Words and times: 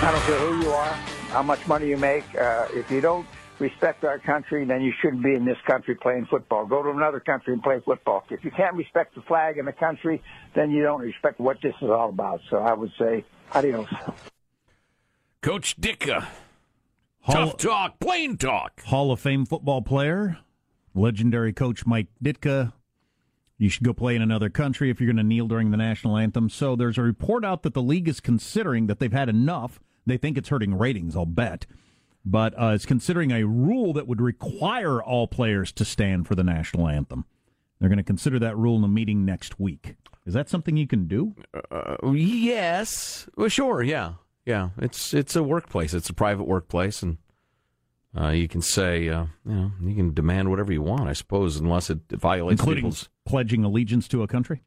How 0.00 1.42
much 1.42 1.66
money 1.66 1.86
you 1.88 1.96
make. 1.96 2.24
Uh, 2.34 2.66
if 2.72 2.90
you 2.90 3.00
don't 3.00 3.26
respect 3.58 4.04
our 4.04 4.18
country, 4.18 4.64
then 4.64 4.82
you 4.82 4.92
shouldn't 5.00 5.22
be 5.22 5.34
in 5.34 5.44
this 5.44 5.58
country 5.66 5.94
playing 5.94 6.26
football. 6.26 6.66
Go 6.66 6.82
to 6.82 6.90
another 6.90 7.20
country 7.20 7.52
and 7.52 7.62
play 7.62 7.80
football. 7.84 8.24
If 8.30 8.44
you 8.44 8.50
can't 8.50 8.74
respect 8.74 9.14
the 9.14 9.22
flag 9.22 9.58
and 9.58 9.68
the 9.68 9.72
country, 9.72 10.22
then 10.54 10.70
you 10.70 10.82
don't 10.82 11.02
respect 11.02 11.38
what 11.38 11.60
this 11.62 11.74
is 11.82 11.90
all 11.90 12.08
about. 12.08 12.40
So 12.48 12.56
I 12.58 12.72
would 12.72 12.92
say, 12.98 13.24
adios. 13.52 13.88
Coach 15.42 15.78
Ditka. 15.80 16.26
Hall, 17.20 17.34
Tough 17.34 17.56
talk, 17.58 18.00
plain 18.00 18.38
talk. 18.38 18.82
Hall 18.84 19.12
of 19.12 19.20
Fame 19.20 19.44
football 19.44 19.82
player, 19.82 20.38
legendary 20.94 21.52
coach 21.52 21.84
Mike 21.84 22.08
Ditka. 22.22 22.72
You 23.58 23.68
should 23.68 23.84
go 23.84 23.92
play 23.92 24.16
in 24.16 24.22
another 24.22 24.48
country 24.48 24.88
if 24.88 24.98
you're 24.98 25.08
going 25.08 25.18
to 25.18 25.22
kneel 25.22 25.46
during 25.46 25.70
the 25.70 25.76
national 25.76 26.16
anthem. 26.16 26.48
So 26.48 26.74
there's 26.76 26.96
a 26.96 27.02
report 27.02 27.44
out 27.44 27.62
that 27.64 27.74
the 27.74 27.82
league 27.82 28.08
is 28.08 28.18
considering 28.20 28.86
that 28.86 29.00
they've 29.00 29.12
had 29.12 29.28
enough 29.28 29.78
they 30.10 30.16
think 30.16 30.36
it's 30.36 30.48
hurting 30.48 30.76
ratings, 30.76 31.16
I'll 31.16 31.26
bet. 31.26 31.66
But 32.24 32.52
uh, 32.60 32.72
it's 32.74 32.86
considering 32.86 33.30
a 33.30 33.44
rule 33.44 33.92
that 33.94 34.06
would 34.06 34.20
require 34.20 35.02
all 35.02 35.26
players 35.26 35.72
to 35.72 35.84
stand 35.84 36.26
for 36.26 36.34
the 36.34 36.44
national 36.44 36.88
anthem. 36.88 37.24
They're 37.78 37.88
going 37.88 37.98
to 37.98 38.04
consider 38.04 38.38
that 38.40 38.58
rule 38.58 38.76
in 38.76 38.84
a 38.84 38.88
meeting 38.88 39.24
next 39.24 39.58
week. 39.58 39.96
Is 40.26 40.34
that 40.34 40.50
something 40.50 40.76
you 40.76 40.86
can 40.86 41.06
do? 41.08 41.34
Uh, 41.70 42.12
yes. 42.12 43.26
Well, 43.36 43.48
sure. 43.48 43.82
Yeah. 43.82 44.14
Yeah. 44.44 44.70
It's 44.78 45.14
it's 45.14 45.34
a 45.34 45.42
workplace. 45.42 45.94
It's 45.94 46.10
a 46.10 46.14
private 46.14 46.44
workplace, 46.44 47.02
and 47.02 47.16
uh, 48.16 48.28
you 48.28 48.48
can 48.48 48.60
say, 48.60 49.08
uh, 49.08 49.26
you 49.46 49.54
know, 49.54 49.72
you 49.82 49.94
can 49.94 50.12
demand 50.12 50.50
whatever 50.50 50.72
you 50.72 50.82
want, 50.82 51.08
I 51.08 51.14
suppose, 51.14 51.56
unless 51.56 51.88
it 51.88 52.00
violates 52.10 52.60
including 52.60 52.94
pledging 53.24 53.64
allegiance 53.64 54.08
to 54.08 54.22
a 54.22 54.28
country. 54.28 54.62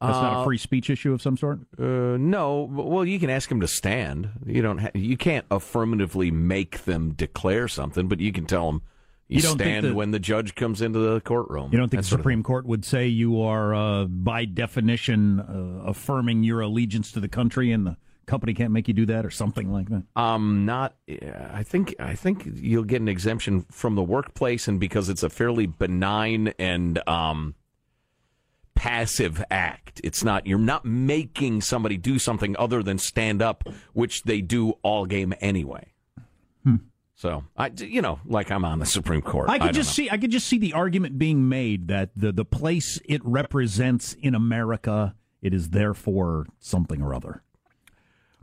That's 0.00 0.12
not 0.14 0.32
a 0.34 0.36
uh, 0.38 0.44
free 0.44 0.58
speech 0.58 0.90
issue 0.90 1.12
of 1.12 1.22
some 1.22 1.36
sort. 1.36 1.60
Uh, 1.78 2.16
no, 2.18 2.68
well, 2.70 3.04
you 3.04 3.18
can 3.18 3.30
ask 3.30 3.48
them 3.48 3.60
to 3.60 3.68
stand. 3.68 4.28
You 4.44 4.60
don't. 4.60 4.78
Ha- 4.78 4.90
you 4.94 5.16
can't 5.16 5.46
affirmatively 5.50 6.30
make 6.30 6.84
them 6.84 7.12
declare 7.12 7.68
something, 7.68 8.08
but 8.08 8.20
you 8.20 8.32
can 8.32 8.44
tell 8.44 8.66
them 8.66 8.82
you, 9.28 9.36
you 9.36 9.42
stand 9.42 9.86
the, 9.86 9.94
when 9.94 10.10
the 10.10 10.18
judge 10.18 10.54
comes 10.54 10.82
into 10.82 10.98
the 10.98 11.20
courtroom. 11.20 11.70
You 11.72 11.78
don't 11.78 11.88
think 11.88 12.02
the 12.02 12.08
Supreme 12.08 12.42
Court 12.42 12.66
would 12.66 12.84
say 12.84 13.06
you 13.06 13.40
are, 13.40 13.74
uh, 13.74 14.04
by 14.04 14.44
definition, 14.44 15.40
uh, 15.40 15.88
affirming 15.88 16.42
your 16.42 16.60
allegiance 16.60 17.12
to 17.12 17.20
the 17.20 17.28
country, 17.28 17.72
and 17.72 17.86
the 17.86 17.96
company 18.26 18.52
can't 18.52 18.72
make 18.72 18.88
you 18.88 18.94
do 18.94 19.06
that, 19.06 19.24
or 19.24 19.30
something 19.30 19.72
like 19.72 19.88
that? 19.88 20.02
Um, 20.16 20.66
not. 20.66 20.96
I 21.08 21.62
think. 21.62 21.94
I 21.98 22.14
think 22.14 22.46
you'll 22.54 22.84
get 22.84 23.00
an 23.00 23.08
exemption 23.08 23.64
from 23.70 23.94
the 23.94 24.02
workplace, 24.02 24.68
and 24.68 24.78
because 24.78 25.08
it's 25.08 25.22
a 25.22 25.30
fairly 25.30 25.66
benign 25.66 26.52
and 26.58 27.06
um 27.08 27.54
passive 28.74 29.42
act. 29.50 30.00
It's 30.04 30.24
not 30.24 30.46
you're 30.46 30.58
not 30.58 30.84
making 30.84 31.60
somebody 31.60 31.96
do 31.96 32.18
something 32.18 32.56
other 32.58 32.82
than 32.82 32.98
stand 32.98 33.42
up, 33.42 33.64
which 33.92 34.24
they 34.24 34.40
do 34.40 34.74
all 34.82 35.06
game 35.06 35.34
anyway. 35.40 35.92
Hmm. 36.62 36.76
So 37.14 37.44
I, 37.56 37.68
you 37.76 38.02
know, 38.02 38.20
like 38.24 38.50
I'm 38.50 38.64
on 38.64 38.80
the 38.80 38.86
Supreme 38.86 39.22
Court. 39.22 39.48
I 39.48 39.58
could 39.58 39.68
I 39.68 39.72
just 39.72 39.90
know. 39.90 40.04
see, 40.04 40.10
I 40.10 40.18
could 40.18 40.30
just 40.30 40.46
see 40.46 40.58
the 40.58 40.72
argument 40.72 41.18
being 41.18 41.48
made 41.48 41.88
that 41.88 42.10
the 42.16 42.32
the 42.32 42.44
place 42.44 43.00
it 43.04 43.20
represents 43.24 44.14
in 44.14 44.34
America, 44.34 45.14
it 45.40 45.54
is 45.54 45.70
therefore 45.70 46.46
something 46.58 47.00
or 47.00 47.14
other. 47.14 47.42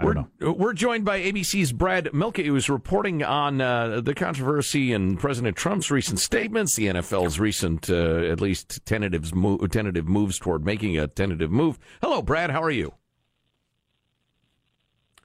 We're, 0.03 0.25
we're, 0.51 0.74
joined 0.74 1.06
by 1.06 1.19
ABC's 1.21 1.71
Brad 1.71 2.13
Mielke, 2.13 2.38
who 2.38 2.56
is 2.56 2.69
reporting 2.69 3.24
on 3.24 3.62
uh, 3.62 4.01
the 4.01 4.15
controversy 4.15 4.94
and 4.94 5.19
President 5.19 5.56
Trump's 5.56 5.92
recent 5.92 6.19
statements, 6.19 6.75
the 6.75 6.88
NFL's 6.88 7.39
recent, 7.39 7.89
uh, 7.89 8.24
at 8.24 8.42
least 8.42 8.86
tentative, 8.86 9.33
move, 9.36 9.69
tentative 9.69 10.07
moves 10.07 10.39
toward 10.39 10.65
making 10.65 10.98
a 10.98 11.07
tentative 11.07 11.51
move. 11.51 11.77
Hello, 12.01 12.21
Brad. 12.21 12.50
How 12.50 12.63
are 12.63 12.71
you? 12.71 12.94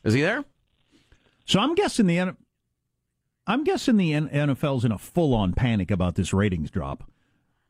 Is 0.05 0.14
he 0.14 0.20
there? 0.20 0.44
So 1.46 1.61
I'm 1.61 1.75
guessing 1.75 2.06
the 2.06 2.37
I'm 3.46 3.64
guessing 3.64 3.96
the 3.96 4.12
NFL's 4.12 4.84
in 4.84 4.93
a 4.93 4.99
full-on 4.99 5.52
panic 5.52 5.90
about 5.90 6.17
this 6.17 6.32
ratings 6.32 6.70
drop. 6.70 7.05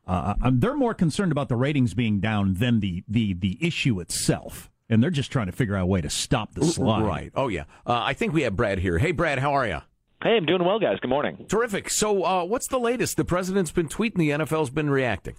Uh, 0.07 0.33
uh, 0.43 0.51
they're 0.53 0.75
more 0.75 0.93
concerned 0.93 1.31
about 1.31 1.49
the 1.49 1.55
ratings 1.55 1.93
being 1.93 2.19
down 2.19 2.55
than 2.55 2.79
the 2.79 3.03
the 3.07 3.33
the 3.33 3.57
issue 3.61 3.99
itself 3.99 4.69
and 4.89 5.01
they're 5.01 5.09
just 5.09 5.31
trying 5.31 5.47
to 5.47 5.51
figure 5.51 5.75
out 5.75 5.83
a 5.83 5.87
way 5.87 6.01
to 6.01 6.09
stop 6.09 6.53
the 6.53 6.65
slide. 6.65 7.03
Right. 7.03 7.31
Oh 7.35 7.47
yeah. 7.47 7.63
Uh, 7.85 8.01
I 8.03 8.13
think 8.13 8.33
we 8.33 8.43
have 8.43 8.55
Brad 8.55 8.79
here. 8.79 8.97
Hey, 8.97 9.11
Brad, 9.11 9.39
how 9.39 9.53
are 9.53 9.67
you? 9.67 9.79
Hey, 10.23 10.35
I'm 10.35 10.45
doing 10.45 10.65
well, 10.65 10.79
guys. 10.79 10.97
Good 10.99 11.09
morning. 11.09 11.45
Terrific. 11.47 11.91
So, 11.91 12.23
uh, 12.23 12.43
what's 12.43 12.67
the 12.67 12.79
latest? 12.79 13.17
The 13.17 13.25
president's 13.25 13.71
been 13.71 13.87
tweeting. 13.87 14.15
The 14.15 14.31
NFL's 14.31 14.71
been 14.71 14.89
reacting. 14.89 15.35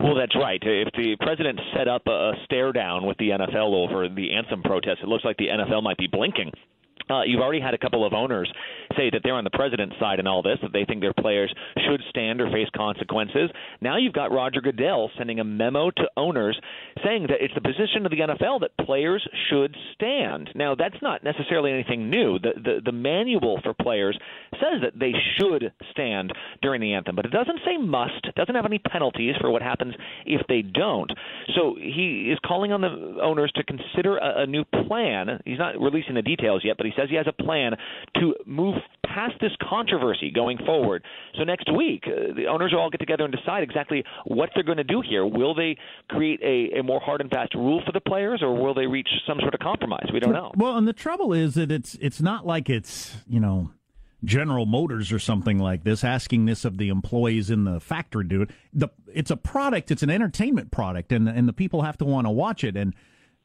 Well, 0.00 0.16
that's 0.16 0.34
right. 0.34 0.60
If 0.60 0.92
the 0.94 1.16
president 1.20 1.60
set 1.74 1.88
up 1.88 2.06
a 2.06 2.32
stare 2.44 2.72
down 2.72 3.06
with 3.06 3.16
the 3.18 3.30
NFL 3.30 3.72
over 3.72 4.08
the 4.08 4.34
anthem 4.34 4.62
protest, 4.62 4.98
it 5.02 5.08
looks 5.08 5.24
like 5.24 5.36
the 5.38 5.46
NFL 5.46 5.82
might 5.82 5.96
be 5.96 6.08
blinking 6.08 6.50
uh, 7.10 7.22
you've 7.22 7.40
already 7.40 7.60
had 7.60 7.74
a 7.74 7.78
couple 7.78 8.06
of 8.06 8.12
owners 8.12 8.52
say 8.96 9.10
that 9.10 9.20
they're 9.22 9.34
on 9.34 9.44
the 9.44 9.50
president's 9.50 9.96
side 10.00 10.18
in 10.18 10.26
all 10.26 10.42
this, 10.42 10.58
that 10.62 10.72
they 10.72 10.84
think 10.84 11.00
their 11.00 11.14
players 11.14 11.52
should 11.86 12.02
stand 12.10 12.40
or 12.40 12.50
face 12.50 12.68
consequences. 12.76 13.50
Now 13.80 13.96
you've 13.98 14.12
got 14.12 14.32
Roger 14.32 14.60
Goodell 14.60 15.10
sending 15.16 15.40
a 15.40 15.44
memo 15.44 15.90
to 15.90 16.10
owners 16.16 16.58
saying 17.04 17.26
that 17.28 17.40
it's 17.40 17.54
the 17.54 17.60
position 17.60 18.04
of 18.04 18.10
the 18.10 18.20
NFL 18.20 18.60
that 18.60 18.76
players 18.84 19.26
should 19.50 19.76
stand. 19.94 20.50
Now 20.54 20.74
that's 20.74 21.00
not 21.02 21.24
necessarily 21.24 21.72
anything 21.72 22.10
new. 22.10 22.38
The 22.38 22.52
the, 22.56 22.80
the 22.84 22.92
manual 22.92 23.60
for 23.62 23.74
players 23.74 24.18
says 24.52 24.82
that 24.82 24.98
they 24.98 25.12
should 25.38 25.72
stand 25.92 26.32
during 26.62 26.80
the 26.80 26.94
anthem, 26.94 27.16
but 27.16 27.24
it 27.24 27.32
doesn't 27.32 27.60
say 27.64 27.76
must. 27.76 28.24
It 28.24 28.34
doesn't 28.34 28.54
have 28.54 28.66
any 28.66 28.78
penalties 28.78 29.34
for 29.40 29.50
what 29.50 29.62
happens 29.62 29.94
if 30.26 30.46
they 30.48 30.62
don't. 30.62 31.10
So 31.54 31.76
he 31.78 32.30
is 32.32 32.38
calling 32.44 32.72
on 32.72 32.80
the 32.80 33.20
owners 33.22 33.52
to 33.56 33.64
consider 33.64 34.18
a, 34.18 34.42
a 34.42 34.46
new 34.46 34.64
plan. 34.64 35.40
He's 35.44 35.58
not 35.58 35.80
releasing 35.80 36.14
the 36.14 36.22
details 36.22 36.62
yet, 36.64 36.76
but 36.76 36.86
he 36.86 36.92
says 36.98 37.08
he 37.08 37.16
has 37.16 37.26
a 37.28 37.42
plan 37.42 37.72
to 38.16 38.34
move 38.46 38.74
past 39.04 39.34
this 39.40 39.52
controversy 39.68 40.30
going 40.30 40.58
forward. 40.58 41.02
So 41.36 41.44
next 41.44 41.72
week, 41.74 42.04
uh, 42.06 42.34
the 42.34 42.46
owners 42.46 42.72
will 42.72 42.80
all 42.80 42.90
get 42.90 42.98
together 42.98 43.24
and 43.24 43.34
decide 43.34 43.62
exactly 43.62 44.04
what 44.24 44.50
they're 44.54 44.64
going 44.64 44.78
to 44.78 44.84
do 44.84 45.00
here. 45.00 45.24
Will 45.26 45.54
they 45.54 45.76
create 46.08 46.40
a, 46.42 46.80
a 46.80 46.82
more 46.82 47.00
hard 47.00 47.20
and 47.20 47.30
fast 47.30 47.54
rule 47.54 47.82
for 47.84 47.92
the 47.92 48.00
players, 48.00 48.42
or 48.42 48.54
will 48.54 48.74
they 48.74 48.86
reach 48.86 49.08
some 49.26 49.38
sort 49.40 49.54
of 49.54 49.60
compromise? 49.60 50.06
We 50.12 50.20
don't 50.20 50.32
know. 50.32 50.52
Well, 50.56 50.76
and 50.76 50.86
the 50.86 50.92
trouble 50.92 51.32
is 51.32 51.54
that 51.54 51.70
it's 51.72 51.94
it's 52.00 52.20
not 52.20 52.46
like 52.46 52.68
it's 52.68 53.16
you 53.28 53.40
know. 53.40 53.70
General 54.24 54.66
Motors 54.66 55.12
or 55.12 55.20
something 55.20 55.60
like 55.60 55.84
this, 55.84 56.02
asking 56.02 56.46
this 56.46 56.64
of 56.64 56.76
the 56.76 56.88
employees 56.88 57.50
in 57.50 57.62
the 57.62 57.78
factory, 57.78 58.26
it. 58.28 58.50
The 58.72 58.88
it's 59.14 59.30
a 59.30 59.36
product, 59.36 59.92
it's 59.92 60.02
an 60.02 60.10
entertainment 60.10 60.72
product, 60.72 61.12
and 61.12 61.28
and 61.28 61.46
the 61.46 61.52
people 61.52 61.82
have 61.82 61.96
to 61.98 62.04
want 62.04 62.26
to 62.26 62.30
watch 62.32 62.64
it. 62.64 62.76
And 62.76 62.94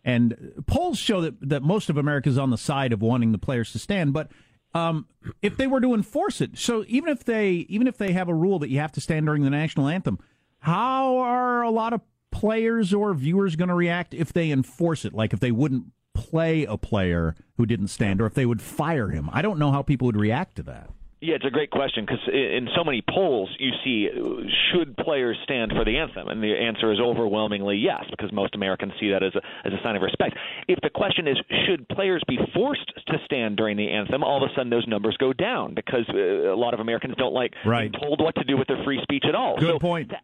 and 0.03 0.63
polls 0.67 0.97
show 0.97 1.21
that, 1.21 1.35
that 1.49 1.63
most 1.63 1.89
of 1.89 1.97
America 1.97 2.29
is 2.29 2.37
on 2.37 2.49
the 2.49 2.57
side 2.57 2.93
of 2.93 3.01
wanting 3.01 3.31
the 3.31 3.37
players 3.37 3.71
to 3.71 3.79
stand. 3.79 4.13
But 4.13 4.29
um, 4.73 5.07
if 5.41 5.55
they 5.57 5.67
were 5.67 5.81
to 5.81 5.93
enforce 5.93 6.41
it, 6.41 6.57
so 6.57 6.83
even 6.87 7.09
if 7.09 7.23
they 7.23 7.51
even 7.69 7.87
if 7.87 7.97
they 7.97 8.13
have 8.13 8.27
a 8.27 8.33
rule 8.33 8.59
that 8.59 8.69
you 8.69 8.79
have 8.79 8.91
to 8.93 9.01
stand 9.01 9.25
during 9.25 9.43
the 9.43 9.49
national 9.49 9.87
anthem, 9.87 10.19
how 10.59 11.17
are 11.17 11.61
a 11.61 11.69
lot 11.69 11.93
of 11.93 12.01
players 12.31 12.93
or 12.93 13.13
viewers 13.13 13.55
going 13.55 13.69
to 13.69 13.75
react 13.75 14.13
if 14.13 14.33
they 14.33 14.51
enforce 14.51 15.05
it? 15.05 15.13
Like 15.13 15.33
if 15.33 15.39
they 15.39 15.51
wouldn't 15.51 15.85
play 16.13 16.65
a 16.65 16.77
player 16.77 17.35
who 17.57 17.65
didn't 17.65 17.87
stand, 17.87 18.21
or 18.21 18.25
if 18.25 18.33
they 18.33 18.45
would 18.45 18.61
fire 18.61 19.09
him? 19.09 19.29
I 19.31 19.41
don't 19.41 19.59
know 19.59 19.71
how 19.71 19.81
people 19.81 20.05
would 20.07 20.17
react 20.17 20.55
to 20.57 20.63
that. 20.63 20.89
Yeah, 21.23 21.35
it's 21.35 21.45
a 21.45 21.49
great 21.49 21.71
question 21.71 22.05
because 22.05 22.19
in 22.27 22.67
so 22.75 22.83
many 22.83 23.01
polls 23.01 23.49
you 23.57 23.71
see 23.81 24.09
should 24.71 24.97
players 24.97 25.37
stand 25.45 25.71
for 25.71 25.85
the 25.85 25.97
anthem, 25.97 26.27
and 26.27 26.43
the 26.43 26.51
answer 26.51 26.91
is 26.91 26.99
overwhelmingly 26.99 27.77
yes 27.77 28.03
because 28.11 28.33
most 28.33 28.55
Americans 28.55 28.91
see 28.99 29.09
that 29.11 29.23
as 29.23 29.33
a 29.33 29.41
as 29.65 29.71
a 29.71 29.81
sign 29.81 29.95
of 29.95 30.01
respect. 30.01 30.35
If 30.67 30.81
the 30.81 30.89
question 30.89 31.29
is 31.29 31.37
should 31.65 31.87
players 31.87 32.21
be 32.27 32.37
forced 32.53 32.91
to 33.07 33.17
stand 33.23 33.55
during 33.55 33.77
the 33.77 33.89
anthem, 33.89 34.21
all 34.21 34.43
of 34.43 34.51
a 34.51 34.53
sudden 34.53 34.69
those 34.69 34.85
numbers 34.85 35.15
go 35.17 35.31
down 35.31 35.73
because 35.75 36.03
uh, 36.09 36.51
a 36.53 36.59
lot 36.59 36.73
of 36.73 36.81
Americans 36.81 37.15
don't 37.17 37.33
like 37.33 37.53
right. 37.65 37.89
being 37.89 38.03
told 38.03 38.19
what 38.21 38.35
to 38.35 38.43
do 38.43 38.57
with 38.57 38.67
their 38.67 38.83
free 38.83 38.99
speech 39.01 39.23
at 39.25 39.33
all. 39.33 39.57
Good 39.57 39.75
so 39.75 39.79
point. 39.79 40.09
To, 40.09 40.17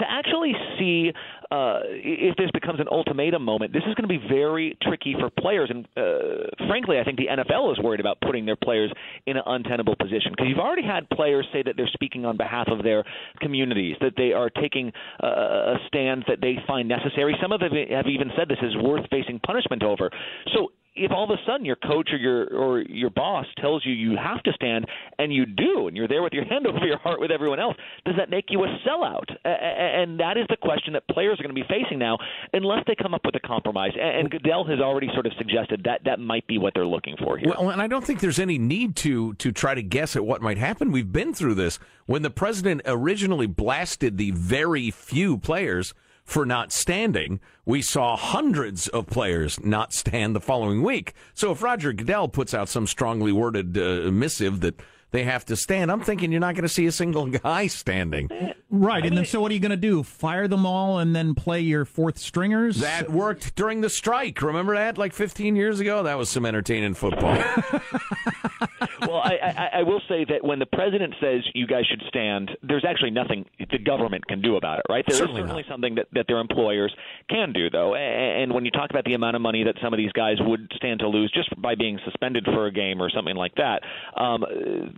to 0.00 0.06
actually 0.08 0.52
see 0.78 1.12
uh, 1.50 1.80
if 1.86 2.36
this 2.36 2.50
becomes 2.52 2.80
an 2.80 2.86
ultimatum 2.90 3.42
moment, 3.44 3.72
this 3.72 3.82
is 3.88 3.94
going 3.94 4.08
to 4.08 4.08
be 4.08 4.22
very 4.28 4.76
tricky 4.82 5.14
for 5.18 5.30
players. 5.30 5.70
And 5.70 5.86
uh, 5.96 6.66
frankly, 6.68 6.98
I 6.98 7.04
think 7.04 7.18
the 7.18 7.26
NFL 7.26 7.72
is 7.72 7.78
worried 7.82 8.00
about 8.00 8.20
putting 8.20 8.46
their 8.46 8.56
players 8.56 8.92
in 9.26 9.36
an 9.36 9.42
untenable 9.46 9.96
position 9.96 10.32
because 10.32 10.46
you've 10.48 10.58
already 10.58 10.84
had 10.84 11.08
players 11.10 11.46
say 11.52 11.62
that 11.62 11.74
they're 11.76 11.90
speaking 11.92 12.24
on 12.24 12.36
behalf 12.36 12.68
of 12.68 12.82
their 12.82 13.04
communities, 13.40 13.96
that 14.00 14.12
they 14.16 14.32
are 14.32 14.50
taking 14.50 14.92
uh, 15.22 15.26
a 15.26 15.76
stand 15.88 16.24
that 16.28 16.40
they 16.40 16.56
find 16.66 16.88
necessary. 16.88 17.36
Some 17.42 17.52
of 17.52 17.60
them 17.60 17.72
have 17.90 18.06
even 18.06 18.30
said 18.36 18.48
this 18.48 18.58
is 18.62 18.76
worth 18.82 19.08
facing 19.10 19.40
punishment 19.40 19.82
over. 19.82 20.10
So 20.54 20.72
if 21.00 21.10
all 21.10 21.24
of 21.24 21.30
a 21.30 21.40
sudden 21.46 21.64
your 21.64 21.76
coach 21.76 22.10
or 22.12 22.18
your 22.18 22.46
or 22.54 22.80
your 22.82 23.10
boss 23.10 23.46
tells 23.58 23.84
you 23.86 23.92
you 23.92 24.16
have 24.16 24.42
to 24.42 24.52
stand 24.52 24.86
and 25.18 25.32
you 25.32 25.46
do 25.46 25.88
and 25.88 25.96
you're 25.96 26.06
there 26.06 26.22
with 26.22 26.34
your 26.34 26.44
hand 26.50 26.66
over 26.66 26.86
your 26.86 26.98
heart 26.98 27.20
with 27.20 27.30
everyone 27.30 27.58
else 27.58 27.76
does 28.04 28.14
that 28.18 28.30
make 28.30 28.46
you 28.50 28.62
a 28.64 28.78
sellout? 28.86 29.28
And 29.44 30.20
that 30.20 30.36
is 30.36 30.46
the 30.48 30.56
question 30.56 30.92
that 30.92 31.08
players 31.08 31.40
are 31.40 31.42
going 31.42 31.54
to 31.54 31.60
be 31.60 31.66
facing 31.68 31.98
now 31.98 32.18
unless 32.52 32.84
they 32.86 32.94
come 32.94 33.14
up 33.14 33.22
with 33.24 33.34
a 33.34 33.40
compromise. 33.40 33.92
And 33.98 34.30
Goodell 34.30 34.64
has 34.64 34.80
already 34.80 35.08
sort 35.14 35.26
of 35.26 35.32
suggested 35.38 35.82
that 35.84 36.02
that 36.04 36.18
might 36.18 36.46
be 36.46 36.58
what 36.58 36.74
they're 36.74 36.86
looking 36.86 37.16
for 37.22 37.38
here. 37.38 37.48
Well 37.48 37.70
and 37.70 37.80
I 37.80 37.86
don't 37.86 38.04
think 38.04 38.20
there's 38.20 38.38
any 38.38 38.58
need 38.58 38.96
to 38.96 39.34
to 39.34 39.52
try 39.52 39.74
to 39.74 39.82
guess 39.82 40.16
at 40.16 40.24
what 40.24 40.42
might 40.42 40.58
happen. 40.58 40.92
We've 40.92 41.10
been 41.10 41.32
through 41.32 41.54
this. 41.54 41.78
When 42.06 42.22
the 42.22 42.30
president 42.30 42.82
originally 42.86 43.46
blasted 43.46 44.18
the 44.18 44.32
very 44.32 44.90
few 44.90 45.38
players 45.38 45.94
for 46.30 46.46
not 46.46 46.70
standing. 46.70 47.40
We 47.64 47.82
saw 47.82 48.16
hundreds 48.16 48.86
of 48.86 49.08
players 49.08 49.58
not 49.64 49.92
stand 49.92 50.36
the 50.36 50.40
following 50.40 50.82
week. 50.82 51.12
So 51.34 51.50
if 51.50 51.60
Roger 51.60 51.92
Goodell 51.92 52.28
puts 52.28 52.54
out 52.54 52.68
some 52.68 52.86
strongly 52.86 53.32
worded 53.32 53.76
uh, 53.76 54.12
missive 54.12 54.60
that 54.60 54.80
they 55.10 55.24
have 55.24 55.44
to 55.46 55.56
stand. 55.56 55.90
I'm 55.90 56.02
thinking 56.02 56.30
you're 56.30 56.40
not 56.40 56.54
going 56.54 56.62
to 56.62 56.68
see 56.68 56.86
a 56.86 56.92
single 56.92 57.26
guy 57.42 57.66
standing. 57.66 58.30
Right. 58.70 59.04
and 59.04 59.16
then 59.16 59.24
so 59.24 59.40
what 59.40 59.50
are 59.50 59.54
you 59.54 59.60
going 59.60 59.70
to 59.70 59.76
do? 59.76 60.04
Fire 60.04 60.46
them 60.46 60.64
all 60.64 61.00
and 61.00 61.16
then 61.16 61.34
play 61.34 61.62
your 61.62 61.84
fourth 61.84 62.16
stringers? 62.16 62.76
That 62.78 63.10
worked 63.10 63.56
during 63.56 63.80
the 63.80 63.90
strike. 63.90 64.40
Remember 64.40 64.76
that 64.76 64.98
like 64.98 65.12
15 65.12 65.56
years 65.56 65.80
ago? 65.80 66.04
That 66.04 66.16
was 66.16 66.28
some 66.28 66.46
entertaining 66.46 66.94
football. 66.94 67.42
well, 69.10 69.22
I, 69.24 69.38
I, 69.42 69.70
I 69.80 69.82
will 69.82 70.00
say 70.08 70.24
that 70.28 70.44
when 70.44 70.58
the 70.58 70.66
president 70.66 71.14
says 71.20 71.42
you 71.54 71.66
guys 71.66 71.84
should 71.86 72.02
stand, 72.08 72.50
there's 72.62 72.84
actually 72.88 73.10
nothing 73.10 73.44
the 73.70 73.78
government 73.78 74.26
can 74.26 74.40
do 74.40 74.56
about 74.56 74.78
it, 74.78 74.86
right? 74.88 75.04
There's 75.06 75.18
certainly, 75.18 75.42
certainly 75.42 75.62
not. 75.62 75.72
something 75.72 75.94
that, 75.96 76.06
that 76.12 76.26
their 76.28 76.38
employers 76.38 76.94
can 77.28 77.52
do, 77.52 77.70
though. 77.70 77.94
And 77.94 78.52
when 78.52 78.64
you 78.64 78.70
talk 78.70 78.90
about 78.90 79.04
the 79.04 79.14
amount 79.14 79.36
of 79.36 79.42
money 79.42 79.64
that 79.64 79.74
some 79.82 79.92
of 79.92 79.98
these 79.98 80.12
guys 80.12 80.36
would 80.40 80.70
stand 80.76 81.00
to 81.00 81.08
lose 81.08 81.30
just 81.32 81.50
by 81.60 81.74
being 81.74 81.98
suspended 82.04 82.44
for 82.44 82.66
a 82.66 82.72
game 82.72 83.02
or 83.02 83.10
something 83.10 83.36
like 83.36 83.54
that, 83.56 83.82
um, 84.16 84.44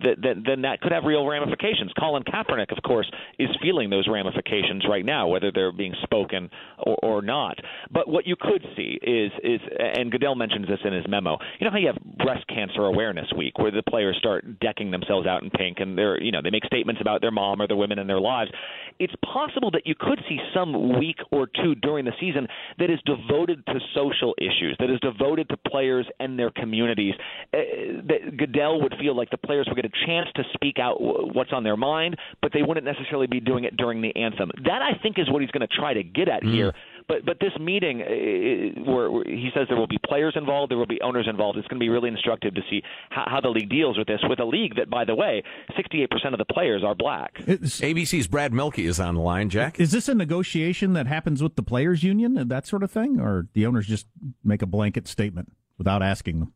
then 0.02 0.62
that 0.62 0.80
could 0.80 0.92
have 0.92 1.04
real 1.04 1.26
ramifications. 1.26 1.92
Colin 1.98 2.22
Kaepernick, 2.22 2.76
of 2.76 2.82
course, 2.82 3.10
is 3.38 3.48
feeling 3.62 3.90
those 3.90 4.08
ramifications 4.08 4.84
right 4.88 5.04
now, 5.04 5.28
whether 5.28 5.50
they're 5.50 5.72
being 5.72 5.94
spoken 6.02 6.50
or, 6.78 6.96
or 7.02 7.22
not. 7.22 7.56
But 7.90 8.08
what 8.08 8.26
you 8.26 8.36
could 8.38 8.64
see 8.76 8.98
is 9.02 9.32
is 9.42 9.60
and 9.78 10.10
Goodell 10.10 10.34
mentions 10.34 10.68
this 10.68 10.80
in 10.84 10.92
his 10.92 11.06
memo. 11.08 11.38
You 11.58 11.64
know 11.64 11.70
how 11.70 11.78
you 11.78 11.86
have 11.88 11.98
breast 12.18 12.46
cancer 12.48 12.84
awareness 12.84 13.26
week 13.36 13.58
where 13.58 13.70
the 13.70 13.82
players 13.88 14.01
start 14.14 14.60
decking 14.60 14.90
themselves 14.90 15.26
out 15.26 15.42
in 15.42 15.50
pink 15.50 15.78
and 15.80 15.96
they're 15.96 16.20
you 16.20 16.32
know 16.32 16.40
they 16.42 16.50
make 16.50 16.64
statements 16.64 17.00
about 17.00 17.20
their 17.20 17.30
mom 17.30 17.60
or 17.60 17.68
the 17.68 17.76
women 17.76 17.98
in 17.98 18.06
their 18.06 18.20
lives. 18.20 18.50
It's 18.98 19.14
possible 19.24 19.70
that 19.72 19.86
you 19.86 19.94
could 19.98 20.20
see 20.28 20.38
some 20.54 20.98
week 20.98 21.18
or 21.30 21.46
two 21.46 21.74
during 21.76 22.04
the 22.04 22.12
season 22.20 22.46
that 22.78 22.90
is 22.90 22.98
devoted 23.06 23.64
to 23.66 23.74
social 23.94 24.34
issues, 24.38 24.76
that 24.78 24.90
is 24.90 25.00
devoted 25.00 25.48
to 25.48 25.56
players 25.56 26.06
and 26.20 26.38
their 26.38 26.50
communities. 26.50 27.14
Uh, 27.54 27.58
that 28.08 28.36
Goodell 28.36 28.80
would 28.82 28.94
feel 29.00 29.16
like 29.16 29.30
the 29.30 29.38
players 29.38 29.66
would 29.68 29.76
get 29.76 29.84
a 29.84 30.06
chance 30.06 30.28
to 30.36 30.42
speak 30.54 30.78
out 30.78 30.96
what's 31.00 31.52
on 31.52 31.64
their 31.64 31.76
mind, 31.76 32.16
but 32.40 32.52
they 32.52 32.62
wouldn't 32.62 32.86
necessarily 32.86 33.26
be 33.26 33.40
doing 33.40 33.64
it 33.64 33.76
during 33.76 34.02
the 34.02 34.14
anthem. 34.16 34.50
That 34.64 34.82
I 34.82 35.00
think 35.02 35.18
is 35.18 35.30
what 35.30 35.42
he's 35.42 35.50
going 35.50 35.66
to 35.66 35.74
try 35.74 35.94
to 35.94 36.02
get 36.02 36.28
at 36.28 36.42
mm. 36.42 36.52
here. 36.52 36.72
But 37.08 37.24
but 37.24 37.38
this 37.40 37.52
meeting, 37.60 38.02
uh, 38.02 38.90
where, 38.90 39.10
where, 39.10 39.24
he 39.24 39.50
says 39.54 39.66
there 39.68 39.78
will 39.78 39.86
be 39.86 39.98
players 40.06 40.34
involved, 40.36 40.70
there 40.70 40.78
will 40.78 40.86
be 40.86 41.00
owners 41.02 41.26
involved. 41.28 41.58
It's 41.58 41.68
going 41.68 41.78
to 41.78 41.84
be 41.84 41.88
really 41.88 42.08
instructive 42.08 42.54
to 42.54 42.60
see 42.70 42.82
how, 43.10 43.24
how 43.26 43.40
the 43.40 43.48
league 43.48 43.70
deals 43.70 43.98
with 43.98 44.06
this. 44.06 44.20
With 44.28 44.40
a 44.40 44.44
league 44.44 44.76
that, 44.76 44.90
by 44.90 45.04
the 45.04 45.14
way, 45.14 45.42
68% 45.78 46.32
of 46.32 46.38
the 46.38 46.44
players 46.44 46.82
are 46.84 46.94
black. 46.94 47.36
It's, 47.46 47.80
ABC's 47.80 48.26
Brad 48.26 48.52
Mielke 48.52 48.80
is 48.80 49.00
on 49.00 49.14
the 49.14 49.20
line. 49.20 49.50
Jack, 49.50 49.80
is 49.80 49.92
this 49.92 50.08
a 50.08 50.14
negotiation 50.14 50.92
that 50.94 51.06
happens 51.06 51.42
with 51.42 51.56
the 51.56 51.62
players' 51.62 52.02
union 52.02 52.36
and 52.36 52.50
that 52.50 52.66
sort 52.66 52.82
of 52.82 52.90
thing, 52.90 53.20
or 53.20 53.48
the 53.54 53.66
owners 53.66 53.86
just 53.86 54.06
make 54.44 54.62
a 54.62 54.66
blanket 54.66 55.08
statement 55.08 55.52
without 55.78 56.02
asking 56.02 56.40
them? 56.40 56.52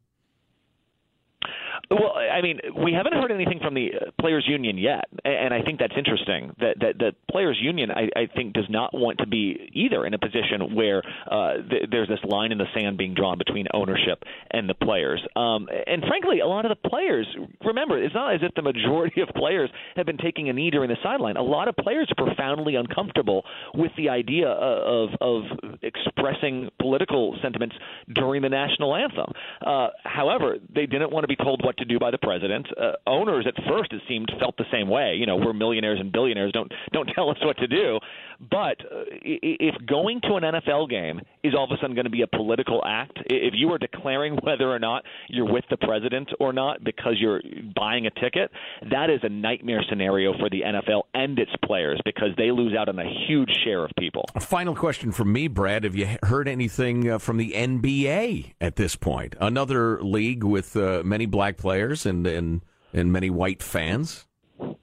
Well, 1.89 2.15
I 2.17 2.43
mean, 2.43 2.59
we 2.83 2.93
haven't 2.93 3.13
heard 3.13 3.31
anything 3.31 3.61
from 3.63 3.75
the 3.75 3.91
uh, 3.95 4.11
players' 4.21 4.45
union 4.49 4.77
yet, 4.77 5.05
and 5.25 5.55
I 5.55 5.63
think 5.63 5.79
that's 5.79 5.95
interesting. 5.97 6.53
That 6.59 6.75
that 6.81 6.99
the 6.99 7.13
players' 7.31 7.59
union, 7.61 7.91
I, 7.93 8.09
I 8.19 8.27
think, 8.35 8.55
does 8.55 8.67
not 8.69 8.93
want 8.93 9.19
to 9.19 9.27
be 9.27 9.71
either 9.73 10.05
in 10.05 10.13
a 10.13 10.19
position 10.19 10.75
where 10.75 11.03
uh, 11.31 11.55
th- 11.71 11.89
there's 11.91 12.09
this 12.09 12.19
line 12.25 12.51
in 12.51 12.59
the 12.59 12.67
sand 12.75 12.99
being 12.99 13.15
drawn 13.15 13.39
between 13.39 13.67
ownership 13.73 14.25
and 14.51 14.69
the 14.69 14.75
players. 14.75 15.23
Um, 15.37 15.69
and 15.87 16.03
frankly, 16.09 16.41
a 16.41 16.47
lot 16.47 16.65
of 16.65 16.71
the 16.71 16.89
players, 16.89 17.27
remember, 17.65 18.03
it's 18.03 18.15
not 18.15 18.35
as 18.35 18.41
if 18.43 18.53
the 18.55 18.63
majority 18.63 19.21
of 19.21 19.29
players 19.37 19.71
have 19.95 20.07
been 20.07 20.19
taking 20.19 20.49
a 20.49 20.53
knee 20.53 20.71
during 20.71 20.89
the 20.89 20.97
sideline. 21.05 21.37
A 21.37 21.43
lot 21.43 21.69
of 21.69 21.77
players 21.77 22.11
are 22.11 22.27
profoundly 22.27 22.75
uncomfortable 22.75 23.45
with 23.75 23.93
the 23.97 24.09
idea 24.09 24.49
of 24.49 25.11
of 25.21 25.43
expressing 25.83 26.69
political 26.81 27.39
sentiments 27.43 27.77
during 28.13 28.43
the 28.43 28.49
national 28.49 28.97
anthem. 28.97 29.33
Uh, 29.65 29.89
however, 30.03 30.57
they 30.75 30.87
didn't 30.87 31.13
want 31.13 31.23
to 31.23 31.29
be 31.29 31.37
told 31.37 31.65
what 31.65 31.76
to 31.79 31.85
do 31.85 31.99
by 31.99 32.11
the 32.11 32.19
president. 32.19 32.67
Uh, 32.77 32.93
owners 33.07 33.47
at 33.47 33.55
first 33.69 33.93
it 33.93 34.03
seemed 34.09 34.31
felt 34.39 34.57
the 34.57 34.65
same 34.73 34.89
way. 34.89 35.15
You 35.15 35.27
know, 35.27 35.37
we're 35.37 35.53
millionaires 35.53 36.01
and 36.01 36.13
billionaires. 36.13 36.53
Don't 36.53 36.73
don't 36.93 37.07
tell 37.15 37.31
us 37.31 37.37
what 37.43 37.57
to 37.59 37.67
do. 37.67 37.99
But 38.39 38.81
uh, 38.81 39.05
if 39.23 39.75
going 39.87 40.21
to 40.23 40.35
an 40.35 40.43
NFL 40.43 40.91
game 40.91 41.21
is 41.43 41.55
all 41.55 41.65
of 41.65 41.71
a 41.71 41.81
sudden 41.81 41.95
going 41.95 42.05
to 42.05 42.11
be 42.11 42.23
a 42.23 42.27
political 42.27 42.83
act, 42.85 43.19
if 43.27 43.55
you 43.57 43.73
are 43.73 43.79
declaring 43.79 44.37
whether 44.43 44.71
or 44.71 44.79
not 44.79 45.05
you're 45.29 45.51
with 45.51 45.65
the 45.71 45.77
president 45.77 46.29
or 46.41 46.53
not 46.53 46.85
because 46.85 47.15
you're 47.19 47.41
buying 47.75 48.07
a 48.07 48.11
ticket, 48.11 48.51
that 48.91 49.11
is 49.11 49.21
a 49.23 49.29
nightmare 49.29 49.83
scenario 49.89 50.37
for 50.39 50.51
the 50.51 50.61
NFL 50.63 51.03
and 51.15 51.39
its 51.39 51.53
players 51.65 52.01
because 52.05 52.31
they 52.37 52.51
lose 52.51 52.75
out 52.79 52.89
on 52.89 52.99
a 52.99 53.27
huge 53.27 53.51
share 53.65 53.85
of 53.85 53.91
people. 53.99 54.25
A 54.35 54.41
final 54.41 54.75
question 54.75 55.13
from 55.13 55.33
me, 55.33 55.49
Brad. 55.49 55.85
Have 55.85 55.97
you 55.97 56.17
heard 56.23 56.49
anything 56.49 57.11
uh, 57.11 57.19
from 57.19 57.37
the 57.37 57.53
NBA 57.53 58.53
at 58.61 58.77
this 58.77 58.97
point? 58.97 59.35
Another 59.41 60.03
league 60.03 60.45
with 60.45 60.77
uh, 60.77 61.03
many 61.05 61.27
black 61.27 61.57
players 61.57 61.66
and, 62.07 62.27
and 62.27 62.63
and 62.93 63.13
many 63.13 63.31
white 63.31 63.63
fans. 63.63 64.27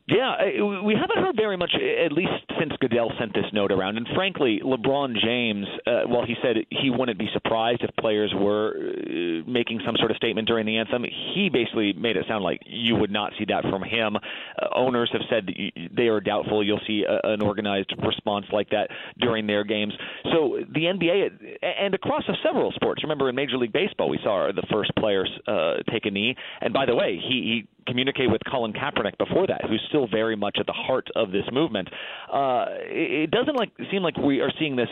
Yeah, 0.06 0.36
we 0.84 0.96
haven't 1.00 1.24
heard 1.24 1.36
very 1.36 1.56
much, 1.56 1.74
at 1.74 2.12
least 2.12 2.32
since 2.60 2.74
Goodell 2.80 3.12
sent 3.18 3.34
this 3.34 3.46
note 3.53 3.72
around. 3.72 3.98
And 3.98 4.08
frankly, 4.13 4.60
LeBron 4.63 5.15
James, 5.24 5.65
uh, 5.88 6.01
while 6.06 6.25
he 6.25 6.36
said 6.44 6.58
he 6.70 6.89
wouldn't 6.89 7.18
be 7.18 7.30
surprised 7.34 7.84
if 7.84 7.89
players 7.96 8.34
were 8.36 8.75
uh, 8.75 9.50
making 9.50 9.80
some 9.86 9.96
sort 9.98 10.12
of 10.12 10.18
statement 10.18 10.48
during 10.48 10.65
the 10.65 10.77
anthem, 10.77 11.03
he 11.34 11.50
basically 11.51 11.94
made 11.94 12.18
it 12.18 12.25
sound 12.27 12.44
like 12.44 12.60
you 12.65 12.96
would 12.96 13.12
not 13.12 13.32
see 13.39 13.46
that 13.46 13.63
from 13.63 13.82
him. 13.82 14.18
Uh, 14.18 14.68
owners 14.75 15.10
have 15.13 15.22
said 15.30 15.50
they 15.96 16.08
are 16.08 16.20
doubtful 16.20 16.63
you'll 16.63 16.82
see 16.86 17.06
a, 17.08 17.27
an 17.30 17.42
organized 17.42 17.94
response 18.06 18.46
like 18.51 18.70
that 18.70 18.89
during 19.20 19.48
their 19.48 19.63
games. 19.63 19.94
So 20.32 20.60
the 20.74 20.82
NBA 20.82 21.58
and 21.80 21.94
across 21.94 22.24
several 22.44 22.72
sports. 22.74 23.03
Remember, 23.03 23.30
in 23.30 23.36
Major 23.36 23.58
League 23.58 23.74
Baseball, 23.74 24.10
we 24.10 24.20
saw 24.24 24.51
the 24.53 24.65
first 24.72 24.92
players 24.98 25.30
uh, 25.48 25.75
take 25.92 26.06
a 26.06 26.12
knee. 26.12 26.36
And 26.62 26.74
by 26.74 26.86
the 26.86 26.96
way, 26.96 27.20
he, 27.22 27.65
he 27.65 27.73
communicate 27.85 28.31
with 28.31 28.41
Colin 28.49 28.73
Kaepernick 28.73 29.17
before 29.17 29.47
that, 29.47 29.61
who's 29.67 29.83
still 29.89 30.07
very 30.07 30.35
much 30.35 30.57
at 30.59 30.65
the 30.65 30.73
heart 30.73 31.07
of 31.15 31.31
this 31.31 31.45
movement. 31.51 31.89
Uh, 32.31 32.65
it 32.85 33.31
doesn't 33.31 33.55
like 33.55 33.71
seem 33.91 34.03
like 34.03 34.17
we 34.17 34.41
are 34.41 34.51
seeing 34.59 34.75
this 34.75 34.89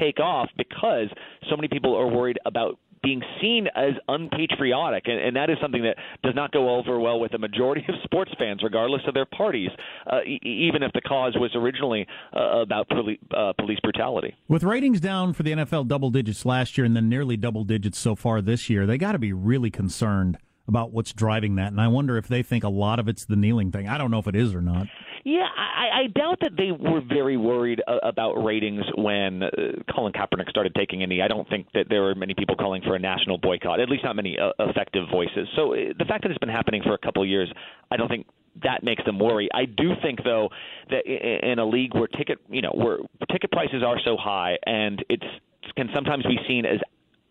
take 0.00 0.20
off 0.20 0.48
because 0.56 1.08
so 1.50 1.56
many 1.56 1.68
people 1.68 1.94
are 1.96 2.06
worried 2.06 2.38
about 2.46 2.78
being 3.02 3.22
seen 3.40 3.66
as 3.74 3.94
unpatriotic, 4.08 5.04
and, 5.06 5.18
and 5.18 5.36
that 5.36 5.50
is 5.50 5.56
something 5.60 5.82
that 5.82 5.96
does 6.22 6.34
not 6.34 6.52
go 6.52 6.76
over 6.76 7.00
well 7.00 7.18
with 7.18 7.32
the 7.32 7.38
majority 7.38 7.84
of 7.88 7.94
sports 8.04 8.30
fans, 8.38 8.60
regardless 8.62 9.02
of 9.08 9.14
their 9.14 9.26
parties, 9.26 9.70
uh, 10.06 10.20
e- 10.24 10.38
even 10.44 10.82
if 10.82 10.92
the 10.92 11.00
cause 11.00 11.34
was 11.36 11.50
originally 11.56 12.06
uh, 12.34 12.60
about 12.60 12.88
poli- 12.88 13.18
uh, 13.36 13.52
police 13.58 13.80
brutality. 13.80 14.34
With 14.46 14.62
ratings 14.62 15.00
down 15.00 15.32
for 15.32 15.42
the 15.42 15.52
NFL 15.52 15.88
double 15.88 16.10
digits 16.10 16.46
last 16.46 16.78
year 16.78 16.84
and 16.84 16.94
then 16.94 17.08
nearly 17.08 17.36
double 17.36 17.64
digits 17.64 17.98
so 17.98 18.14
far 18.14 18.40
this 18.40 18.70
year, 18.70 18.86
they 18.86 18.98
got 18.98 19.12
to 19.12 19.18
be 19.18 19.32
really 19.32 19.70
concerned 19.70 20.38
about 20.68 20.92
what's 20.92 21.12
driving 21.12 21.56
that. 21.56 21.68
And 21.68 21.80
I 21.80 21.88
wonder 21.88 22.16
if 22.16 22.28
they 22.28 22.42
think 22.42 22.64
a 22.64 22.68
lot 22.68 22.98
of 22.98 23.08
it's 23.08 23.24
the 23.24 23.36
kneeling 23.36 23.72
thing. 23.72 23.88
I 23.88 23.98
don't 23.98 24.10
know 24.10 24.18
if 24.18 24.28
it 24.28 24.36
is 24.36 24.54
or 24.54 24.60
not. 24.60 24.86
Yeah, 25.24 25.46
I, 25.56 26.02
I 26.02 26.06
doubt 26.08 26.38
that 26.40 26.52
they 26.56 26.72
were 26.72 27.00
very 27.00 27.36
worried 27.36 27.80
uh, 27.86 27.98
about 28.02 28.34
ratings 28.34 28.84
when 28.96 29.44
uh, 29.44 29.48
Colin 29.94 30.12
Kaepernick 30.12 30.50
started 30.50 30.74
taking 30.74 31.02
a 31.02 31.06
knee. 31.06 31.22
I 31.22 31.28
don't 31.28 31.48
think 31.48 31.68
that 31.74 31.86
there 31.88 32.02
were 32.02 32.14
many 32.14 32.34
people 32.34 32.56
calling 32.56 32.82
for 32.82 32.96
a 32.96 32.98
national 32.98 33.38
boycott, 33.38 33.78
at 33.78 33.88
least 33.88 34.02
not 34.02 34.16
many 34.16 34.36
uh, 34.38 34.50
effective 34.58 35.04
voices. 35.12 35.48
So 35.54 35.74
the 35.96 36.04
fact 36.06 36.22
that 36.22 36.30
it's 36.30 36.38
been 36.38 36.48
happening 36.48 36.82
for 36.82 36.94
a 36.94 36.98
couple 36.98 37.22
of 37.22 37.28
years, 37.28 37.52
I 37.90 37.96
don't 37.96 38.08
think 38.08 38.26
that 38.64 38.82
makes 38.82 39.04
them 39.04 39.18
worry. 39.18 39.48
I 39.54 39.64
do 39.64 39.92
think 40.02 40.24
though 40.24 40.48
that 40.90 41.06
in 41.06 41.58
a 41.58 41.64
league 41.64 41.94
where 41.94 42.08
ticket, 42.08 42.38
you 42.50 42.60
know, 42.60 42.72
where 42.74 42.98
ticket 43.30 43.50
prices 43.52 43.82
are 43.86 43.98
so 44.04 44.16
high 44.16 44.58
and 44.66 45.04
it's 45.08 45.24
can 45.76 45.88
sometimes 45.94 46.24
be 46.24 46.36
seen 46.48 46.66
as 46.66 46.78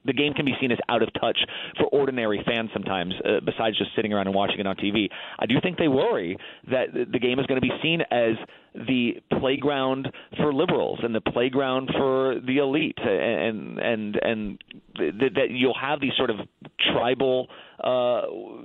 the 0.05 0.13
game 0.13 0.34
can 0.34 0.46
be 0.46 0.53
seen 0.60 0.72
as 0.72 0.79
out 0.89 1.01
of 1.01 1.10
touch 1.20 1.38
for 1.77 1.86
ordinary 1.88 2.43
fans 2.46 2.70
sometimes, 2.74 3.13
uh, 3.25 3.39
besides 3.46 3.77
just 3.77 3.91
sitting 3.96 4.13
around 4.13 4.27
and 4.27 4.36
watching 4.36 4.60
it 4.60 4.67
on 4.67 4.75
TV. 4.75 5.10
I 5.39 5.46
do 5.46 5.55
think 5.62 5.77
they 5.77 5.88
worry 5.88 6.38
that 6.70 6.88
the 6.93 7.20
game 7.20 7.39
is 7.39 7.46
going 7.46 7.62
to 7.62 7.67
be 7.67 7.74
seen 7.81 8.01
as 8.12 8.36
the 8.74 9.15
playground 9.39 10.10
for 10.38 10.53
liberals 10.53 11.00
and 11.03 11.13
the 11.13 11.22
playground 11.22 11.89
for 11.98 12.36
the 12.46 12.58
elite, 12.58 12.98
and 13.00 13.77
and 13.79 14.15
and 14.15 14.63
th- 14.98 15.34
that 15.36 15.50
you'll 15.50 15.77
have 15.79 16.00
these 16.00 16.13
sort 16.17 16.29
of 16.29 16.38
tribal 16.93 17.48
uh, 17.84 18.22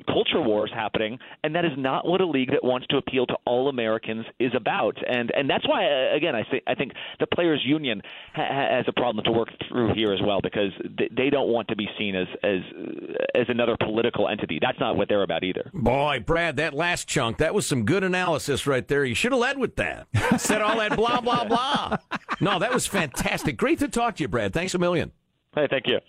culture 0.07 0.41
wars 0.41 0.71
happening, 0.75 1.19
and 1.43 1.55
that 1.55 1.65
is 1.65 1.73
not 1.77 2.07
what 2.07 2.21
a 2.21 2.27
league 2.27 2.51
that 2.51 2.63
wants 2.63 2.87
to 2.89 2.97
appeal 2.97 3.27
to 3.27 3.37
all 3.45 3.69
Americans 3.69 4.27
is 4.39 4.53
about. 4.55 4.97
And 5.07 5.31
and 5.35 5.49
that's 5.49 5.67
why, 5.69 5.85
uh, 5.85 6.17
again, 6.17 6.35
I 6.35 6.43
think 6.51 6.63
I 6.67 6.75
think 6.75 6.93
the 7.21 7.27
players' 7.27 7.63
union 7.65 8.03
ha- 8.35 8.77
has 8.77 8.85
a 8.89 8.93
problem 8.93 9.25
to 9.25 9.33
work 9.33 9.49
through 9.69 9.95
here 9.95 10.13
as 10.13 10.21
well 10.25 10.41
because 10.43 10.73
they 11.17 11.31
don't 11.31 11.49
want 11.49 11.69
to 11.69 11.77
be 11.77 11.89
seen 11.99 12.15
as 12.15 12.27
as 12.43 12.61
as 13.35 13.45
another 13.49 13.77
political 13.79 14.29
entity. 14.29 14.59
That's 14.61 14.79
not 14.81 14.97
what 14.97 15.09
they're 15.09 15.23
about 15.23 15.45
either. 15.45 15.71
Boy, 15.73 16.23
Brad, 16.25 16.57
that 16.57 16.75
last 16.75 17.09
chunk 17.09 17.39
that 17.39 17.55
was 17.55 17.67
some 17.67 17.85
good 17.85 18.05
analysis 18.05 18.67
right 18.67 18.87
there. 18.87 19.05
You 19.05 19.15
should 19.15 19.33
have 19.33 19.41
led 19.41 19.59
with 19.59 19.77
that. 19.77 20.07
Said 20.39 20.63
all 20.63 20.79
that 20.79 20.97
blah 20.97 21.21
blah 21.21 21.45
blah. 21.45 21.97
No, 22.41 22.59
that 22.59 22.73
was 22.73 22.87
fantastic. 22.87 23.57
Great 23.57 23.79
to 23.79 23.89
talk 23.89 24.17
to 24.17 24.25
you, 24.25 24.29
Brad. 24.29 24.53
Thanks 24.53 24.75
a 24.75 24.79
million. 24.79 25.13
Hey, 25.55 25.67
thank 25.71 25.87
you. 25.87 26.01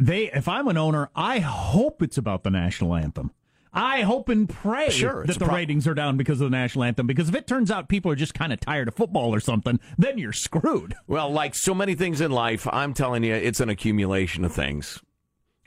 They, 0.00 0.30
if 0.32 0.48
I'm 0.48 0.66
an 0.68 0.78
owner, 0.78 1.10
I 1.14 1.40
hope 1.40 2.02
it's 2.02 2.16
about 2.16 2.42
the 2.42 2.50
national 2.50 2.94
anthem. 2.94 3.32
I 3.72 4.00
hope 4.02 4.28
and 4.28 4.48
pray 4.48 4.90
sure, 4.90 5.24
that 5.26 5.38
the 5.38 5.44
pro- 5.44 5.54
ratings 5.54 5.86
are 5.86 5.94
down 5.94 6.16
because 6.16 6.40
of 6.40 6.50
the 6.50 6.56
national 6.56 6.84
anthem. 6.84 7.06
Because 7.06 7.28
if 7.28 7.34
it 7.36 7.46
turns 7.46 7.70
out 7.70 7.88
people 7.88 8.10
are 8.10 8.16
just 8.16 8.34
kind 8.34 8.52
of 8.52 8.58
tired 8.58 8.88
of 8.88 8.94
football 8.94 9.32
or 9.32 9.38
something, 9.38 9.78
then 9.96 10.18
you're 10.18 10.32
screwed. 10.32 10.94
Well, 11.06 11.30
like 11.30 11.54
so 11.54 11.74
many 11.74 11.94
things 11.94 12.20
in 12.20 12.32
life, 12.32 12.66
I'm 12.72 12.94
telling 12.94 13.22
you, 13.22 13.34
it's 13.34 13.60
an 13.60 13.68
accumulation 13.68 14.44
of 14.44 14.52
things. 14.52 15.00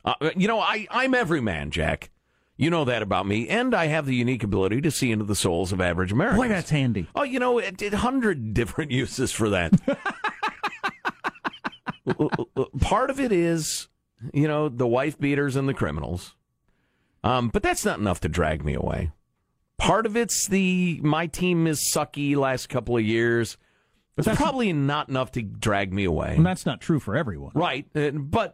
Uh, 0.04 0.16
you 0.36 0.50
know, 0.50 0.60
I, 0.60 0.88
I'm 0.90 1.14
every 1.14 1.40
man, 1.40 1.72
Jack. 1.72 2.10
You 2.58 2.70
know 2.70 2.86
that 2.86 3.02
about 3.02 3.26
me, 3.26 3.48
and 3.50 3.74
I 3.74 3.88
have 3.88 4.06
the 4.06 4.16
unique 4.16 4.44
ability 4.44 4.82
to 4.82 4.92
see 4.92 5.12
into 5.12 5.26
the 5.26 5.36
souls 5.36 5.72
of 5.72 5.80
average 5.80 6.12
Americans. 6.12 6.42
Boy, 6.42 6.50
that's 6.50 6.70
handy. 6.70 7.08
Oh, 7.16 7.24
you 7.24 7.40
know, 7.40 7.58
it, 7.58 7.82
it 7.82 7.94
hundred 7.94 8.54
different 8.54 8.92
uses 9.00 9.32
for 9.32 9.50
that. 9.50 9.74
Part 12.80 13.10
of 13.10 13.20
it 13.20 13.32
is 13.32 13.88
you 14.34 14.48
know, 14.48 14.70
the 14.70 14.88
wife 14.88 15.20
beaters 15.20 15.56
and 15.56 15.68
the 15.68 15.74
criminals. 15.74 16.36
Um, 17.24 17.50
but 17.50 17.64
that's 17.64 17.86
not 17.86 18.00
enough 18.00 18.20
to 18.22 18.30
drag 18.30 18.64
me 18.64 18.74
away. 18.74 19.12
Part 19.78 20.06
of 20.06 20.16
it's 20.16 20.48
the 20.48 21.00
my 21.04 21.28
team 21.28 21.68
is 21.68 21.80
sucky 21.82 22.36
last 22.36 22.70
couple 22.70 22.96
of 22.98 23.04
years. 23.04 23.58
It's 24.16 24.28
probably 24.28 24.72
not 24.74 25.10
enough 25.10 25.32
to 25.32 25.42
drag 25.42 25.92
me 25.92 26.04
away. 26.04 26.36
And 26.36 26.46
that's 26.46 26.66
not 26.66 26.80
true 26.80 27.00
for 27.00 27.16
everyone. 27.16 27.52
Right. 27.56 27.88
But 27.94 28.54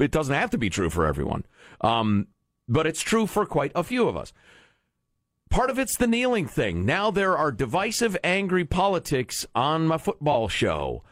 it 0.00 0.10
doesn't 0.10 0.34
have 0.34 0.50
to 0.50 0.58
be 0.58 0.70
true 0.70 0.88
for 0.88 1.06
everyone. 1.06 1.44
Um, 1.82 2.28
but 2.66 2.86
it's 2.86 3.02
true 3.02 3.26
for 3.26 3.44
quite 3.44 3.72
a 3.74 3.84
few 3.84 4.08
of 4.08 4.16
us. 4.16 4.32
Part 5.50 5.68
of 5.68 5.78
it's 5.78 5.96
the 5.96 6.06
kneeling 6.06 6.46
thing. 6.46 6.86
Now 6.86 7.10
there 7.10 7.36
are 7.36 7.52
divisive, 7.52 8.16
angry 8.24 8.64
politics 8.64 9.46
on 9.54 9.86
my 9.86 9.98
football 9.98 10.48
show. 10.48 11.04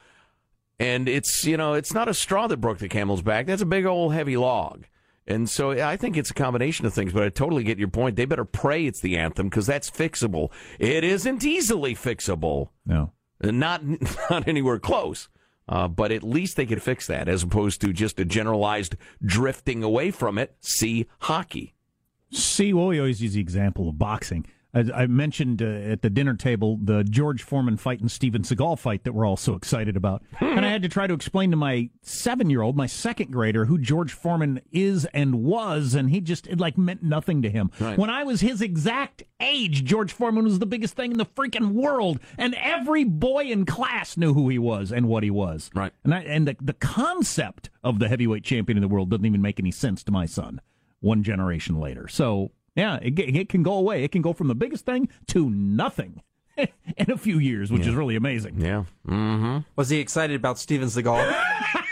And 0.79 1.09
it's, 1.09 1.45
you 1.45 1.57
know, 1.57 1.75
it's 1.75 1.95
not 1.95 2.09
a 2.09 2.15
straw 2.15 2.47
that 2.49 2.57
broke 2.57 2.79
the 2.79 2.89
camel's 2.89 3.23
back. 3.23 3.47
That's 3.47 3.63
a 3.63 3.67
big 3.67 3.87
old 3.87 4.13
heavy 4.13 4.37
log. 4.37 4.87
And 5.27 5.49
so 5.49 5.71
I 5.71 5.97
think 5.97 6.17
it's 6.17 6.31
a 6.31 6.35
combination 6.35 6.85
of 6.85 6.93
things, 6.93 7.13
but 7.13 7.23
I 7.23 7.29
totally 7.31 7.65
get 7.65 7.79
your 7.79 7.89
point. 7.89 8.17
They 8.17 8.27
better 8.27 8.45
pray 8.45 8.87
it's 8.87 9.01
the 9.01 9.17
anthem 9.17 9.49
because 9.49 9.67
that's 9.67 9.91
fixable. 9.91 10.51
It 10.79 11.03
isn't 11.03 11.45
easily 11.45 11.95
fixable. 11.95 12.69
No. 12.85 13.13
Not, 13.43 13.83
not 14.31 14.47
anywhere 14.47 14.79
close. 14.79 15.29
Uh, 15.67 15.89
but 15.89 16.13
at 16.13 16.23
least 16.23 16.57
they 16.57 16.67
could 16.67 16.83
fix 16.83 17.07
that 17.07 17.27
as 17.27 17.43
opposed 17.43 17.81
to 17.81 17.93
just 17.93 18.21
a 18.21 18.25
generalized 18.25 18.97
drifting 19.25 19.83
away 19.83 20.11
from 20.11 20.37
it. 20.37 20.55
See 20.61 21.07
hockey. 21.21 21.75
See, 22.31 22.75
well, 22.75 22.89
we 22.89 22.99
always 22.99 23.23
use 23.23 23.33
the 23.33 23.41
example 23.41 23.89
of 23.89 23.97
boxing. 23.97 24.45
I 24.75 25.07
mentioned 25.07 25.63
uh, 25.63 25.67
at 25.67 26.03
the 26.03 26.11
dinner 26.11 26.35
table 26.35 26.79
the 26.83 27.05
George 27.05 27.43
Foreman 27.43 27.77
fight 27.77 28.01
and 28.01 28.11
Steven 28.11 28.43
Seagal 28.43 28.79
fight 28.79 29.05
that 29.05 29.13
we're 29.13 29.25
all 29.25 29.37
so 29.37 29.55
excited 29.55 29.97
about. 29.97 30.23
and 30.41 30.65
I 30.65 30.69
had 30.69 30.83
to 30.83 30.89
try 30.89 31.07
to 31.07 31.15
explain 31.15 31.51
to 31.53 31.57
my 31.57 31.91
seven 32.03 32.51
year 32.51 32.63
old, 32.63 32.77
my 32.77 32.87
second 32.87 33.31
grader, 33.31 33.67
who 33.67 33.79
George 33.79 34.13
Foreman 34.13 34.61
is 34.73 35.05
and 35.07 35.37
was, 35.43 35.95
and 35.95 36.11
he 36.11 36.21
just, 36.21 36.47
it 36.49 36.59
like 36.59 36.77
meant 36.77 37.03
nothing 37.03 37.43
to 37.43 37.51
him. 37.51 37.71
Right. 37.79 37.97
When 37.97 38.11
I 38.11 38.25
was 38.25 38.41
his 38.41 38.61
exact 38.61 39.23
age, 39.41 39.85
George 39.85 40.13
Foreman 40.13 40.45
was 40.45 40.59
the 40.59 40.67
biggest 40.67 40.97
thing 40.97 41.13
in 41.13 41.19
the 41.19 41.27
freaking 41.27 41.73
world, 41.73 42.19
and 42.37 42.55
every 42.55 43.05
boy 43.05 43.45
in 43.45 43.67
class 43.67 44.17
knew 44.17 44.35
who 44.35 44.49
he 44.49 44.59
was 44.59 44.91
and 44.91 45.07
what 45.07 45.23
he 45.23 45.31
was. 45.31 45.71
Right. 45.75 45.93
And, 46.03 46.15
I, 46.15 46.21
and 46.21 46.49
the, 46.49 46.57
the 46.61 46.73
concept 46.73 47.71
of 47.85 48.01
the 48.01 48.09
heavyweight 48.09 48.45
champion 48.45 48.77
of 48.79 48.83
the 48.83 48.89
world 48.89 49.11
doesn't 49.11 49.27
even 49.27 49.43
make 49.43 49.61
any 49.61 49.71
sense 49.71 50.03
to 50.05 50.13
my 50.13 50.27
son 50.27 50.61
one 51.01 51.23
generation 51.23 51.79
later. 51.79 52.09
So 52.09 52.51
yeah, 52.75 52.99
it, 53.01 53.19
it 53.19 53.49
can 53.49 53.63
go 53.63 53.75
away. 53.75 54.05
It 54.05 54.13
can 54.13 54.23
go 54.23 54.33
from 54.33 54.49
the 54.49 54.55
biggest 54.55 54.85
thing 54.85 55.09
to 55.29 55.49
nothing 55.51 56.23
in 56.57 57.11
a 57.11 57.17
few 57.17 57.39
years, 57.39 57.71
which 57.71 57.83
yeah. 57.83 57.91
is 57.91 57.95
really 57.95 58.17
amazing. 58.17 58.61
Yeah. 58.61 58.85
Mm-hmm. 59.07 59.59
Was 59.77 59.89
he 59.89 59.99
excited 59.99 60.37
about 60.37 60.59
Steven 60.59 60.89
Seagal? 60.89 61.43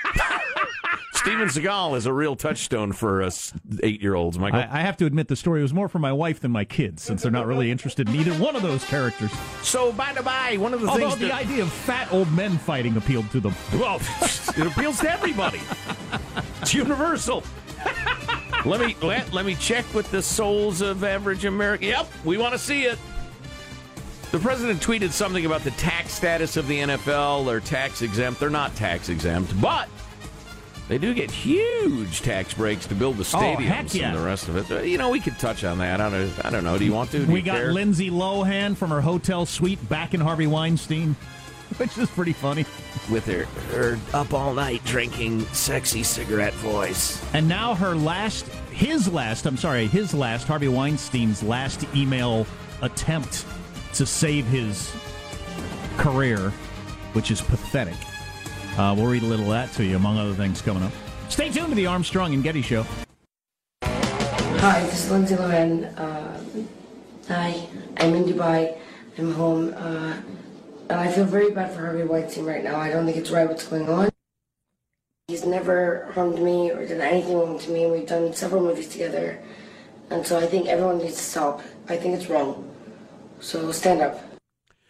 Steven 1.15 1.47
Seagal 1.47 1.97
is 1.97 2.07
a 2.07 2.13
real 2.13 2.35
touchstone 2.35 2.91
for 2.91 3.23
us 3.23 3.53
eight-year-olds, 3.81 4.41
Michael. 4.41 4.59
I, 4.59 4.81
I, 4.81 4.81
have 4.81 4.97
to 4.97 5.07
admit, 5.07 5.29
the 5.29 5.37
story 5.37 5.63
was 5.63 5.73
more 5.73 5.89
for 5.89 6.01
my 6.01 6.13
wife 6.13 6.41
than 6.41 6.51
my 6.51 6.65
kids, 6.65 7.05
since 7.05 7.23
they're 7.23 7.31
not 7.31 7.47
really 7.47 7.71
interested 7.71 8.09
in 8.09 8.17
either 8.17 8.33
one 8.35 8.57
of 8.57 8.63
those 8.63 8.85
characters. 8.85 9.31
So, 9.63 9.93
by 9.93 10.13
the 10.13 10.23
by, 10.25 10.57
one 10.57 10.75
of 10.75 10.81
the 10.81 10.89
Although 10.89 11.11
things 11.11 11.21
the 11.21 11.29
that... 11.29 11.43
idea 11.43 11.63
of 11.63 11.73
fat 11.73 12.13
old 12.13 12.33
men 12.33 12.59
fighting 12.59 12.97
appealed 12.97 13.31
to 13.31 13.39
them. 13.39 13.55
Well, 13.75 14.01
it 14.21 14.67
appeals 14.67 14.99
to 14.99 15.13
everybody. 15.13 15.61
It's 16.61 16.75
universal. 16.75 17.45
Let 18.65 18.81
me 18.81 18.97
let, 19.03 19.33
let 19.33 19.47
me 19.47 19.55
check 19.55 19.85
with 19.95 20.11
the 20.11 20.23
souls 20.23 20.81
of 20.81 21.05
average 21.05 21.45
America. 21.45 21.87
Yep, 21.87 22.09
we 22.25 22.37
want 22.39 22.53
to 22.53 22.59
see 22.59 22.85
it. 22.85 22.99
The 24.31 24.39
president 24.39 24.81
tweeted 24.81 25.11
something 25.11 25.45
about 25.45 25.63
the 25.63 25.73
tax 25.73 26.13
status 26.13 26.57
of 26.57 26.67
the 26.67 26.79
NFL. 26.79 27.45
They're 27.45 27.61
tax 27.61 28.01
exempt. 28.01 28.41
They're 28.41 28.49
not 28.49 28.75
tax 28.75 29.11
exempt, 29.11 29.61
but 29.61 29.89
they 30.89 30.99
do 30.99 31.15
get 31.15 31.31
huge 31.31 32.23
tax 32.23 32.55
breaks 32.55 32.87
to 32.87 32.95
build 32.95 33.17
the 33.17 33.23
oh, 33.23 33.41
stadiums 33.41 33.67
heck 33.67 33.95
yeah. 33.95 34.09
and 34.09 34.19
the 34.19 34.25
rest 34.25 34.49
of 34.49 34.71
it. 34.71 34.87
You 34.87 34.99
know, 34.99 35.11
we 35.11 35.21
could 35.21 35.39
touch 35.39 35.65
on 35.65 35.79
that. 35.79 36.01
I 36.01 36.11
don't, 36.11 36.45
I 36.47 36.51
don't 36.51 36.65
know. 36.65 36.79
Do 36.79 36.85
you 36.85 36.93
want 36.93 37.11
to? 37.13 37.25
Do 37.25 37.33
We 37.33 37.43
got 37.43 37.57
care? 37.57 37.73
Lindsay 37.73 38.11
Lohan 38.11 38.77
from 38.77 38.91
her 38.91 39.01
hotel 39.01 39.47
suite 39.47 39.87
back 39.89 40.15
in 40.15 40.21
Harvey 40.21 40.47
Weinstein, 40.47 41.15
which 41.79 41.97
is 41.99 42.11
pretty 42.11 42.33
funny. 42.33 42.65
with 43.11 43.27
her, 43.27 43.45
her 43.75 43.99
up 44.15 44.33
all 44.33 44.55
night 44.55 44.85
drinking 44.85 45.41
sexy 45.47 46.03
cigarette 46.03 46.55
voice. 46.55 47.23
And 47.35 47.49
now 47.49 47.75
her 47.75 47.95
last, 47.95 48.47
his 48.71 49.13
last, 49.13 49.47
I'm 49.47 49.57
sorry, 49.57 49.87
his 49.87 50.15
last, 50.15 50.47
Harvey 50.47 50.69
Weinstein's 50.69 51.43
last 51.43 51.85
email 51.95 52.47
attempt 52.83 53.47
to 53.95 54.07
save 54.07 54.47
his 54.47 54.95
career, 55.97 56.51
which 57.13 57.31
is 57.31 57.41
pathetic. 57.41 57.97
Uh, 58.77 58.95
we'll 58.97 59.07
read 59.07 59.23
a 59.23 59.27
little 59.27 59.47
of 59.47 59.51
that 59.53 59.73
to 59.77 59.85
you, 59.85 59.97
among 59.97 60.19
other 60.19 60.35
things, 60.35 60.63
coming 60.63 60.83
up. 60.83 60.93
Stay 61.29 61.51
tuned 61.51 61.69
to 61.69 61.75
the 61.75 61.87
Armstrong 61.87 62.35
and 62.35 62.43
Getty 62.43 62.63
Show. 62.63 62.87
Hi, 63.83 64.81
this 64.85 65.05
is 65.05 65.11
Lindsay 65.11 65.35
Lohan. 65.35 65.99
Uh, 65.99 66.39
hi, 67.29 67.69
I'm 67.99 68.15
in 68.15 68.25
Dubai. 68.25 68.79
I'm 69.19 69.33
home. 69.33 69.75
Uh, 69.77 70.17
and 70.89 71.01
I 71.01 71.11
feel 71.11 71.25
very 71.25 71.51
bad 71.51 71.73
for 71.73 71.81
Harvey 71.81 72.05
Weinstein 72.05 72.45
right 72.45 72.63
now. 72.63 72.79
I 72.79 72.91
don't 72.91 73.07
think 73.07 73.17
it's 73.17 73.31
right 73.31 73.49
what's 73.49 73.67
going 73.67 73.89
on. 73.89 74.11
He's 75.29 75.47
never 75.47 76.11
harmed 76.13 76.41
me 76.41 76.71
or 76.71 76.87
done 76.87 77.01
anything 77.01 77.39
wrong 77.39 77.59
to 77.59 77.71
me. 77.71 77.91
We've 77.91 78.07
done 78.07 78.33
several 78.35 78.63
movies 78.63 78.89
together. 78.89 79.41
And 80.11 80.27
so 80.27 80.39
I 80.39 80.47
think 80.47 80.69
everyone 80.69 80.99
needs 80.99 81.17
to 81.17 81.23
stop. 81.23 81.63
I 81.89 81.97
think 81.97 82.17
it's 82.17 82.29
wrong. 82.29 82.69
So 83.41 83.73
stand 83.73 84.03
up. 84.03 84.21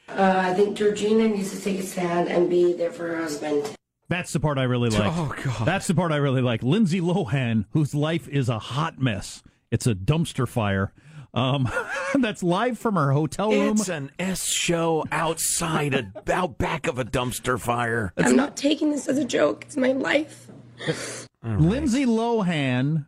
Uh, 0.09 0.43
I 0.45 0.53
think 0.55 0.77
Georgina 0.77 1.29
needs 1.29 1.51
to 1.57 1.61
take 1.63 1.79
a 1.79 1.83
stand 1.83 2.29
and 2.29 2.51
be 2.51 2.73
there 2.73 2.91
for 2.91 3.09
her 3.09 3.17
husband. 3.17 3.77
That's 4.09 4.33
the 4.33 4.41
part 4.41 4.59
I 4.59 4.65
really 4.65 4.91
like. 4.91 5.13
Oh, 5.15 5.35
God. 5.43 5.67
That's 5.67 5.87
the 5.87 5.95
part 5.95 6.13
I 6.13 6.17
really 6.17 6.43
like. 6.43 6.63
Lindsay 6.63 7.01
Lohan, 7.01 7.65
whose 7.71 7.95
life 7.95 8.29
is 8.29 8.49
a 8.49 8.59
hot 8.59 9.01
mess. 9.01 9.43
It's 9.71 9.87
a 9.87 9.95
dumpster 9.95 10.47
fire. 10.47 10.93
Um, 11.35 11.69
that's 12.21 12.43
live 12.43 12.79
from 12.79 12.95
her 12.95 13.13
hotel 13.13 13.51
room. 13.51 13.77
It's 13.77 13.89
an 13.89 14.11
S 14.19 14.45
show 14.45 15.05
outside, 15.11 15.95
a, 15.95 16.13
out 16.33 16.59
back 16.59 16.87
of 16.87 16.99
a 16.99 17.05
dumpster 17.05 17.59
fire. 17.59 18.13
I'm 18.17 18.37
not 18.37 18.57
taking 18.57 18.91
this 18.91 19.09
as 19.09 19.19
a 19.19 19.25
joke. 19.25 19.65
It's 19.65 19.77
my 19.77 19.93
life. 19.93 20.49
Lindsay 21.45 22.07
Lohan 22.07 23.07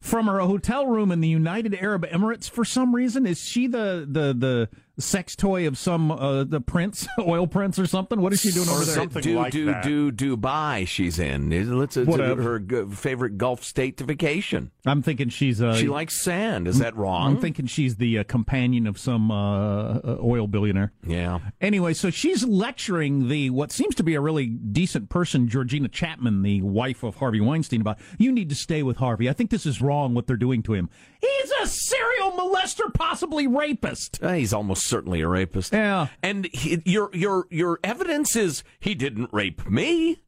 from 0.00 0.26
her 0.26 0.40
hotel 0.40 0.86
room 0.86 1.10
in 1.10 1.20
the 1.20 1.28
United 1.28 1.74
Arab 1.74 2.06
Emirates. 2.06 2.48
For 2.48 2.64
some 2.64 2.94
reason, 2.94 3.26
is 3.26 3.42
she 3.42 3.66
the 3.66 4.06
the 4.08 4.34
the 4.34 4.68
sex 4.98 5.34
toy 5.36 5.66
of 5.66 5.76
some 5.76 6.10
uh, 6.10 6.44
the 6.44 6.60
prince, 6.60 7.06
oil 7.18 7.46
prince, 7.46 7.78
or 7.78 7.86
something? 7.86 8.20
What 8.20 8.32
is 8.32 8.40
she 8.40 8.50
doing 8.50 8.68
over 8.68 8.84
there? 8.84 9.06
do, 9.06 9.50
do, 9.50 10.10
do, 10.10 10.36
Dubai 10.36 10.86
she's 10.86 11.18
in. 11.18 11.52
It's, 11.52 11.96
it's 11.96 12.08
Whatever. 12.08 12.60
her 12.68 12.86
favorite 12.86 13.38
Gulf 13.38 13.64
state 13.64 13.96
to 13.98 14.04
vacation. 14.04 14.70
I'm 14.86 15.02
thinking 15.02 15.28
she's 15.28 15.60
uh, 15.62 15.76
She 15.76 15.88
likes 15.88 16.20
sand. 16.20 16.68
Is 16.68 16.78
that 16.78 16.96
wrong? 16.96 17.34
I'm 17.34 17.40
thinking 17.40 17.66
she's 17.66 17.96
the 17.96 18.20
uh, 18.20 18.24
companion 18.24 18.86
of 18.86 18.98
some 18.98 19.30
uh, 19.30 19.98
uh, 19.98 20.18
oil 20.22 20.46
billionaire. 20.46 20.92
Yeah. 21.06 21.38
Anyway, 21.60 21.94
so 21.94 22.10
she's 22.10 22.44
lecturing 22.44 23.28
the 23.28 23.50
what 23.50 23.72
seems 23.72 23.94
to 23.96 24.02
be 24.02 24.14
a 24.14 24.20
really 24.20 24.46
decent 24.46 25.08
person, 25.08 25.48
Georgina 25.48 25.88
Chapman, 25.88 26.42
the 26.42 26.62
wife 26.62 27.02
of 27.02 27.16
Harvey 27.16 27.40
Weinstein, 27.40 27.80
about 27.80 27.98
you 28.18 28.30
need 28.30 28.48
to 28.50 28.54
stay 28.54 28.82
with 28.82 28.98
Harvey. 28.98 29.28
I 29.28 29.32
think 29.32 29.50
this 29.50 29.66
is 29.66 29.80
wrong 29.80 30.14
what 30.14 30.26
they're 30.26 30.36
doing 30.36 30.62
to 30.64 30.74
him. 30.74 30.90
He's 31.20 31.50
a 31.62 31.66
serial 31.66 32.13
molester, 32.36 32.92
possibly 32.92 33.46
rapist. 33.46 34.22
Uh, 34.22 34.32
he's 34.32 34.52
almost 34.52 34.86
certainly 34.86 35.20
a 35.20 35.28
rapist. 35.28 35.72
Yeah. 35.72 36.08
And 36.22 36.46
he, 36.52 36.80
your 36.84 37.10
your 37.14 37.46
your 37.50 37.78
evidence 37.84 38.36
is 38.36 38.62
he 38.80 38.94
didn't 38.94 39.30
rape 39.32 39.68
me. 39.68 40.20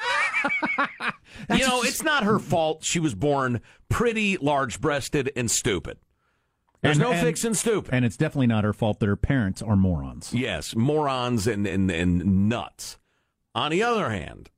you 1.50 1.58
know, 1.66 1.82
it's 1.82 2.02
not 2.02 2.24
her 2.24 2.38
fault. 2.38 2.84
She 2.84 3.00
was 3.00 3.14
born 3.14 3.60
pretty, 3.88 4.36
large-breasted, 4.36 5.32
and 5.34 5.50
stupid. 5.50 5.98
There's 6.80 6.96
And- 6.96 7.04
no 7.04 7.12
and- 7.12 7.20
fixing 7.20 7.54
stupid. 7.54 7.92
And 7.92 8.04
it's 8.04 8.16
definitely 8.16 8.46
not 8.46 8.62
her 8.64 8.72
fault 8.72 9.00
that 9.00 9.06
her 9.06 9.16
parents 9.16 9.60
are 9.62 9.74
morons. 9.76 10.32
Yes, 10.32 10.76
morons 10.76 11.46
and, 11.48 11.66
and, 11.66 11.90
and 11.90 12.48
nuts. 12.48 12.98
On 13.54 13.70
the 13.72 13.82
other 13.82 14.10
hand, 14.10 14.50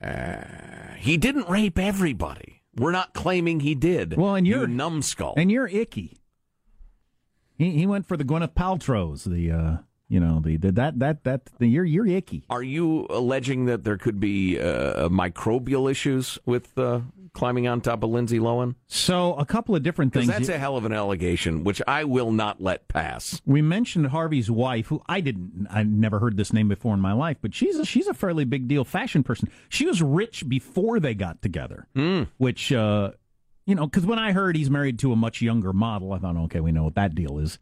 uh, 0.00 0.94
he 0.98 1.16
didn't 1.16 1.48
rape 1.48 1.78
everybody. 1.78 2.62
We're 2.76 2.92
not 2.92 3.14
claiming 3.14 3.60
he 3.60 3.74
did. 3.74 4.16
Well, 4.16 4.34
and 4.34 4.46
you 4.46 4.58
you're 4.58 4.66
numbskull. 4.66 5.34
And 5.36 5.50
you're 5.50 5.68
icky. 5.68 6.18
He 7.56 7.70
he 7.70 7.86
went 7.86 8.06
for 8.06 8.16
the 8.16 8.24
Gwyneth 8.24 8.54
Paltrow's, 8.54 9.24
the 9.24 9.50
uh, 9.50 9.76
you 10.14 10.20
know, 10.20 10.38
the, 10.38 10.56
the 10.56 10.70
that 10.70 11.00
that 11.00 11.24
that 11.24 11.50
the, 11.58 11.66
you're 11.66 11.84
you're 11.84 12.06
icky. 12.06 12.44
Are 12.48 12.62
you 12.62 13.08
alleging 13.10 13.64
that 13.64 13.82
there 13.82 13.98
could 13.98 14.20
be 14.20 14.60
uh, 14.60 15.08
microbial 15.08 15.90
issues 15.90 16.38
with 16.46 16.78
uh, 16.78 17.00
climbing 17.32 17.66
on 17.66 17.80
top 17.80 18.04
of 18.04 18.10
Lindsay 18.10 18.38
Lohan? 18.38 18.76
So 18.86 19.34
a 19.34 19.44
couple 19.44 19.74
of 19.74 19.82
different 19.82 20.12
things. 20.12 20.28
that's 20.28 20.48
a 20.48 20.56
hell 20.56 20.76
of 20.76 20.84
an 20.84 20.92
allegation, 20.92 21.64
which 21.64 21.82
I 21.88 22.04
will 22.04 22.30
not 22.30 22.62
let 22.62 22.86
pass. 22.86 23.42
We 23.44 23.60
mentioned 23.60 24.06
Harvey's 24.06 24.48
wife, 24.48 24.86
who 24.86 25.02
I 25.08 25.20
didn't, 25.20 25.66
I 25.68 25.82
never 25.82 26.20
heard 26.20 26.36
this 26.36 26.52
name 26.52 26.68
before 26.68 26.94
in 26.94 27.00
my 27.00 27.12
life, 27.12 27.38
but 27.42 27.52
she's 27.52 27.76
a, 27.76 27.84
she's 27.84 28.06
a 28.06 28.14
fairly 28.14 28.44
big 28.44 28.68
deal 28.68 28.84
fashion 28.84 29.24
person. 29.24 29.50
She 29.68 29.84
was 29.84 30.00
rich 30.00 30.48
before 30.48 31.00
they 31.00 31.14
got 31.14 31.42
together, 31.42 31.88
which, 32.38 32.70
uh, 32.72 33.10
you 33.66 33.74
know, 33.74 33.86
because 33.86 34.06
when 34.06 34.20
I 34.20 34.30
heard 34.30 34.54
he's 34.54 34.70
married 34.70 35.00
to 35.00 35.10
a 35.10 35.16
much 35.16 35.42
younger 35.42 35.72
model, 35.72 36.12
I 36.12 36.18
thought, 36.20 36.36
okay, 36.36 36.60
we 36.60 36.70
know 36.70 36.84
what 36.84 36.94
that 36.94 37.16
deal 37.16 37.38
is. 37.40 37.58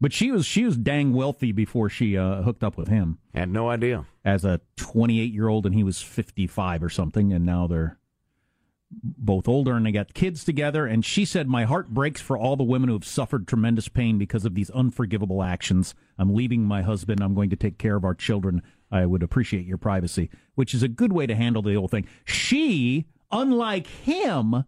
But 0.00 0.12
she 0.12 0.30
was 0.30 0.46
she 0.46 0.64
was 0.64 0.76
dang 0.76 1.12
wealthy 1.12 1.50
before 1.52 1.88
she 1.88 2.16
uh, 2.16 2.42
hooked 2.42 2.62
up 2.62 2.76
with 2.76 2.88
him 2.88 3.18
Had 3.34 3.50
no 3.50 3.68
idea. 3.68 4.06
as 4.24 4.44
a 4.44 4.60
28 4.76 5.32
year 5.32 5.48
old, 5.48 5.66
and 5.66 5.74
he 5.74 5.82
was 5.82 6.00
55 6.00 6.82
or 6.84 6.88
something, 6.88 7.32
and 7.32 7.44
now 7.44 7.66
they're 7.66 7.98
both 8.90 9.48
older 9.48 9.76
and 9.76 9.84
they 9.84 9.92
got 9.92 10.14
kids 10.14 10.44
together. 10.44 10.86
And 10.86 11.04
she 11.04 11.24
said, 11.24 11.46
My 11.48 11.64
heart 11.64 11.90
breaks 11.90 12.20
for 12.20 12.38
all 12.38 12.56
the 12.56 12.64
women 12.64 12.88
who 12.88 12.94
have 12.94 13.04
suffered 13.04 13.46
tremendous 13.46 13.88
pain 13.88 14.16
because 14.18 14.44
of 14.44 14.54
these 14.54 14.70
unforgivable 14.70 15.42
actions. 15.42 15.94
I'm 16.18 16.34
leaving 16.34 16.62
my 16.62 16.82
husband. 16.82 17.20
I'm 17.20 17.34
going 17.34 17.50
to 17.50 17.56
take 17.56 17.76
care 17.78 17.96
of 17.96 18.04
our 18.04 18.14
children. 18.14 18.62
I 18.90 19.04
would 19.04 19.22
appreciate 19.22 19.66
your 19.66 19.76
privacy, 19.76 20.30
which 20.54 20.72
is 20.74 20.82
a 20.82 20.88
good 20.88 21.12
way 21.12 21.26
to 21.26 21.34
handle 21.34 21.60
the 21.60 21.74
whole 21.74 21.88
thing. 21.88 22.06
She, 22.24 23.06
unlike 23.30 23.86
him, 23.86 24.64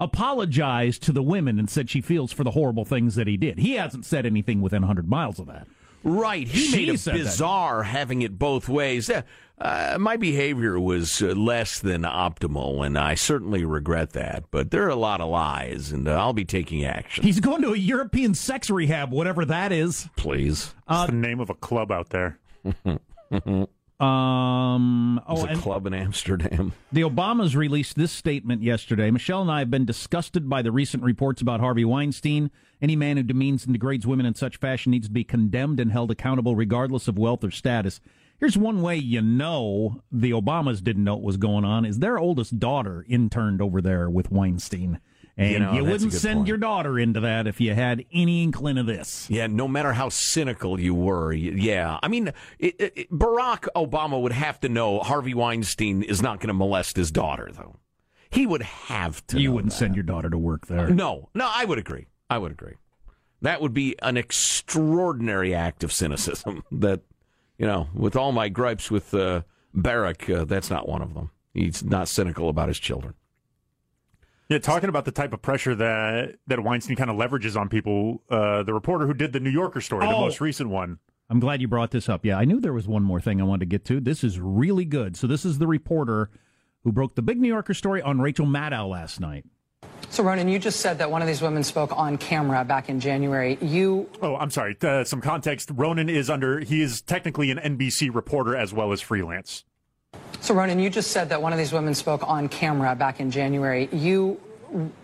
apologized 0.00 1.02
to 1.04 1.12
the 1.12 1.22
women 1.22 1.58
and 1.58 1.68
said 1.70 1.90
she 1.90 2.00
feels 2.00 2.32
for 2.32 2.42
the 2.44 2.52
horrible 2.52 2.84
things 2.84 3.14
that 3.16 3.26
he 3.26 3.36
did. 3.36 3.58
He 3.58 3.74
hasn't 3.74 4.04
said 4.06 4.26
anything 4.26 4.60
within 4.60 4.82
100 4.82 5.08
miles 5.08 5.38
of 5.38 5.46
that. 5.46 5.66
Right. 6.02 6.48
He 6.48 6.60
She 6.60 6.86
made 6.86 6.98
said 6.98 7.14
it 7.16 7.18
that. 7.18 7.24
bizarre 7.24 7.82
having 7.82 8.22
it 8.22 8.38
both 8.38 8.68
ways. 8.70 9.10
Uh, 9.10 9.20
uh, 9.58 9.98
my 10.00 10.16
behavior 10.16 10.80
was 10.80 11.20
uh, 11.20 11.26
less 11.34 11.78
than 11.78 12.02
optimal, 12.02 12.86
and 12.86 12.96
I 12.96 13.14
certainly 13.14 13.66
regret 13.66 14.14
that. 14.14 14.44
But 14.50 14.70
there 14.70 14.84
are 14.86 14.88
a 14.88 14.96
lot 14.96 15.20
of 15.20 15.28
lies, 15.28 15.92
and 15.92 16.08
uh, 16.08 16.12
I'll 16.12 16.32
be 16.32 16.46
taking 16.46 16.86
action. 16.86 17.22
He's 17.22 17.40
going 17.40 17.60
to 17.60 17.74
a 17.74 17.76
European 17.76 18.32
sex 18.32 18.70
rehab, 18.70 19.12
whatever 19.12 19.44
that 19.44 19.72
is. 19.72 20.08
Please. 20.16 20.74
Uh, 20.88 21.04
the 21.04 21.12
name 21.12 21.38
of 21.40 21.50
a 21.50 21.54
club 21.54 21.92
out 21.92 22.08
there. 22.08 22.38
Um, 24.00 25.20
oh, 25.28 25.44
There's 25.44 25.58
a 25.58 25.60
club 25.60 25.86
in 25.86 25.92
Amsterdam. 25.92 26.72
the 26.92 27.02
Obamas 27.02 27.54
released 27.54 27.96
this 27.96 28.10
statement 28.10 28.62
yesterday. 28.62 29.10
Michelle 29.10 29.42
and 29.42 29.50
I 29.50 29.58
have 29.58 29.70
been 29.70 29.84
disgusted 29.84 30.48
by 30.48 30.62
the 30.62 30.72
recent 30.72 31.02
reports 31.02 31.42
about 31.42 31.60
Harvey 31.60 31.84
Weinstein. 31.84 32.50
Any 32.80 32.96
man 32.96 33.18
who 33.18 33.22
demeans 33.22 33.66
and 33.66 33.74
degrades 33.74 34.06
women 34.06 34.24
in 34.24 34.34
such 34.34 34.56
fashion 34.56 34.90
needs 34.92 35.08
to 35.08 35.12
be 35.12 35.22
condemned 35.22 35.80
and 35.80 35.92
held 35.92 36.10
accountable 36.10 36.56
regardless 36.56 37.08
of 37.08 37.18
wealth 37.18 37.44
or 37.44 37.50
status. 37.50 38.00
Here's 38.38 38.56
one 38.56 38.80
way 38.80 38.96
you 38.96 39.20
know 39.20 40.02
the 40.10 40.30
Obamas 40.30 40.82
didn't 40.82 41.04
know 41.04 41.16
what 41.16 41.24
was 41.24 41.36
going 41.36 41.66
on 41.66 41.84
is 41.84 41.98
their 41.98 42.18
oldest 42.18 42.58
daughter 42.58 43.04
interned 43.06 43.60
over 43.60 43.82
there 43.82 44.08
with 44.08 44.30
Weinstein. 44.30 44.98
And 45.40 45.50
You 45.52 45.54
you, 45.54 45.58
know, 45.82 45.86
a 45.88 45.90
wouldn't 45.92 46.12
send 46.12 46.38
point. 46.40 46.48
your 46.48 46.58
daughter 46.58 46.98
into 46.98 47.20
that 47.20 47.46
if 47.46 47.60
you 47.62 47.72
had 47.72 48.04
any 48.12 48.42
inkling 48.42 48.76
of 48.76 48.84
this. 48.84 49.26
Yeah, 49.30 49.46
no 49.46 49.66
matter 49.66 49.94
how 49.94 50.10
cynical 50.10 50.78
you 50.78 50.94
were. 50.94 51.32
Yeah. 51.32 51.98
I 52.02 52.08
mean, 52.08 52.32
it, 52.58 52.74
it, 52.78 53.10
Barack 53.10 53.66
Obama 53.74 54.20
would 54.20 54.32
have 54.32 54.60
to 54.60 54.68
know 54.68 54.98
Harvey 55.00 55.32
Weinstein 55.32 56.02
is 56.02 56.20
not 56.20 56.40
going 56.40 56.48
to 56.48 56.54
molest 56.54 56.96
his 56.96 57.10
daughter, 57.10 57.48
though. 57.52 57.76
He 58.28 58.46
would 58.46 58.62
have 58.62 59.26
to. 59.28 59.40
You 59.40 59.52
wouldn't 59.52 59.72
that. 59.72 59.78
send 59.78 59.94
your 59.96 60.02
daughter 60.02 60.28
to 60.28 60.36
work 60.36 60.66
there. 60.66 60.90
No, 60.90 61.30
no, 61.34 61.50
I 61.50 61.64
would 61.64 61.78
agree. 61.78 62.06
I 62.28 62.36
would 62.36 62.52
agree. 62.52 62.74
That 63.40 63.62
would 63.62 63.72
be 63.72 63.96
an 64.02 64.18
extraordinary 64.18 65.54
act 65.54 65.82
of 65.82 65.92
cynicism. 65.92 66.64
That, 66.70 67.00
you 67.58 67.66
know, 67.66 67.88
with 67.94 68.14
all 68.14 68.32
my 68.32 68.48
gripes 68.50 68.90
with 68.90 69.14
uh, 69.14 69.42
Barack, 69.74 70.34
uh, 70.34 70.44
that's 70.44 70.68
not 70.70 70.86
one 70.88 71.00
of 71.02 71.14
them. 71.14 71.30
He's 71.54 71.82
not 71.82 72.08
cynical 72.08 72.48
about 72.50 72.68
his 72.68 72.78
children. 72.78 73.14
Yeah, 74.50 74.58
talking 74.58 74.88
about 74.88 75.04
the 75.04 75.12
type 75.12 75.32
of 75.32 75.40
pressure 75.40 75.74
that 75.76 76.34
that 76.48 76.60
Weinstein 76.62 76.96
kind 76.96 77.08
of 77.08 77.16
leverages 77.16 77.56
on 77.58 77.68
people. 77.68 78.22
Uh, 78.28 78.62
the 78.64 78.74
reporter 78.74 79.06
who 79.06 79.14
did 79.14 79.32
the 79.32 79.38
New 79.40 79.48
Yorker 79.50 79.80
story, 79.80 80.06
the 80.06 80.12
Oh. 80.14 80.20
most 80.20 80.40
recent 80.40 80.68
one. 80.70 80.98
I'm 81.30 81.38
glad 81.38 81.60
you 81.62 81.68
brought 81.68 81.92
this 81.92 82.08
up. 82.08 82.24
Yeah, 82.24 82.36
I 82.36 82.44
knew 82.44 82.60
there 82.60 82.72
was 82.72 82.88
one 82.88 83.04
more 83.04 83.20
thing 83.20 83.40
I 83.40 83.44
wanted 83.44 83.60
to 83.60 83.66
get 83.66 83.84
to. 83.86 84.00
This 84.00 84.24
is 84.24 84.40
really 84.40 84.84
good. 84.84 85.16
So 85.16 85.28
this 85.28 85.44
is 85.44 85.58
the 85.58 85.68
reporter 85.68 86.28
who 86.82 86.90
broke 86.90 87.14
the 87.14 87.22
big 87.22 87.40
New 87.40 87.46
Yorker 87.46 87.74
story 87.74 88.02
on 88.02 88.20
Rachel 88.20 88.46
Maddow 88.46 88.88
last 88.90 89.20
night. 89.20 89.44
So, 90.08 90.24
Ronan, 90.24 90.48
you 90.48 90.58
just 90.58 90.80
said 90.80 90.98
that 90.98 91.08
one 91.08 91.22
of 91.22 91.28
these 91.28 91.40
women 91.40 91.62
spoke 91.62 91.96
on 91.96 92.18
camera 92.18 92.64
back 92.64 92.88
in 92.88 92.98
January. 92.98 93.56
You. 93.62 94.08
Oh, 94.20 94.34
I'm 94.34 94.50
sorry. 94.50 94.76
Uh, 94.82 95.04
some 95.04 95.20
context. 95.20 95.70
Ronan 95.72 96.08
is 96.08 96.28
under, 96.28 96.58
he 96.58 96.82
is 96.82 97.00
technically 97.00 97.52
an 97.52 97.58
NBC 97.58 98.12
reporter 98.12 98.56
as 98.56 98.72
well 98.74 98.90
as 98.90 99.00
freelance. 99.00 99.64
So, 100.50 100.56
Ronan, 100.56 100.80
you 100.80 100.90
just 100.90 101.12
said 101.12 101.28
that 101.28 101.40
one 101.40 101.52
of 101.52 101.58
these 101.58 101.72
women 101.72 101.94
spoke 101.94 102.26
on 102.28 102.48
camera 102.48 102.96
back 102.96 103.20
in 103.20 103.30
January. 103.30 103.88
You. 103.92 104.40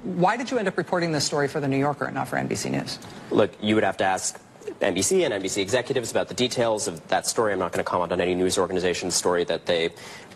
Why 0.02 0.36
did 0.36 0.50
you 0.50 0.58
end 0.58 0.66
up 0.66 0.76
reporting 0.76 1.12
this 1.12 1.24
story 1.24 1.46
for 1.46 1.60
The 1.60 1.68
New 1.68 1.76
Yorker 1.76 2.06
and 2.06 2.14
not 2.14 2.26
for 2.26 2.36
NBC 2.36 2.70
News? 2.70 2.98
Look, 3.30 3.52
you 3.60 3.76
would 3.76 3.84
have 3.84 3.96
to 3.98 4.04
ask 4.04 4.40
NBC 4.80 5.24
and 5.24 5.34
NBC 5.40 5.62
executives 5.62 6.10
about 6.10 6.26
the 6.26 6.34
details 6.34 6.88
of 6.88 7.06
that 7.08 7.26
story. 7.26 7.52
I'm 7.52 7.60
not 7.60 7.70
going 7.70 7.84
to 7.84 7.88
comment 7.88 8.10
on 8.10 8.20
any 8.20 8.34
news 8.34 8.58
organization's 8.58 9.14
story 9.14 9.44
that 9.44 9.66
they, 9.66 9.90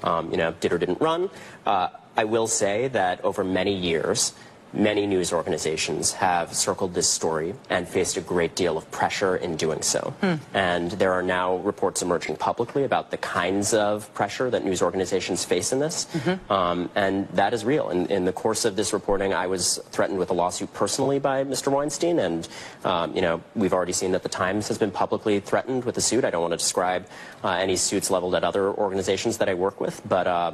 um, 0.04 0.30
you 0.30 0.36
know, 0.36 0.52
did 0.60 0.72
or 0.72 0.78
didn't 0.78 1.00
run. 1.00 1.30
Uh, 1.66 1.88
I 2.16 2.22
will 2.22 2.46
say 2.46 2.86
that 2.88 3.24
over 3.24 3.42
many 3.42 3.74
years, 3.74 4.34
Many 4.72 5.06
news 5.06 5.32
organizations 5.32 6.12
have 6.12 6.54
circled 6.54 6.94
this 6.94 7.08
story 7.08 7.54
and 7.68 7.88
faced 7.88 8.16
a 8.16 8.20
great 8.20 8.54
deal 8.54 8.78
of 8.78 8.88
pressure 8.92 9.36
in 9.36 9.56
doing 9.56 9.82
so. 9.82 10.14
Hmm. 10.20 10.34
And 10.54 10.92
there 10.92 11.12
are 11.12 11.22
now 11.22 11.56
reports 11.56 12.02
emerging 12.02 12.36
publicly 12.36 12.84
about 12.84 13.10
the 13.10 13.16
kinds 13.16 13.74
of 13.74 14.12
pressure 14.14 14.48
that 14.50 14.64
news 14.64 14.80
organizations 14.80 15.44
face 15.44 15.72
in 15.72 15.80
this. 15.80 16.06
Mm-hmm. 16.12 16.52
Um, 16.52 16.90
and 16.94 17.28
that 17.30 17.52
is 17.52 17.64
real. 17.64 17.90
In, 17.90 18.06
in, 18.06 18.24
the 18.24 18.32
course 18.32 18.64
of 18.64 18.76
this 18.76 18.92
reporting, 18.92 19.34
I 19.34 19.48
was 19.48 19.78
threatened 19.90 20.18
with 20.18 20.30
a 20.30 20.34
lawsuit 20.34 20.72
personally 20.72 21.18
by 21.18 21.42
Mr. 21.42 21.72
Weinstein. 21.72 22.20
And, 22.20 22.46
um, 22.84 23.14
you 23.14 23.22
know, 23.22 23.42
we've 23.56 23.72
already 23.72 23.92
seen 23.92 24.12
that 24.12 24.22
the 24.22 24.28
Times 24.28 24.68
has 24.68 24.78
been 24.78 24.92
publicly 24.92 25.40
threatened 25.40 25.84
with 25.84 25.96
a 25.96 26.00
suit. 26.00 26.24
I 26.24 26.30
don't 26.30 26.42
want 26.42 26.52
to 26.52 26.58
describe 26.58 27.08
uh, 27.42 27.48
any 27.48 27.74
suits 27.74 28.10
leveled 28.10 28.36
at 28.36 28.44
other 28.44 28.68
organizations 28.68 29.38
that 29.38 29.48
I 29.48 29.54
work 29.54 29.80
with. 29.80 30.00
But, 30.08 30.26
uh, 30.28 30.52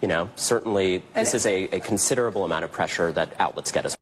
you 0.00 0.08
know, 0.08 0.30
certainly 0.36 1.02
this 1.14 1.34
is 1.34 1.46
a, 1.46 1.64
a 1.64 1.80
considerable 1.80 2.44
amount 2.44 2.64
of 2.64 2.72
pressure 2.72 3.12
that 3.12 3.34
outlets 3.38 3.72
get 3.72 3.86
us. 3.86 3.96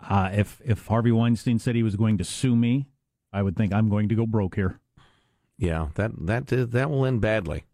Uh, 0.00 0.30
if 0.32 0.60
if 0.64 0.86
Harvey 0.86 1.12
Weinstein 1.12 1.58
said 1.58 1.74
he 1.74 1.82
was 1.82 1.96
going 1.96 2.18
to 2.18 2.24
sue 2.24 2.56
me, 2.56 2.86
I 3.32 3.42
would 3.42 3.56
think 3.56 3.72
I'm 3.72 3.88
going 3.88 4.08
to 4.08 4.14
go 4.14 4.26
broke 4.26 4.56
here. 4.56 4.80
Yeah, 5.58 5.88
that 5.94 6.10
that 6.26 6.46
that 6.48 6.90
will 6.90 7.06
end 7.06 7.20
badly. 7.20 7.64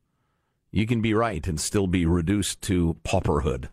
You 0.70 0.86
can 0.86 1.00
be 1.00 1.14
right 1.14 1.46
and 1.46 1.58
still 1.58 1.86
be 1.86 2.04
reduced 2.04 2.60
to 2.62 2.96
pauperhood 3.02 3.70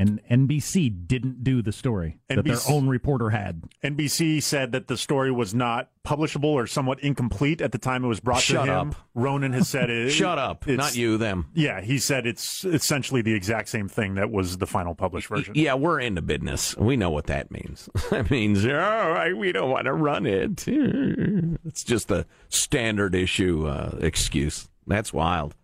and 0.00 0.18
NBC 0.30 1.06
didn't 1.06 1.44
do 1.44 1.60
the 1.60 1.72
story 1.72 2.16
NBC, 2.30 2.34
that 2.34 2.44
their 2.46 2.58
own 2.70 2.88
reporter 2.88 3.28
had. 3.28 3.64
NBC 3.84 4.42
said 4.42 4.72
that 4.72 4.88
the 4.88 4.96
story 4.96 5.30
was 5.30 5.54
not 5.54 5.90
publishable 6.06 6.44
or 6.44 6.66
somewhat 6.66 7.00
incomplete 7.00 7.60
at 7.60 7.72
the 7.72 7.76
time 7.76 8.02
it 8.02 8.08
was 8.08 8.18
brought 8.18 8.40
Shut 8.40 8.64
to 8.64 8.72
him. 8.72 8.90
Up. 8.90 8.96
Ronan 9.14 9.52
has 9.52 9.68
said 9.68 9.90
it. 9.90 10.08
Shut 10.08 10.38
up, 10.38 10.66
not 10.66 10.96
you, 10.96 11.18
them. 11.18 11.50
Yeah, 11.52 11.82
he 11.82 11.98
said 11.98 12.26
it's 12.26 12.64
essentially 12.64 13.20
the 13.20 13.34
exact 13.34 13.68
same 13.68 13.88
thing 13.88 14.14
that 14.14 14.30
was 14.30 14.56
the 14.56 14.66
final 14.66 14.94
published 14.94 15.28
version. 15.28 15.52
Yeah, 15.54 15.74
we're 15.74 16.00
in 16.00 16.14
the 16.14 16.22
business. 16.22 16.74
We 16.78 16.96
know 16.96 17.10
what 17.10 17.26
that 17.26 17.50
means. 17.50 17.90
that 18.10 18.30
means 18.30 18.64
oh, 18.64 19.34
we 19.36 19.52
don't 19.52 19.70
want 19.70 19.84
to 19.84 19.92
run 19.92 20.26
it. 20.26 20.66
It's 21.64 21.84
just 21.84 22.10
a 22.10 22.26
standard 22.48 23.14
issue 23.14 23.66
uh, 23.66 23.96
excuse. 24.00 24.68
That's 24.86 25.12
wild. 25.12 25.54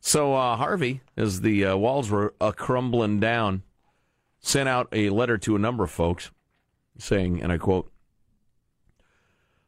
So 0.00 0.34
uh, 0.34 0.56
Harvey, 0.56 1.00
as 1.16 1.40
the 1.40 1.64
uh, 1.66 1.76
walls 1.76 2.10
were 2.10 2.34
uh, 2.40 2.52
crumbling 2.52 3.20
down, 3.20 3.62
sent 4.42 4.68
out 4.68 4.88
a 4.92 5.10
letter 5.10 5.38
to 5.38 5.56
a 5.56 5.60
number 5.60 5.84
of 5.84 5.90
folks 5.90 6.30
saying, 6.98 7.40
and 7.42 7.50
I 7.50 7.58
quote, 7.58 7.90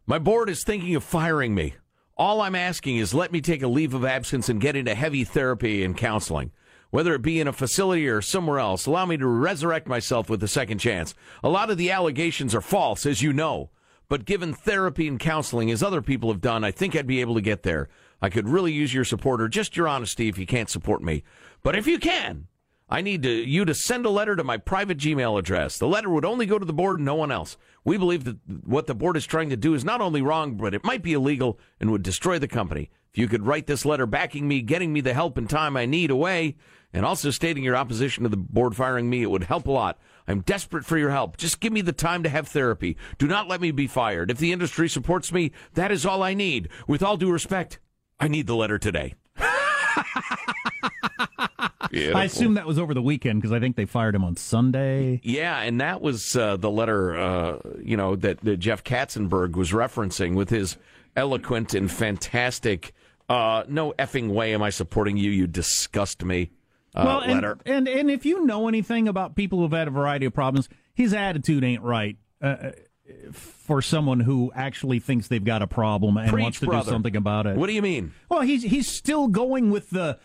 My 0.07 0.19
board 0.19 0.51
is 0.51 0.65
thinking 0.65 0.95
of 0.95 1.05
firing 1.05 1.55
me. 1.55 1.75
All 2.17 2.41
I'm 2.41 2.55
asking 2.55 2.99
is 2.99 3.15
let 3.15 3.33
me 3.33 3.41
take 3.41 3.63
a 3.63 3.69
leave 3.69 3.95
of 3.95 4.05
absence 4.05 4.49
and 4.49 4.61
get 4.61 4.77
into 4.77 4.95
heavy 4.95 5.25
therapy 5.25 5.83
and 5.83 5.97
counseling. 5.97 6.53
Whether 6.91 7.15
it 7.15 7.23
be 7.23 7.41
in 7.41 7.49
a 7.49 7.53
facility 7.53 8.07
or 8.07 8.23
somewhere 8.23 8.61
else, 8.61 8.87
allow 8.87 9.05
me 9.05 9.17
to 9.17 9.27
resurrect 9.27 9.89
myself 9.89 10.31
with 10.31 10.43
a 10.45 10.49
second 10.49 10.79
chance. 10.79 11.13
A 11.43 11.49
lot 11.49 11.71
of 11.71 11.77
the 11.77 11.91
allegations 11.91 12.55
are 12.55 12.61
false, 12.61 13.05
as 13.05 13.21
you 13.21 13.33
know. 13.33 13.71
But 14.09 14.27
given 14.27 14.55
therapy 14.55 15.09
and 15.09 15.19
counseling, 15.19 15.73
as 15.73 15.83
other 15.83 16.03
people 16.03 16.31
have 16.31 16.41
done, 16.41 16.63
I 16.63 16.71
think 16.71 16.95
I'd 16.95 17.07
be 17.07 17.21
able 17.21 17.35
to 17.35 17.41
get 17.41 17.65
there. 17.65 17.89
I 18.23 18.29
could 18.29 18.49
really 18.49 18.73
use 18.73 18.95
your 18.95 19.05
support 19.05 19.41
or 19.41 19.49
just 19.49 19.77
your 19.77 19.89
honesty 19.89 20.29
if 20.29 20.39
you 20.39 20.47
can't 20.47 20.71
support 20.71 21.03
me. 21.03 21.25
But 21.65 21.75
if 21.75 21.89
you 21.89 21.99
can, 21.99 22.47
I 22.88 23.01
need 23.01 23.23
to, 23.23 23.31
you 23.31 23.64
to 23.64 23.75
send 23.75 24.05
a 24.05 24.11
letter 24.11 24.37
to 24.37 24.44
my 24.44 24.59
private 24.59 24.99
Gmail 24.99 25.38
address. 25.38 25.79
The 25.79 25.88
letter 25.88 26.11
would 26.11 26.25
only 26.25 26.47
go 26.47 26.59
to 26.59 26.66
the 26.66 26.73
board 26.73 26.99
and 26.99 27.07
no 27.07 27.14
one 27.14 27.33
else. 27.33 27.57
We 27.85 27.97
believe 27.97 28.25
that 28.25 28.37
what 28.64 28.87
the 28.87 28.94
board 28.94 29.16
is 29.16 29.27
trying 29.27 29.51
to 29.51 29.57
do 29.57 29.75
is 29.75 29.85
not 29.85 30.01
only 30.01 30.23
wrong, 30.23 30.57
but 30.57 30.75
it 30.75 30.85
might 30.85 31.03
be 31.03 31.14
illegal 31.14 31.59
and 31.81 31.90
would 31.90 32.03
destroy 32.03 32.38
the 32.38 32.49
company. 32.49 32.90
If 33.12 33.18
you 33.18 33.29
could 33.29 33.47
write 33.47 33.66
this 33.66 33.85
letter 33.85 34.07
backing 34.07 34.49
me, 34.49 34.61
getting 34.61 34.92
me 34.92 35.01
the 35.01 35.14
help 35.14 35.38
and 35.38 35.49
time 35.49 35.77
I 35.77 35.87
need 35.87 36.11
away, 36.11 36.57
and 36.92 37.07
also 37.07 37.31
stating 37.31 37.64
your 37.64 37.77
opposition 37.77 38.23
to 38.23 38.29
the 38.29 38.37
board 38.37 38.77
firing 38.77 39.09
me, 39.09 39.23
it 39.23 39.31
would 39.31 39.44
help 39.44 39.66
a 39.66 39.70
lot. 39.70 39.99
I'm 40.27 40.40
desperate 40.40 40.85
for 40.85 40.99
your 40.99 41.11
help. 41.11 41.37
Just 41.37 41.61
give 41.61 41.73
me 41.73 41.81
the 41.81 41.92
time 41.92 42.23
to 42.23 42.29
have 42.29 42.49
therapy. 42.49 42.97
Do 43.18 43.27
not 43.27 43.49
let 43.49 43.61
me 43.61 43.70
be 43.70 43.87
fired. 43.87 44.31
If 44.31 44.38
the 44.38 44.53
industry 44.53 44.88
supports 44.88 45.33
me, 45.33 45.53
that 45.75 45.90
is 45.90 46.07
all 46.07 46.23
I 46.23 46.35
need. 46.35 46.68
With 46.87 47.03
all 47.03 47.16
due 47.16 47.31
respect, 47.31 47.79
I 48.18 48.29
need 48.29 48.47
the 48.47 48.57
letter 48.57 48.79
today. 48.79 49.14
Beautiful. 51.90 52.20
I 52.20 52.25
assume 52.25 52.55
that 52.55 52.66
was 52.66 52.79
over 52.79 52.94
the 52.94 53.03
weekend 53.03 53.40
because 53.40 53.53
I 53.53 53.61
think 53.61 53.77
they 53.77 53.85
fired 53.85 54.14
him 54.14 54.25
on 54.25 54.37
Sunday. 54.37 55.20
Yeah, 55.23 55.61
and 55.61 55.81
that 55.81 56.01
was 56.01 56.37
uh, 56.37 56.57
the 56.57 56.70
letter, 56.70 57.16
uh, 57.16 57.59
you 57.81 57.97
know, 57.97 58.16
that, 58.16 58.40
that, 58.40 58.59
Jeff 58.59 58.85
Katzenberg 58.85 59.57
was 59.57 59.73
referencing 59.73 60.35
with 60.35 60.51
his 60.51 60.77
eloquent 61.16 61.75
and 61.75 61.90
fantastic. 61.90 62.92
Uh, 63.29 63.64
no 63.68 63.92
effing 63.92 64.29
way 64.29 64.55
am 64.55 64.62
I 64.62 64.70
supporting 64.70 65.16
you. 65.16 65.31
You 65.31 65.47
disgust 65.47 66.25
me. 66.25 66.51
Uh, 66.94 67.03
well, 67.07 67.20
and, 67.20 67.33
letter. 67.35 67.59
And 67.66 67.88
and 67.88 68.11
if 68.11 68.25
you 68.25 68.44
know 68.44 68.68
anything 68.68 69.09
about 69.09 69.35
people 69.35 69.59
who've 69.59 69.73
had 69.73 69.88
a 69.88 69.90
variety 69.90 70.27
of 70.27 70.35
problems, 70.35 70.68
his 70.94 71.12
attitude 71.12 71.64
ain't 71.64 71.83
right 71.83 72.16
uh, 72.40 72.70
for 73.33 73.83
someone 73.83 74.20
who 74.20 74.53
actually 74.55 75.01
thinks 75.01 75.29
they've 75.29 75.44
got 75.44 75.62
a 75.62 75.66
problem 75.66 76.16
and 76.16 76.31
Preach, 76.31 76.42
wants 76.42 76.61
to 76.61 76.66
brother. 76.66 76.85
do 76.85 76.90
something 76.90 77.16
about 77.16 77.47
it. 77.47 77.57
What 77.57 77.66
do 77.66 77.73
you 77.73 77.83
mean? 77.83 78.12
Well, 78.29 78.42
he's 78.42 78.62
he's 78.62 78.88
still 78.88 79.29
going 79.29 79.70
with 79.70 79.90
the 79.90 80.18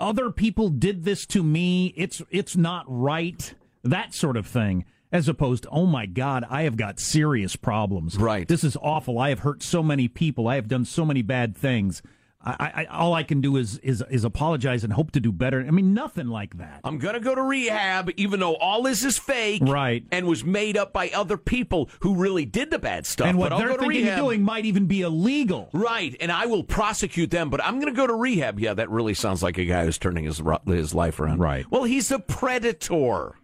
other 0.00 0.30
people 0.30 0.70
did 0.70 1.04
this 1.04 1.26
to 1.26 1.42
me. 1.42 1.92
It's 1.96 2.22
it's 2.30 2.56
not 2.56 2.84
right. 2.88 3.54
That 3.84 4.14
sort 4.14 4.36
of 4.36 4.46
thing. 4.46 4.84
As 5.12 5.28
opposed 5.28 5.64
to, 5.64 5.70
oh 5.70 5.86
my 5.86 6.06
God, 6.06 6.44
I 6.48 6.62
have 6.62 6.76
got 6.76 7.00
serious 7.00 7.56
problems. 7.56 8.16
Right. 8.16 8.46
This 8.46 8.62
is 8.62 8.76
awful. 8.80 9.18
I 9.18 9.30
have 9.30 9.40
hurt 9.40 9.60
so 9.60 9.82
many 9.82 10.06
people. 10.06 10.46
I 10.46 10.54
have 10.54 10.68
done 10.68 10.84
so 10.84 11.04
many 11.04 11.20
bad 11.20 11.56
things. 11.56 12.00
I, 12.42 12.72
I, 12.74 12.84
all 12.86 13.12
I 13.12 13.22
can 13.22 13.42
do 13.42 13.56
is, 13.58 13.76
is 13.78 14.02
is 14.10 14.24
apologize 14.24 14.82
and 14.82 14.94
hope 14.94 15.10
to 15.10 15.20
do 15.20 15.30
better. 15.30 15.60
I 15.60 15.70
mean, 15.70 15.92
nothing 15.92 16.28
like 16.28 16.56
that. 16.56 16.80
I'm 16.84 16.96
gonna 16.96 17.20
go 17.20 17.34
to 17.34 17.42
rehab, 17.42 18.10
even 18.16 18.40
though 18.40 18.56
all 18.56 18.82
this 18.82 19.04
is 19.04 19.18
fake, 19.18 19.62
right? 19.66 20.04
And 20.10 20.26
was 20.26 20.42
made 20.42 20.78
up 20.78 20.90
by 20.92 21.10
other 21.10 21.36
people 21.36 21.90
who 22.00 22.14
really 22.14 22.46
did 22.46 22.70
the 22.70 22.78
bad 22.78 23.04
stuff. 23.04 23.28
And 23.28 23.36
what 23.36 23.50
but 23.50 23.58
they're 23.58 23.76
thinking 23.76 24.06
doing 24.16 24.42
might 24.42 24.64
even 24.64 24.86
be 24.86 25.02
illegal, 25.02 25.68
right? 25.74 26.16
And 26.18 26.32
I 26.32 26.46
will 26.46 26.64
prosecute 26.64 27.30
them, 27.30 27.50
but 27.50 27.62
I'm 27.62 27.78
gonna 27.78 27.92
go 27.92 28.06
to 28.06 28.14
rehab. 28.14 28.58
Yeah, 28.58 28.72
that 28.72 28.88
really 28.88 29.14
sounds 29.14 29.42
like 29.42 29.58
a 29.58 29.66
guy 29.66 29.84
who's 29.84 29.98
turning 29.98 30.24
his 30.24 30.40
his 30.66 30.94
life 30.94 31.20
around, 31.20 31.40
right? 31.40 31.66
Well, 31.70 31.84
he's 31.84 32.10
a 32.10 32.18
predator. 32.18 33.34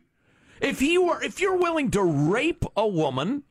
If 0.63 0.81
he 0.81 0.97
were, 0.97 1.23
if 1.23 1.39
you're 1.39 1.59
willing 1.59 1.91
to 1.91 2.03
rape 2.03 2.65
a 2.75 2.89
woman, 2.89 3.43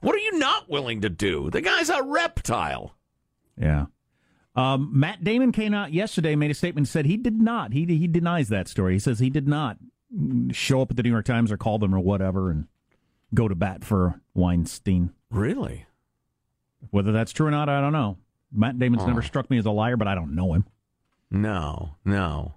what 0.00 0.16
are 0.16 0.18
you 0.18 0.38
not 0.38 0.68
willing 0.68 1.02
to 1.02 1.08
do? 1.08 1.50
The 1.50 1.60
guy's 1.60 1.88
a 1.88 2.02
reptile. 2.02 2.96
Yeah. 3.56 3.86
Um, 4.58 4.90
Matt 4.92 5.22
Damon 5.22 5.52
came 5.52 5.72
out 5.72 5.92
yesterday, 5.92 6.34
made 6.34 6.50
a 6.50 6.54
statement, 6.54 6.88
said 6.88 7.06
he 7.06 7.16
did 7.16 7.40
not. 7.40 7.72
He 7.72 7.84
he 7.84 8.08
denies 8.08 8.48
that 8.48 8.66
story. 8.66 8.94
He 8.94 8.98
says 8.98 9.20
he 9.20 9.30
did 9.30 9.46
not 9.46 9.76
show 10.50 10.82
up 10.82 10.90
at 10.90 10.96
the 10.96 11.04
New 11.04 11.10
York 11.10 11.26
Times 11.26 11.52
or 11.52 11.56
call 11.56 11.78
them 11.78 11.94
or 11.94 12.00
whatever 12.00 12.50
and 12.50 12.66
go 13.32 13.46
to 13.46 13.54
bat 13.54 13.84
for 13.84 14.20
Weinstein. 14.34 15.12
Really? 15.30 15.86
Whether 16.90 17.12
that's 17.12 17.32
true 17.32 17.46
or 17.46 17.50
not, 17.52 17.68
I 17.68 17.80
don't 17.80 17.92
know. 17.92 18.18
Matt 18.52 18.80
Damon's 18.80 19.04
oh. 19.04 19.06
never 19.06 19.22
struck 19.22 19.48
me 19.48 19.58
as 19.58 19.66
a 19.66 19.70
liar, 19.70 19.96
but 19.96 20.08
I 20.08 20.16
don't 20.16 20.34
know 20.34 20.54
him. 20.54 20.64
No, 21.30 21.96
no. 22.04 22.54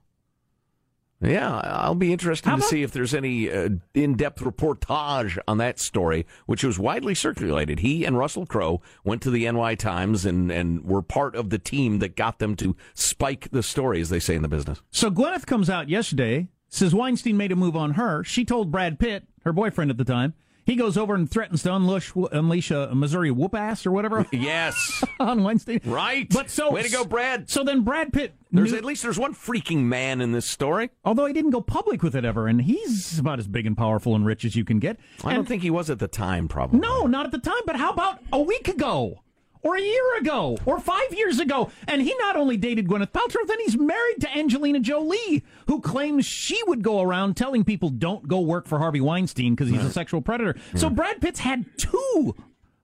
Yeah, 1.22 1.56
I'll 1.64 1.94
be 1.94 2.12
interested 2.12 2.50
to 2.50 2.62
see 2.62 2.82
if 2.82 2.92
there's 2.92 3.14
any 3.14 3.52
uh, 3.52 3.70
in-depth 3.94 4.40
reportage 4.40 5.38
on 5.48 5.60
that 5.60 5.80
story, 5.80 6.26
which 6.48 6.64
was 6.64 6.80
widely 6.80 7.14
circulated. 7.14 7.80
He 7.80 8.06
and 8.06 8.18
Russell 8.18 8.48
Crowe 8.48 8.82
went 9.04 9.22
to 9.22 9.30
the 9.30 9.50
NY 9.50 9.76
Times 9.76 10.26
and, 10.26 10.52
and 10.52 10.84
were 10.84 11.04
part 11.04 11.36
of 11.36 11.52
the 11.52 11.60
team 11.60 12.00
that 12.00 12.16
got 12.16 12.40
them 12.40 12.56
to 12.58 12.76
spike 12.96 13.50
the 13.52 13.62
story, 13.62 14.02
as 14.02 14.10
they 14.10 14.20
say 14.20 14.34
in 14.36 14.42
the 14.42 14.48
business. 14.48 14.82
So 14.90 15.12
Gwyneth 15.12 15.46
comes 15.46 15.70
out 15.70 15.90
yesterday, 15.90 16.48
says 16.70 16.96
Weinstein 16.96 17.38
made 17.38 17.52
a 17.52 17.56
move 17.56 17.76
on 17.76 17.92
her. 17.92 18.24
She 18.24 18.44
told 18.44 18.72
Brad 18.72 18.98
Pitt, 18.98 19.28
her 19.44 19.54
boyfriend 19.54 19.92
at 19.92 19.98
the 19.98 20.06
time, 20.06 20.34
he 20.72 20.78
goes 20.78 20.98
over 20.98 21.14
and 21.14 21.30
threatens 21.30 21.64
to 21.64 21.76
unleash, 21.76 22.14
unleash 22.32 22.72
a 22.72 22.96
Missouri 22.96 23.30
whoop 23.30 23.54
ass 23.54 23.86
or 23.86 23.92
whatever. 23.92 24.26
Yes, 24.42 25.04
on 25.20 25.44
Wednesday. 25.44 25.82
Right. 25.84 26.28
But 26.30 26.50
so 26.50 26.72
way 26.72 26.84
to 26.84 26.90
go, 26.90 27.06
Brad. 27.06 27.50
So 27.50 27.64
then 27.64 27.82
Brad 27.82 28.12
Pitt. 28.14 28.34
There's 28.52 28.72
knew, 28.72 28.78
at 28.78 28.86
least 28.86 29.04
there's 29.04 29.20
one 29.20 29.36
freaking 29.36 29.84
man 29.84 30.20
in 30.22 30.32
this 30.32 30.46
story. 30.46 30.90
Although 31.06 31.26
he 31.26 31.34
didn't 31.34 31.52
go 31.52 31.62
public 31.62 32.02
with 32.02 32.16
it 32.16 32.26
ever, 32.26 32.48
and 32.48 32.62
he's 32.62 33.20
about 33.20 33.40
as 33.40 33.48
big 33.48 33.68
and 33.68 33.78
powerful 33.78 34.16
and 34.16 34.26
rich 34.26 34.46
as 34.46 34.56
you 34.56 34.64
can 34.64 34.80
get. 34.80 34.98
I 35.24 35.30
and, 35.30 35.38
don't 35.38 35.46
think 35.46 35.62
he 35.64 35.70
was 35.70 35.90
at 35.90 36.00
the 36.00 36.08
time. 36.08 36.48
Probably. 36.48 36.80
No, 36.80 37.06
not 37.06 37.26
at 37.26 37.32
the 37.32 37.40
time. 37.40 37.62
But 37.66 37.76
how 37.76 37.92
about 37.92 38.20
a 38.32 38.42
week 38.42 38.68
ago? 38.68 39.20
Or 39.64 39.76
a 39.76 39.82
year 39.82 40.18
ago 40.18 40.58
or 40.66 40.80
five 40.80 41.14
years 41.14 41.40
ago. 41.40 41.70
And 41.88 42.02
he 42.02 42.16
not 42.20 42.36
only 42.36 42.58
dated 42.58 42.88
Gwyneth 42.88 43.12
Paltrow, 43.12 43.46
then 43.48 43.60
he's 43.60 43.78
married 43.78 44.22
to 44.22 44.38
Angelina 44.38 44.80
Jolie, 44.80 45.44
who 45.68 45.82
claims 45.82 46.26
she 46.26 46.62
would 46.68 46.84
go 46.84 47.02
around 47.02 47.36
telling 47.38 47.64
people 47.64 47.90
don't 47.90 48.28
go 48.28 48.40
work 48.40 48.68
for 48.68 48.80
Harvey 48.80 49.02
Weinstein 49.02 49.56
because 49.56 49.70
he's 49.70 49.84
a 49.84 49.92
sexual 49.92 50.22
predator. 50.22 50.56
So 50.76 50.90
Brad 50.90 51.22
Pitt's 51.22 51.40
had 51.40 51.66
two 51.78 52.36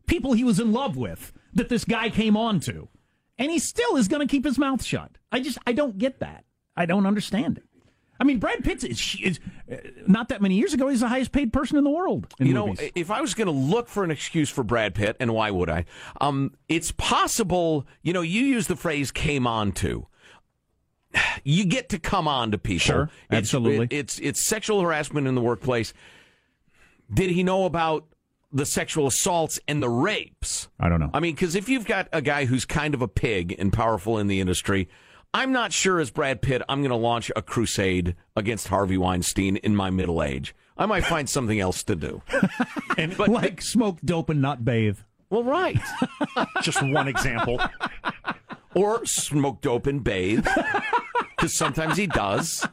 people 0.05 0.33
he 0.33 0.43
was 0.43 0.59
in 0.59 0.71
love 0.71 0.95
with 0.97 1.33
that 1.53 1.69
this 1.69 1.85
guy 1.85 2.09
came 2.09 2.37
on 2.37 2.59
to. 2.61 2.89
And 3.39 3.51
he 3.51 3.59
still 3.59 3.97
is 3.97 4.07
going 4.07 4.27
to 4.27 4.31
keep 4.31 4.45
his 4.45 4.57
mouth 4.57 4.83
shut. 4.83 5.11
I 5.31 5.39
just, 5.39 5.59
I 5.67 5.73
don't 5.73 5.97
get 5.97 6.19
that. 6.21 6.43
I 6.75 6.85
don't 6.87 7.05
understand 7.05 7.57
it. 7.57 7.63
I 8.19 8.23
mean, 8.23 8.39
Brad 8.39 8.63
Pitt 8.63 8.84
is, 8.84 9.17
is 9.21 9.39
uh, 9.71 9.75
not 10.08 10.30
that 10.30 10.41
many 10.41 10.56
years 10.56 10.73
ago. 10.73 10.88
He's 10.88 11.01
the 11.01 11.08
highest 11.08 11.32
paid 11.32 11.53
person 11.53 11.77
in 11.77 11.84
the 11.84 11.89
world. 11.89 12.27
in 12.39 12.47
you 12.47 12.53
know, 12.53 12.75
if 12.95 13.12
I 13.12 13.21
was 13.21 13.34
going 13.34 13.45
to 13.47 13.51
look 13.51 13.88
for 13.88 14.03
an 14.03 14.12
excuse 14.12 14.49
for 14.49 14.63
Brad 14.63 14.95
Pitt, 14.95 15.17
and 15.19 15.34
why 15.34 15.51
would 15.51 15.69
I? 15.69 15.86
Um, 16.21 16.53
it's 16.67 16.91
possible. 16.91 17.86
You 18.01 18.13
know, 18.13 18.21
you 18.21 18.41
use 18.41 18.67
the 18.67 18.75
phrase 18.75 19.12
"came 19.12 19.45
on 19.47 19.71
to." 19.73 20.08
You 21.43 21.65
get 21.65 21.89
to 21.89 21.99
come 21.99 22.27
on 22.27 22.51
to 22.51 22.58
people. 22.58 22.80
Sure, 22.80 23.03
It's- 23.30 23.39
absolutely. 23.39 23.86
it- 23.86 23.93
it's 23.93 24.19
it's 24.19 24.43
sexual 24.45 24.82
harassment 24.82 25.25
in 25.27 25.36
the 25.36 25.41
workplace. 25.41 25.93
Did 27.12 27.32
he 27.32 27.43
know 27.43 27.65
about 27.65 28.06
the 28.51 28.65
sexual 28.65 29.08
assaults 29.08 29.60
and 29.67 29.82
the 29.82 29.89
rapes? 29.89 30.67
I 30.80 30.89
don't 30.89 30.99
know. 30.99 31.10
I 31.13 31.19
mean, 31.19 31.34
because 31.34 31.56
if 31.56 31.69
you've 31.69 31.86
got 31.86 32.08
a 32.12 32.21
guy 32.21 32.45
who's 32.45 32.65
kind 32.65 32.93
of 32.93 33.01
a 33.01 33.08
pig 33.08 33.56
and 33.58 33.71
powerful 33.71 34.17
in 34.17 34.27
the 34.27 34.39
industry, 34.41 34.89
I'm 35.33 35.51
not 35.51 35.73
sure 35.73 35.99
as 35.99 36.09
Brad 36.09 36.41
Pitt, 36.41 36.61
I'm 36.67 36.81
going 36.81 36.89
to 36.89 36.95
launch 36.95 37.31
a 37.35 37.41
crusade 37.41 38.15
against 38.35 38.69
Harvey 38.69 38.97
Weinstein 38.97 39.57
in 39.57 39.75
my 39.75 39.89
middle 39.89 40.23
age. 40.23 40.55
I 40.77 40.85
might 40.85 41.05
find 41.05 41.29
something 41.29 41.59
else 41.59 41.83
to 41.83 41.95
do. 41.95 42.21
and 42.97 43.17
like 43.19 43.61
smoke 43.61 43.99
dope 44.03 44.29
and 44.29 44.41
not 44.41 44.63
bathe. 44.63 44.99
Well, 45.29 45.43
right. 45.43 45.77
Just 46.61 46.81
one 46.81 47.07
example. 47.07 47.59
Or 48.73 49.05
smoke 49.05 49.61
dope 49.61 49.87
and 49.87 50.03
bathe, 50.03 50.47
because 51.35 51.53
sometimes 51.53 51.97
he 51.97 52.07
does. 52.07 52.65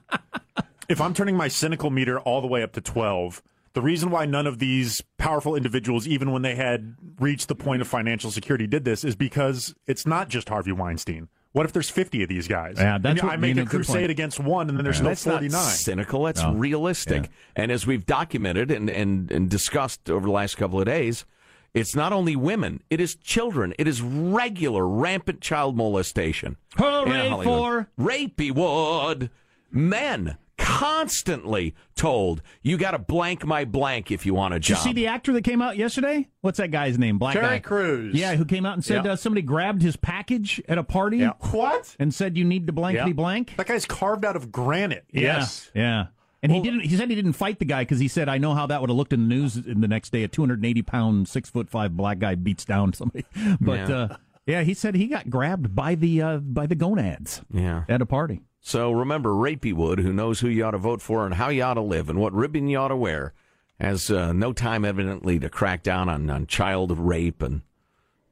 If 0.88 1.00
I'm 1.00 1.14
turning 1.14 1.36
my 1.36 1.48
cynical 1.48 1.90
meter 1.90 2.20
all 2.20 2.40
the 2.40 2.46
way 2.46 2.62
up 2.62 2.72
to 2.74 2.80
12, 2.80 3.42
the 3.72 3.82
reason 3.82 4.10
why 4.10 4.24
none 4.26 4.46
of 4.46 4.58
these 4.58 5.02
powerful 5.18 5.56
individuals, 5.56 6.06
even 6.06 6.30
when 6.30 6.42
they 6.42 6.54
had 6.54 6.94
reached 7.18 7.48
the 7.48 7.54
point 7.54 7.82
of 7.82 7.88
financial 7.88 8.30
security, 8.30 8.66
did 8.66 8.84
this 8.84 9.02
is 9.02 9.16
because 9.16 9.74
it's 9.86 10.06
not 10.06 10.28
just 10.28 10.48
Harvey 10.48 10.72
Weinstein. 10.72 11.28
What 11.54 11.66
if 11.66 11.72
there's 11.72 11.88
50 11.88 12.24
of 12.24 12.28
these 12.28 12.48
guys? 12.48 12.74
Yeah, 12.78 12.98
that's 12.98 13.20
and 13.20 13.28
what- 13.28 13.32
I 13.32 13.36
make 13.36 13.50
you 13.50 13.54
know, 13.54 13.62
a 13.62 13.66
crusade 13.66 13.94
point. 13.96 14.10
against 14.10 14.40
one, 14.40 14.68
and 14.68 14.76
then 14.76 14.82
there's 14.84 15.00
no 15.00 15.10
That's 15.10 15.24
not 15.24 15.34
49. 15.34 15.62
cynical. 15.62 16.24
That's 16.24 16.42
No. 16.42 16.52
realistic. 16.52 17.30
And 17.54 17.70
as 17.70 17.86
we've 17.86 18.04
documented 18.04 18.72
and, 18.72 18.90
and, 18.90 19.30
and 19.30 19.48
discussed 19.48 20.10
over 20.10 20.26
the 20.26 20.32
last 20.32 20.56
couple 20.56 20.80
of 20.80 20.86
days, 20.86 21.24
it's 21.72 21.94
not 21.94 22.12
only 22.12 22.34
women, 22.34 22.82
it 22.90 23.00
is 23.00 23.14
children. 23.14 23.72
It 23.78 23.86
is 23.86 24.02
regular, 24.02 24.84
rampant 24.86 25.40
child 25.40 25.76
molestation. 25.76 26.56
Hooray 26.76 27.30
for- 27.44 27.88
Rapey 28.00 28.50
Wood. 28.50 29.30
Men 29.70 30.36
constantly 30.64 31.74
told, 31.94 32.42
you 32.62 32.76
got 32.76 32.92
to 32.92 32.98
blank 32.98 33.44
my 33.44 33.64
blank 33.64 34.10
if 34.10 34.26
you 34.26 34.34
want 34.34 34.54
a 34.54 34.58
Did 34.60 34.70
you 34.70 34.76
see 34.76 34.92
the 34.92 35.06
actor 35.06 35.32
that 35.32 35.42
came 35.44 35.62
out 35.62 35.76
yesterday? 35.76 36.28
What's 36.40 36.58
that 36.58 36.70
guy's 36.70 36.98
name? 36.98 37.18
Black 37.18 37.34
Terry 37.34 37.46
guy. 37.46 37.58
Crews. 37.60 38.14
Yeah, 38.14 38.34
who 38.36 38.44
came 38.44 38.66
out 38.66 38.74
and 38.74 38.84
said 38.84 39.04
Yeah. 39.04 39.12
uh, 39.12 39.16
somebody 39.16 39.42
grabbed 39.42 39.82
his 39.82 39.96
package 39.96 40.60
at 40.68 40.78
a 40.78 40.82
party. 40.84 41.18
Yeah. 41.18 41.32
What? 41.50 41.94
And 41.98 42.12
said 42.14 42.36
you 42.36 42.44
need 42.44 42.66
to 42.66 42.72
blankety 42.72 43.08
Yeah. 43.08 43.14
blank. 43.14 43.54
That 43.56 43.66
guy's 43.66 43.86
carved 43.86 44.24
out 44.24 44.36
of 44.36 44.50
granite. 44.52 45.04
Yeah, 45.12 45.46
Yeah. 45.74 46.06
And 46.42 46.52
he 46.52 46.60
didn't. 46.60 46.80
He 46.80 46.94
said 46.94 47.08
he 47.08 47.16
didn't 47.16 47.32
fight 47.32 47.58
the 47.58 47.64
guy 47.64 47.82
because 47.82 47.98
he 48.00 48.06
said, 48.08 48.28
"I 48.28 48.36
know 48.36 48.52
how 48.54 48.66
that 48.66 48.82
would 48.82 48.90
have 48.90 48.96
looked 48.98 49.14
in 49.14 49.28
the 49.28 49.34
news 49.34 49.56
in 49.56 49.80
the 49.80 49.88
next 49.88 50.10
day. 50.12 50.24
A 50.24 50.28
280 50.28 50.82
pound, 50.82 51.26
six 51.26 51.48
foot 51.48 51.70
five 51.70 51.96
black 51.96 52.18
guy 52.18 52.34
beats 52.34 52.66
down 52.66 52.92
somebody." 52.92 53.24
But 53.62 53.88
Yeah. 53.88 53.96
uh, 53.96 54.16
yeah, 54.46 54.62
he 54.62 54.74
said 54.74 54.94
he 54.94 55.06
got 55.06 55.30
grabbed 55.30 55.74
by 55.74 55.94
the 55.94 56.20
uh, 56.20 56.36
by 56.38 56.66
the 56.66 56.74
gonads 56.74 57.40
yeah. 57.50 57.84
at 57.88 58.02
a 58.02 58.06
party. 58.06 58.42
So 58.66 58.90
remember, 58.90 59.28
Rapey 59.32 59.74
Wood, 59.74 59.98
who 59.98 60.10
knows 60.10 60.40
who 60.40 60.48
you 60.48 60.64
ought 60.64 60.70
to 60.70 60.78
vote 60.78 61.02
for 61.02 61.26
and 61.26 61.34
how 61.34 61.50
you 61.50 61.62
ought 61.62 61.74
to 61.74 61.82
live 61.82 62.08
and 62.08 62.18
what 62.18 62.32
ribbon 62.32 62.66
you 62.66 62.78
ought 62.78 62.88
to 62.88 62.96
wear, 62.96 63.34
has 63.78 64.10
uh, 64.10 64.32
no 64.32 64.54
time, 64.54 64.86
evidently, 64.86 65.38
to 65.38 65.50
crack 65.50 65.82
down 65.82 66.08
on, 66.08 66.30
on 66.30 66.46
child 66.46 66.98
rape 66.98 67.42
and 67.42 67.60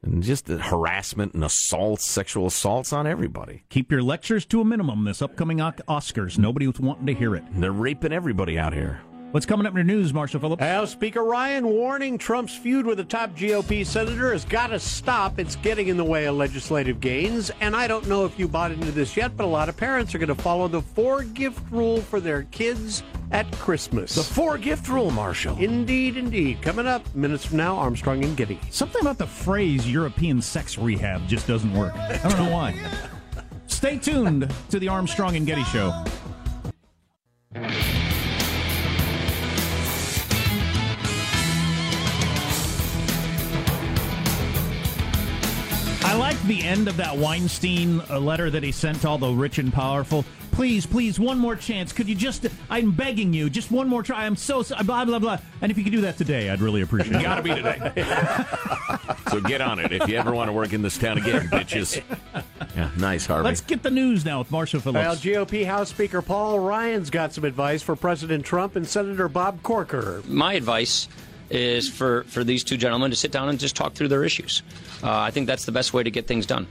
and 0.01 0.23
just 0.23 0.47
the 0.47 0.57
harassment 0.57 1.33
and 1.35 1.45
assaults, 1.45 2.03
sexual 2.03 2.47
assaults 2.47 2.91
on 2.91 3.05
everybody. 3.05 3.63
Keep 3.69 3.91
your 3.91 4.01
lectures 4.01 4.43
to 4.47 4.59
a 4.59 4.65
minimum 4.65 5.05
this 5.05 5.21
upcoming 5.21 5.59
Oscars. 5.59 6.37
Nobody 6.37 6.67
was 6.67 6.79
wanting 6.79 7.05
to 7.05 7.13
hear 7.13 7.35
it. 7.35 7.43
They're 7.51 7.71
raping 7.71 8.11
everybody 8.11 8.57
out 8.57 8.73
here. 8.73 9.01
What's 9.33 9.47
coming 9.47 9.65
up 9.65 9.71
in 9.71 9.77
your 9.77 9.83
news, 9.83 10.13
Marshall 10.13 10.39
Phillips? 10.39 10.61
House 10.61 10.91
Speaker 10.91 11.23
Ryan 11.23 11.65
warning 11.65 12.19
Trump's 12.19 12.55
feud 12.55 12.85
with 12.85 12.99
a 12.99 13.03
top 13.03 13.35
GOP 13.35 13.83
senator 13.83 14.31
has 14.31 14.45
got 14.45 14.67
to 14.67 14.77
stop. 14.77 15.39
It's 15.39 15.55
getting 15.55 15.87
in 15.87 15.97
the 15.97 16.03
way 16.03 16.25
of 16.25 16.35
legislative 16.35 17.01
gains. 17.01 17.49
And 17.59 17.75
I 17.75 17.87
don't 17.87 18.07
know 18.07 18.25
if 18.25 18.37
you 18.37 18.47
bought 18.47 18.71
into 18.71 18.91
this 18.91 19.17
yet, 19.17 19.35
but 19.35 19.45
a 19.45 19.47
lot 19.47 19.69
of 19.69 19.75
parents 19.75 20.13
are 20.13 20.19
going 20.19 20.27
to 20.27 20.35
follow 20.35 20.67
the 20.67 20.83
four 20.83 21.23
gift 21.23 21.63
rule 21.71 21.99
for 21.99 22.19
their 22.19 22.43
kids 22.51 23.01
at 23.31 23.51
Christmas. 23.53 24.13
The 24.13 24.21
four 24.21 24.59
gift 24.59 24.87
rule, 24.87 25.09
Marshall. 25.09 25.57
Indeed, 25.57 26.15
indeed. 26.15 26.61
Coming 26.61 26.85
up 26.85 27.15
minutes 27.15 27.43
from 27.43 27.57
now, 27.57 27.75
Armstrong 27.77 28.23
and 28.23 28.37
Getty. 28.37 28.59
Something 28.69 29.01
about 29.01 29.17
the 29.17 29.25
phrase 29.25 29.91
European 29.91 30.43
sex 30.43 30.77
rehab 30.77 31.27
just 31.27 31.47
doesn't 31.47 31.73
work. 31.73 31.95
I 31.95 32.17
don't 32.17 32.37
know 32.37 32.53
why. 32.53 32.75
Stay 33.65 33.97
tuned 33.97 34.53
to 34.69 34.77
the 34.77 34.89
Armstrong 34.89 35.35
and 35.35 35.47
Getty 35.47 35.63
Show. 35.63 36.03
I 46.13 46.15
like 46.17 46.39
the 46.43 46.61
end 46.61 46.87
of 46.87 46.95
that 46.97 47.17
Weinstein 47.17 47.99
uh, 48.07 48.19
letter 48.19 48.51
that 48.51 48.61
he 48.61 48.71
sent 48.71 49.01
to 49.01 49.09
all 49.09 49.17
the 49.17 49.31
rich 49.31 49.57
and 49.57 49.73
powerful. 49.73 50.23
Please, 50.51 50.85
please, 50.85 51.19
one 51.19 51.39
more 51.39 51.55
chance. 51.55 51.91
Could 51.91 52.07
you 52.07 52.13
just, 52.13 52.45
I'm 52.69 52.91
begging 52.91 53.33
you, 53.33 53.49
just 53.49 53.71
one 53.71 53.87
more 53.87 54.03
try. 54.03 54.27
I'm 54.27 54.35
so, 54.35 54.61
so 54.61 54.75
blah, 54.83 55.05
blah, 55.05 55.17
blah. 55.17 55.39
And 55.61 55.71
if 55.71 55.77
you 55.79 55.83
could 55.83 55.91
do 55.91 56.01
that 56.01 56.15
today, 56.15 56.51
I'd 56.51 56.61
really 56.61 56.83
appreciate 56.83 57.15
it. 57.15 57.23
Gotta 57.23 57.41
be 57.41 57.55
today. 57.55 58.05
so 59.31 59.41
get 59.41 59.59
on 59.59 59.79
it 59.79 59.91
if 59.91 60.07
you 60.07 60.15
ever 60.15 60.31
want 60.31 60.49
to 60.49 60.51
work 60.51 60.71
in 60.71 60.83
this 60.83 60.99
town 60.99 61.17
again, 61.17 61.47
bitches. 61.47 62.03
Yeah, 62.75 62.91
nice, 62.95 63.25
Harvey. 63.25 63.45
Let's 63.45 63.61
get 63.61 63.81
the 63.81 63.89
news 63.89 64.23
now 64.23 64.37
with 64.37 64.51
Marshall 64.51 64.81
Phillips. 64.81 65.25
Well, 65.25 65.45
GOP 65.45 65.65
House 65.65 65.89
Speaker 65.89 66.21
Paul 66.21 66.59
Ryan's 66.59 67.09
got 67.09 67.33
some 67.33 67.43
advice 67.43 67.81
for 67.81 67.95
President 67.95 68.45
Trump 68.45 68.75
and 68.75 68.87
Senator 68.87 69.27
Bob 69.27 69.63
Corker. 69.63 70.21
my 70.27 70.53
advice 70.53 71.07
is 71.53 71.87
for, 71.87 72.23
for 72.23 72.43
these 72.43 72.63
two 72.63 72.77
gentlemen 72.77 73.11
to 73.11 73.15
sit 73.15 73.31
down 73.31 73.47
and 73.47 73.59
just 73.59 73.75
talk 73.75 73.93
through 73.93 74.07
their 74.07 74.23
issues. 74.23 74.63
Uh, 75.03 75.19
I 75.19 75.31
think 75.31 75.47
that's 75.47 75.65
the 75.65 75.71
best 75.71 75.93
way 75.93 76.03
to 76.03 76.11
get 76.11 76.25
things 76.27 76.45
done. 76.45 76.67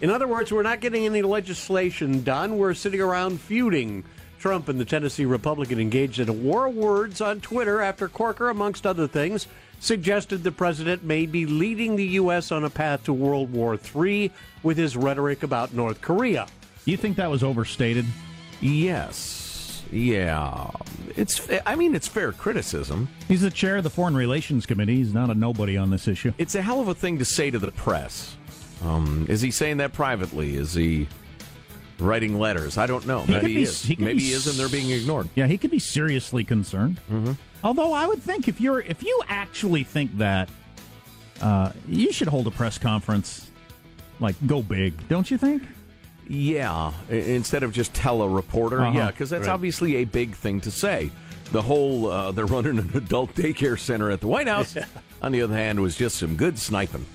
In 0.00 0.10
other 0.10 0.28
words, 0.28 0.52
we're 0.52 0.62
not 0.62 0.80
getting 0.80 1.06
any 1.06 1.22
legislation 1.22 2.22
done. 2.22 2.58
We're 2.58 2.74
sitting 2.74 3.00
around 3.00 3.40
feuding. 3.40 4.04
Trump 4.38 4.68
and 4.68 4.78
the 4.78 4.84
Tennessee 4.84 5.24
Republican 5.24 5.80
engaged 5.80 6.20
in 6.20 6.28
a 6.28 6.32
war 6.32 6.66
of 6.66 6.74
words 6.74 7.20
on 7.20 7.40
Twitter 7.40 7.80
after 7.80 8.08
Corker, 8.08 8.50
amongst 8.50 8.86
other 8.86 9.08
things, 9.08 9.48
suggested 9.80 10.44
the 10.44 10.52
president 10.52 11.02
may 11.02 11.26
be 11.26 11.44
leading 11.44 11.96
the 11.96 12.06
U.S. 12.06 12.52
on 12.52 12.64
a 12.64 12.70
path 12.70 13.02
to 13.04 13.12
World 13.12 13.52
War 13.52 13.76
III 13.76 14.30
with 14.62 14.76
his 14.76 14.96
rhetoric 14.96 15.42
about 15.42 15.72
North 15.72 16.00
Korea. 16.00 16.46
You 16.84 16.96
think 16.96 17.16
that 17.16 17.30
was 17.30 17.42
overstated? 17.42 18.04
Yes. 18.60 19.82
Yeah. 19.90 20.70
It's. 21.18 21.46
I 21.66 21.74
mean, 21.74 21.94
it's 21.94 22.06
fair 22.08 22.32
criticism. 22.32 23.08
He's 23.26 23.40
the 23.42 23.50
chair 23.50 23.76
of 23.76 23.84
the 23.84 23.90
Foreign 23.90 24.16
Relations 24.16 24.66
Committee. 24.66 24.96
He's 24.96 25.12
not 25.12 25.30
a 25.30 25.34
nobody 25.34 25.76
on 25.76 25.90
this 25.90 26.06
issue. 26.08 26.32
It's 26.38 26.54
a 26.54 26.62
hell 26.62 26.80
of 26.80 26.88
a 26.88 26.94
thing 26.94 27.18
to 27.18 27.24
say 27.24 27.50
to 27.50 27.58
the 27.58 27.72
press. 27.72 28.36
Um, 28.84 29.26
is 29.28 29.40
he 29.40 29.50
saying 29.50 29.78
that 29.78 29.92
privately? 29.92 30.54
Is 30.56 30.74
he 30.74 31.08
writing 31.98 32.38
letters? 32.38 32.78
I 32.78 32.86
don't 32.86 33.06
know. 33.06 33.22
He 33.22 33.32
Maybe 33.32 33.46
he 33.48 33.54
be- 33.54 33.62
is. 33.62 33.82
he 33.82 33.96
Maybe 33.96 34.18
be 34.20 34.24
he 34.26 34.32
is, 34.32 34.46
and 34.46 34.56
they're 34.56 34.68
being 34.68 34.90
ignored. 34.90 35.28
Yeah, 35.34 35.46
he 35.48 35.58
could 35.58 35.72
be 35.72 35.80
seriously 35.80 36.44
concerned. 36.44 37.00
Mm-hmm. 37.10 37.32
Although 37.64 37.92
I 37.92 38.06
would 38.06 38.22
think 38.22 38.46
if 38.46 38.60
you're 38.60 38.80
if 38.80 39.02
you 39.02 39.20
actually 39.28 39.82
think 39.82 40.16
that, 40.18 40.48
uh, 41.40 41.72
you 41.88 42.12
should 42.12 42.28
hold 42.28 42.46
a 42.46 42.52
press 42.52 42.78
conference, 42.78 43.50
like 44.20 44.36
go 44.46 44.62
big, 44.62 45.08
don't 45.08 45.28
you 45.30 45.38
think? 45.38 45.64
Yeah, 46.28 46.92
instead 47.08 47.62
of 47.62 47.72
just 47.72 47.94
tell 47.94 48.22
a 48.22 48.28
reporter. 48.28 48.82
Uh-huh. 48.82 48.96
Yeah, 48.98 49.06
because 49.10 49.30
that's 49.30 49.46
Right. 49.46 49.52
obviously 49.54 49.96
a 49.96 50.04
big 50.04 50.34
thing 50.34 50.60
to 50.62 50.70
say. 50.70 51.10
The 51.52 51.62
whole 51.62 52.10
uh, 52.10 52.30
they're 52.32 52.44
running 52.44 52.78
an 52.78 52.90
adult 52.94 53.34
daycare 53.34 53.78
center 53.78 54.10
at 54.10 54.20
the 54.20 54.26
White 54.28 54.48
House. 54.48 54.76
on 55.22 55.32
the 55.32 55.42
other 55.42 55.54
hand, 55.54 55.80
was 55.80 55.96
just 55.96 56.16
some 56.16 56.36
good 56.36 56.58
sniping. 56.58 57.06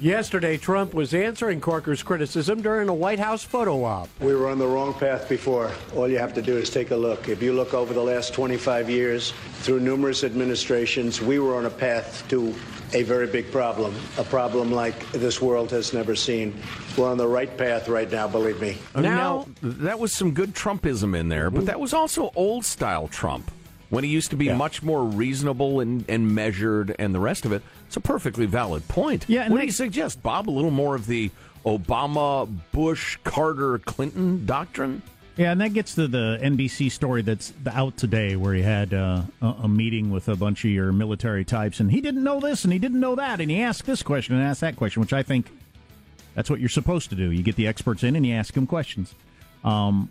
Yesterday, 0.00 0.56
Trump 0.56 0.94
was 0.94 1.12
answering 1.12 1.60
Corker's 1.60 2.04
criticism 2.04 2.62
during 2.62 2.88
a 2.88 2.94
White 2.94 3.18
House 3.18 3.42
photo 3.42 3.82
op. 3.82 4.08
We 4.20 4.32
were 4.32 4.48
on 4.48 4.58
the 4.58 4.66
wrong 4.66 4.94
path 4.94 5.28
before. 5.28 5.72
All 5.96 6.08
you 6.08 6.18
have 6.18 6.32
to 6.34 6.42
do 6.42 6.56
is 6.56 6.70
take 6.70 6.92
a 6.92 6.96
look. 6.96 7.28
If 7.28 7.42
you 7.42 7.52
look 7.52 7.74
over 7.74 7.92
the 7.92 8.02
last 8.02 8.32
25 8.32 8.88
years, 8.88 9.32
through 9.54 9.80
numerous 9.80 10.22
administrations, 10.22 11.20
we 11.20 11.40
were 11.40 11.56
on 11.56 11.66
a 11.66 11.70
path 11.70 12.24
to 12.28 12.54
a 12.94 13.02
very 13.02 13.26
big 13.26 13.50
problem, 13.50 13.92
a 14.18 14.24
problem 14.24 14.70
like 14.70 15.10
this 15.10 15.42
world 15.42 15.70
has 15.72 15.92
never 15.92 16.14
seen. 16.14 16.54
We're 16.98 17.08
on 17.08 17.16
the 17.16 17.28
right 17.28 17.56
path 17.56 17.88
right 17.88 18.10
now, 18.10 18.26
believe 18.26 18.60
me. 18.60 18.76
Now, 18.96 19.46
that 19.62 20.00
was 20.00 20.12
some 20.12 20.32
good 20.32 20.52
Trumpism 20.52 21.16
in 21.16 21.28
there, 21.28 21.48
but 21.48 21.66
that 21.66 21.78
was 21.78 21.94
also 21.94 22.32
old 22.34 22.64
style 22.64 23.06
Trump. 23.06 23.52
when 23.88 24.02
he 24.02 24.10
used 24.10 24.30
to 24.30 24.36
be 24.36 24.52
much 24.52 24.82
more 24.82 25.04
reasonable 25.04 25.78
and, 25.78 26.04
and 26.08 26.34
measured 26.34 26.96
and 26.98 27.14
the 27.14 27.20
rest 27.20 27.44
of 27.44 27.52
it. 27.52 27.62
It's 27.86 27.96
a 27.96 28.00
perfectly 28.00 28.46
valid 28.46 28.88
point. 28.88 29.26
Yeah, 29.28 29.42
and 29.42 29.52
what 29.52 29.60
do 29.60 29.66
you 29.66 29.72
suggest, 29.72 30.24
Bob? 30.24 30.48
A 30.48 30.50
little 30.50 30.72
more 30.72 30.96
of 30.96 31.06
the 31.06 31.30
Obama, 31.64 32.48
Bush, 32.72 33.16
Carter, 33.22 33.78
Clinton 33.78 34.44
doctrine? 34.44 35.02
Yeah, 35.36 35.52
and 35.52 35.60
that 35.60 35.72
gets 35.72 35.94
to 35.94 36.08
the 36.08 36.40
NBC 36.42 36.90
story 36.90 37.22
that's 37.22 37.52
out 37.70 37.96
today, 37.96 38.34
where 38.34 38.54
he 38.54 38.62
had 38.62 38.92
uh, 38.92 39.22
a, 39.40 39.46
a 39.46 39.68
meeting 39.68 40.10
with 40.10 40.28
a 40.28 40.34
bunch 40.34 40.64
of 40.64 40.72
your 40.72 40.90
military 40.90 41.44
types, 41.44 41.78
and 41.78 41.92
he 41.92 42.00
didn't 42.00 42.24
know 42.24 42.40
this 42.40 42.64
and 42.64 42.72
he 42.72 42.80
didn't 42.80 42.98
know 42.98 43.14
that, 43.14 43.40
and 43.40 43.48
he 43.48 43.62
asked 43.62 43.86
this 43.86 44.02
question 44.02 44.34
and 44.34 44.44
asked 44.44 44.62
that 44.62 44.74
question, 44.74 45.00
which 45.00 45.12
I 45.12 45.22
think 45.22 45.48
that's 46.38 46.48
what 46.48 46.60
you're 46.60 46.68
supposed 46.68 47.10
to 47.10 47.16
do. 47.16 47.32
You 47.32 47.42
get 47.42 47.56
the 47.56 47.66
experts 47.66 48.04
in 48.04 48.14
and 48.14 48.24
you 48.24 48.32
ask 48.32 48.54
them 48.54 48.64
questions. 48.64 49.12
Um, 49.64 50.08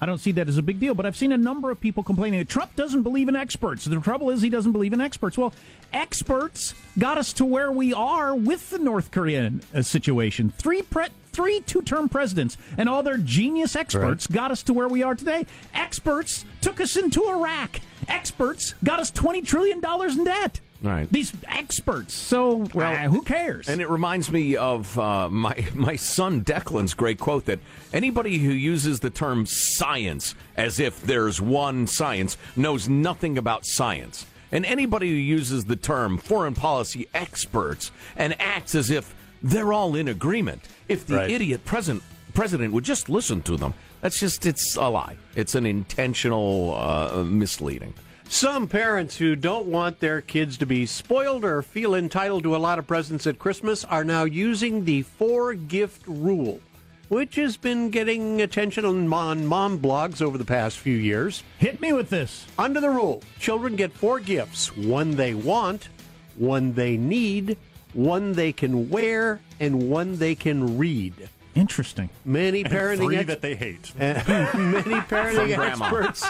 I 0.00 0.06
don't 0.06 0.16
see 0.16 0.32
that 0.32 0.48
as 0.48 0.56
a 0.56 0.62
big 0.62 0.80
deal, 0.80 0.94
but 0.94 1.04
I've 1.04 1.18
seen 1.18 1.32
a 1.32 1.36
number 1.36 1.70
of 1.70 1.78
people 1.78 2.02
complaining 2.02 2.38
that 2.38 2.48
Trump 2.48 2.74
doesn't 2.76 3.02
believe 3.02 3.28
in 3.28 3.36
experts. 3.36 3.84
The 3.84 4.00
trouble 4.00 4.30
is 4.30 4.40
he 4.40 4.48
doesn't 4.48 4.72
believe 4.72 4.94
in 4.94 5.02
experts. 5.02 5.36
Well, 5.36 5.52
experts 5.92 6.72
got 6.98 7.18
us 7.18 7.34
to 7.34 7.44
where 7.44 7.70
we 7.70 7.92
are 7.92 8.34
with 8.34 8.70
the 8.70 8.78
North 8.78 9.10
Korean 9.10 9.60
uh, 9.74 9.82
situation. 9.82 10.50
Three 10.56 10.80
pre- 10.80 11.08
three 11.32 11.60
two-term 11.60 12.08
presidents 12.08 12.56
and 12.78 12.88
all 12.88 13.02
their 13.02 13.18
genius 13.18 13.76
experts 13.76 14.26
got 14.26 14.50
us 14.50 14.62
to 14.62 14.72
where 14.72 14.88
we 14.88 15.02
are 15.02 15.14
today. 15.14 15.44
Experts 15.74 16.46
took 16.62 16.80
us 16.80 16.96
into 16.96 17.22
Iraq. 17.28 17.80
Experts 18.08 18.74
got 18.82 18.98
us 18.98 19.10
20 19.10 19.42
trillion 19.42 19.80
dollars 19.80 20.16
in 20.16 20.24
debt. 20.24 20.58
Right. 20.82 21.10
These 21.10 21.32
experts. 21.48 22.14
So, 22.14 22.66
well, 22.74 23.08
who 23.08 23.22
cares? 23.22 23.68
And 23.68 23.80
it 23.80 23.88
reminds 23.88 24.30
me 24.30 24.56
of 24.56 24.98
uh, 24.98 25.28
my 25.30 25.66
my 25.74 25.96
son 25.96 26.42
Declan's 26.44 26.94
great 26.94 27.18
quote 27.18 27.46
that 27.46 27.60
anybody 27.92 28.38
who 28.38 28.50
uses 28.52 29.00
the 29.00 29.10
term 29.10 29.46
science 29.46 30.34
as 30.56 30.78
if 30.80 31.02
there's 31.02 31.40
one 31.40 31.86
science 31.86 32.36
knows 32.56 32.88
nothing 32.88 33.38
about 33.38 33.64
science. 33.66 34.26
And 34.52 34.64
anybody 34.64 35.08
who 35.08 35.16
uses 35.16 35.64
the 35.64 35.76
term 35.76 36.18
foreign 36.18 36.54
policy 36.54 37.08
experts 37.12 37.90
and 38.16 38.40
acts 38.40 38.74
as 38.74 38.90
if 38.90 39.14
they're 39.42 39.72
all 39.72 39.94
in 39.96 40.08
agreement, 40.08 40.62
if 40.88 41.06
the 41.06 41.16
Right. 41.16 41.30
idiot 41.30 41.64
president 41.64 42.02
president 42.34 42.72
would 42.72 42.84
just 42.84 43.08
listen 43.08 43.40
to 43.42 43.56
them, 43.56 43.72
that's 44.02 44.20
just 44.20 44.44
it's 44.46 44.76
a 44.76 44.88
lie. 44.88 45.16
It's 45.34 45.54
an 45.54 45.66
intentional 45.66 46.74
uh, 46.76 47.24
misleading. 47.24 47.94
Some 48.28 48.66
parents 48.68 49.16
who 49.16 49.34
don't 49.34 49.66
want 49.66 50.00
their 50.00 50.20
kids 50.20 50.58
to 50.58 50.66
be 50.66 50.84
spoiled 50.84 51.44
or 51.44 51.62
feel 51.62 51.94
entitled 51.94 52.42
to 52.42 52.56
a 52.56 52.58
lot 52.58 52.78
of 52.78 52.86
presents 52.86 53.26
at 53.26 53.38
Christmas 53.38 53.84
are 53.84 54.04
now 54.04 54.24
using 54.24 54.84
the 54.84 55.02
four 55.02 55.54
gift 55.54 56.02
rule, 56.06 56.60
which 57.08 57.36
has 57.36 57.56
been 57.56 57.88
getting 57.88 58.42
attention 58.42 58.84
on 58.84 59.08
mom, 59.08 59.46
mom 59.46 59.78
blogs 59.78 60.20
over 60.20 60.36
the 60.36 60.44
past 60.44 60.76
few 60.78 60.96
years. 60.96 61.44
Hit 61.58 61.80
me 61.80 61.92
with 61.92 62.10
this. 62.10 62.46
Under 62.58 62.80
the 62.80 62.90
rule, 62.90 63.22
children 63.38 63.76
get 63.76 63.92
four 63.92 64.20
gifts 64.20 64.76
one 64.76 65.12
they 65.12 65.32
want, 65.32 65.88
one 66.34 66.74
they 66.74 66.96
need, 66.96 67.56
one 67.94 68.32
they 68.32 68.52
can 68.52 68.90
wear, 68.90 69.40
and 69.60 69.88
one 69.88 70.18
they 70.18 70.34
can 70.34 70.76
read. 70.76 71.30
Interesting. 71.56 72.10
Many 72.24 72.62
And 72.64 72.72
parenting 72.72 73.04
three 73.06 73.16
ex- 73.16 73.26
that 73.28 73.40
they 73.40 73.54
hate. 73.56 73.90
and 73.98 74.16
many 74.72 75.00
parenting 75.00 75.56
experts 75.58 76.24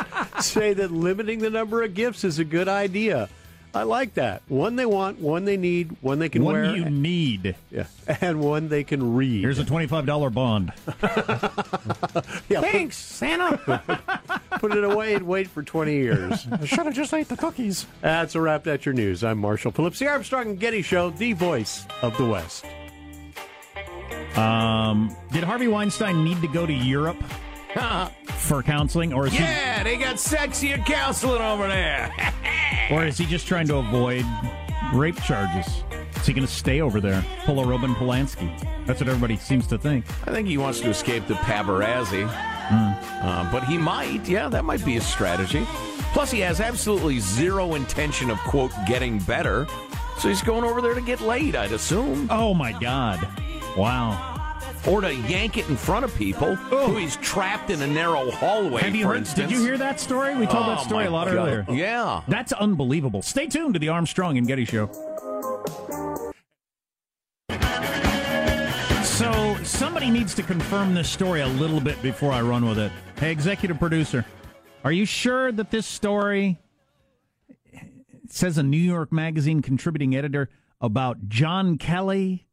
say 0.46 0.72
that 0.74 0.90
limiting 0.92 1.40
the 1.40 1.50
number 1.50 1.82
of 1.82 1.92
gifts 1.94 2.24
is 2.24 2.38
a 2.38 2.44
good 2.44 2.68
idea. 2.68 3.28
I 3.74 3.82
like 3.82 4.14
that. 4.14 4.40
One 4.48 4.76
they 4.76 4.86
want, 4.86 5.18
one 5.20 5.44
they 5.44 5.58
need, 5.58 5.96
one 6.00 6.18
they 6.18 6.30
can 6.30 6.42
One 6.44 6.54
wear. 6.54 6.64
One 6.64 6.74
you 6.76 6.88
need. 6.88 7.56
Yeah, 7.70 7.84
and 8.22 8.40
one 8.40 8.68
they 8.70 8.84
can 8.84 9.14
read. 9.16 9.42
Here's 9.42 9.58
a 9.58 9.66
twenty-five 9.66 10.06
dollar 10.06 10.30
bond. 10.30 10.72
yeah, 12.48 12.60
Thanks, 12.62 12.96
Santa. 12.96 13.58
Put, 13.58 14.60
put 14.60 14.72
it 14.76 14.82
away 14.84 15.12
and 15.14 15.26
wait 15.26 15.48
for 15.48 15.62
20 15.62 15.92
years. 15.92 16.46
I 16.50 16.64
should 16.64 16.86
have 16.86 16.94
just 16.94 17.12
ate 17.12 17.28
the 17.28 17.36
cookies. 17.36 17.86
That's 18.00 18.34
a 18.34 18.40
wrap. 18.40 18.64
That's 18.64 18.86
your 18.86 18.94
news. 18.94 19.22
I'm 19.22 19.36
Marshall 19.38 19.72
Phillips, 19.72 19.98
the 19.98 20.06
Armstrong 20.08 20.46
and 20.50 20.60
Getty 20.60 20.80
Show, 20.80 21.10
the 21.10 21.34
voice 21.34 21.84
of 22.00 22.16
the 22.16 22.24
West. 22.24 22.64
Um, 24.36 25.14
did 25.32 25.44
Harvey 25.44 25.68
Weinstein 25.68 26.24
need 26.24 26.40
to 26.42 26.48
go 26.48 26.66
to 26.66 26.72
Europe 26.72 27.22
for 28.36 28.62
counseling, 28.62 29.12
or 29.12 29.26
is 29.26 29.34
Yeah, 29.34 29.82
they 29.82 29.96
got 29.96 30.16
sexier 30.16 30.84
counseling 30.84 31.40
over 31.42 31.66
there. 31.68 32.12
he, 32.88 32.94
or 32.94 33.04
is 33.04 33.18
he 33.18 33.26
just 33.26 33.46
trying 33.46 33.66
to 33.68 33.76
avoid 33.76 34.24
rape 34.92 35.20
charges? 35.22 35.66
Is 36.16 36.26
he 36.26 36.32
going 36.32 36.46
to 36.46 36.52
stay 36.52 36.80
over 36.80 37.00
there, 37.00 37.24
pull 37.44 37.60
a 37.60 37.66
Roman 37.66 37.94
Polanski? 37.94 38.50
That's 38.86 39.00
what 39.00 39.08
everybody 39.08 39.36
seems 39.36 39.66
to 39.68 39.78
think. 39.78 40.04
I 40.26 40.32
think 40.32 40.48
he 40.48 40.58
wants 40.58 40.80
to 40.80 40.88
escape 40.88 41.26
the 41.26 41.34
paparazzi. 41.34 42.26
Uh, 42.68 43.50
but 43.52 43.64
he 43.64 43.78
might. 43.78 44.28
Yeah, 44.28 44.48
that 44.48 44.64
might 44.64 44.84
be 44.84 44.96
a 44.96 45.00
strategy. 45.00 45.64
Plus, 46.12 46.30
he 46.30 46.40
has 46.40 46.60
absolutely 46.60 47.18
zero 47.20 47.74
intention 47.74 48.30
of, 48.30 48.38
quote, 48.38 48.72
getting 48.86 49.18
better. 49.20 49.66
So 50.18 50.28
he's 50.28 50.42
going 50.42 50.64
over 50.64 50.80
there 50.80 50.94
to 50.94 51.00
get 51.00 51.20
laid, 51.20 51.54
I'd 51.54 51.72
assume. 51.72 52.28
Oh, 52.30 52.54
my 52.54 52.72
God. 52.72 53.28
Wow. 53.76 54.32
Or 54.88 55.00
to 55.00 55.12
yank 55.12 55.56
it 55.58 55.68
in 55.68 55.76
front 55.76 56.04
of 56.04 56.14
people 56.14 56.56
oh. 56.70 56.88
who 56.88 56.96
he's 56.96 57.16
trapped 57.16 57.70
in 57.70 57.82
a 57.82 57.86
narrow 57.86 58.30
hallway, 58.30 58.82
Have 58.82 58.94
you 58.94 59.02
for 59.02 59.08
heard? 59.08 59.16
instance. 59.18 59.50
Did 59.50 59.58
you 59.58 59.64
hear 59.64 59.76
that 59.78 60.00
story? 60.00 60.34
We 60.36 60.46
told 60.46 60.64
Oh, 60.66 60.68
that 60.68 60.80
story 60.80 61.06
a 61.06 61.10
lot 61.10 61.26
God. 61.26 61.36
earlier. 61.36 61.66
Yeah. 61.68 62.22
That's 62.28 62.52
unbelievable. 62.52 63.22
Stay 63.22 63.46
tuned 63.46 63.74
to 63.74 63.80
the 63.80 63.88
Armstrong 63.88 64.38
and 64.38 64.46
Getty 64.46 64.64
Show. 64.64 64.90
So 69.02 69.56
somebody 69.64 70.10
needs 70.10 70.34
to 70.34 70.42
confirm 70.42 70.94
this 70.94 71.08
story 71.08 71.40
a 71.40 71.46
little 71.46 71.80
bit 71.80 72.00
before 72.02 72.32
I 72.32 72.42
run 72.42 72.68
with 72.68 72.78
it. 72.78 72.92
Hey, 73.18 73.32
executive 73.32 73.78
producer, 73.78 74.24
are 74.84 74.92
you 74.92 75.04
sure 75.06 75.50
that 75.52 75.70
this 75.70 75.86
story 75.86 76.58
says 78.28 78.58
a 78.58 78.62
New 78.62 78.76
York 78.76 79.12
Magazine 79.12 79.62
contributing 79.62 80.14
editor 80.14 80.50
about 80.80 81.28
John 81.28 81.78
Kelly 81.78 82.45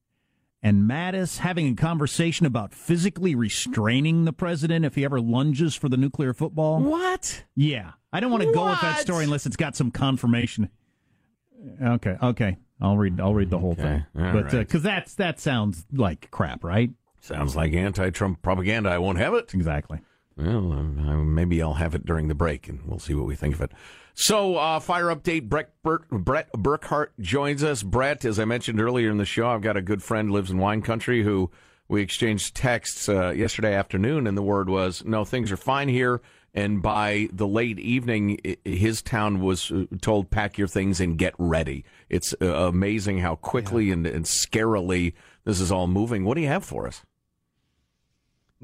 and 0.64 0.90
Mattis 0.90 1.40
having 1.40 1.68
a 1.68 1.76
conversation 1.76 2.46
about 2.46 2.74
physically 2.74 3.36
restraining 3.36 4.24
the 4.24 4.34
president 4.34 4.86
if 4.86 4.96
he 4.96 5.04
ever 5.04 5.20
lunges 5.20 5.76
for 5.76 5.90
the 5.90 5.98
nuclear 5.98 6.34
football? 6.34 6.80
What? 6.80 7.44
Yeah. 7.56 7.92
I 8.14 8.22
don't 8.22 8.32
want 8.32 8.44
to 8.44 8.54
go 8.54 8.66
with 8.66 8.80
that 8.82 9.00
story 9.00 9.26
unless 9.26 9.46
it's 9.46 9.58
got 9.58 9.76
some 9.76 9.92
confirmation. 9.92 10.70
Okay, 11.82 12.18
okay. 12.22 12.58
I'll 12.82 12.98
read 12.98 13.20
I'll 13.20 13.34
read 13.34 13.50
the 13.50 13.60
whole 13.60 13.76
thing. 13.76 14.06
all 14.18 14.34
but 14.34 14.54
uh, 14.54 14.58
right. 14.58 14.70
cuz 14.70 14.82
that's 14.82 15.16
that 15.16 15.40
sounds 15.40 15.86
like 15.92 16.30
crap, 16.32 16.64
right? 16.64 16.92
Sounds 17.22 17.56
like 17.56 17.74
anti-Trump 17.74 18.42
propaganda. 18.42 18.90
I 18.90 18.98
won't 18.98 19.18
have 19.18 19.34
it. 19.34 19.54
Exactly. 19.54 20.00
Well, 20.36 20.72
uh, 20.72 20.84
maybe 21.18 21.62
I'll 21.62 21.76
have 21.76 21.94
it 21.94 22.06
during 22.06 22.28
the 22.28 22.36
break, 22.36 22.68
and 22.68 22.82
we'll 22.86 23.00
see 23.00 23.14
what 23.14 23.28
we 23.28 23.36
think 23.36 23.54
of 23.56 23.62
it. 23.62 23.72
So, 24.16 24.56
uh, 24.56 24.80
fire 24.80 25.06
update. 25.06 25.50
Brett, 25.50 25.72
Burt, 25.84 26.08
Brett 26.10 26.52
Burkhart 26.54 27.10
joins 27.20 27.64
us. 27.64 27.84
Brett, 27.84 28.26
as 28.26 28.40
I 28.40 28.46
mentioned 28.46 28.80
earlier 28.80 29.10
in 29.10 29.18
the 29.18 29.26
show, 29.26 29.48
I've 29.48 29.62
got 29.62 29.78
a 29.78 29.82
good 29.82 30.02
friend 30.04 30.32
lives 30.32 30.52
in 30.52 30.58
wine 30.58 30.82
country 30.82 31.24
who 31.24 31.52
we 31.88 32.02
exchanged 32.02 32.56
texts 32.56 33.10
uh, 33.10 33.30
yesterday 33.30 33.74
afternoon, 33.74 34.28
and 34.28 34.38
the 34.38 34.44
word 34.44 34.70
was, 34.70 35.04
"No, 35.06 35.26
things 35.26 35.52
are 35.52 35.58
fine 35.58 35.90
here." 35.90 36.22
And 36.56 36.84
by 36.84 37.30
the 37.34 37.48
late 37.48 37.80
evening, 37.80 38.40
his 38.64 39.02
town 39.02 39.40
was 39.42 39.72
uh, 39.72 39.86
told, 40.02 40.30
"Pack 40.30 40.58
your 40.58 40.68
things 40.68 41.00
and 41.00 41.18
get 41.18 41.34
ready." 41.38 41.84
It's 42.10 42.34
uh, 42.42 42.46
amazing 42.46 43.20
how 43.20 43.36
quickly 43.36 43.92
and, 43.92 44.06
and 44.06 44.26
scarily 44.26 45.14
this 45.44 45.60
is 45.60 45.72
all 45.72 45.88
moving. 45.88 46.24
What 46.24 46.36
do 46.36 46.42
you 46.42 46.48
have 46.48 46.64
for 46.64 46.88
us? 46.88 47.04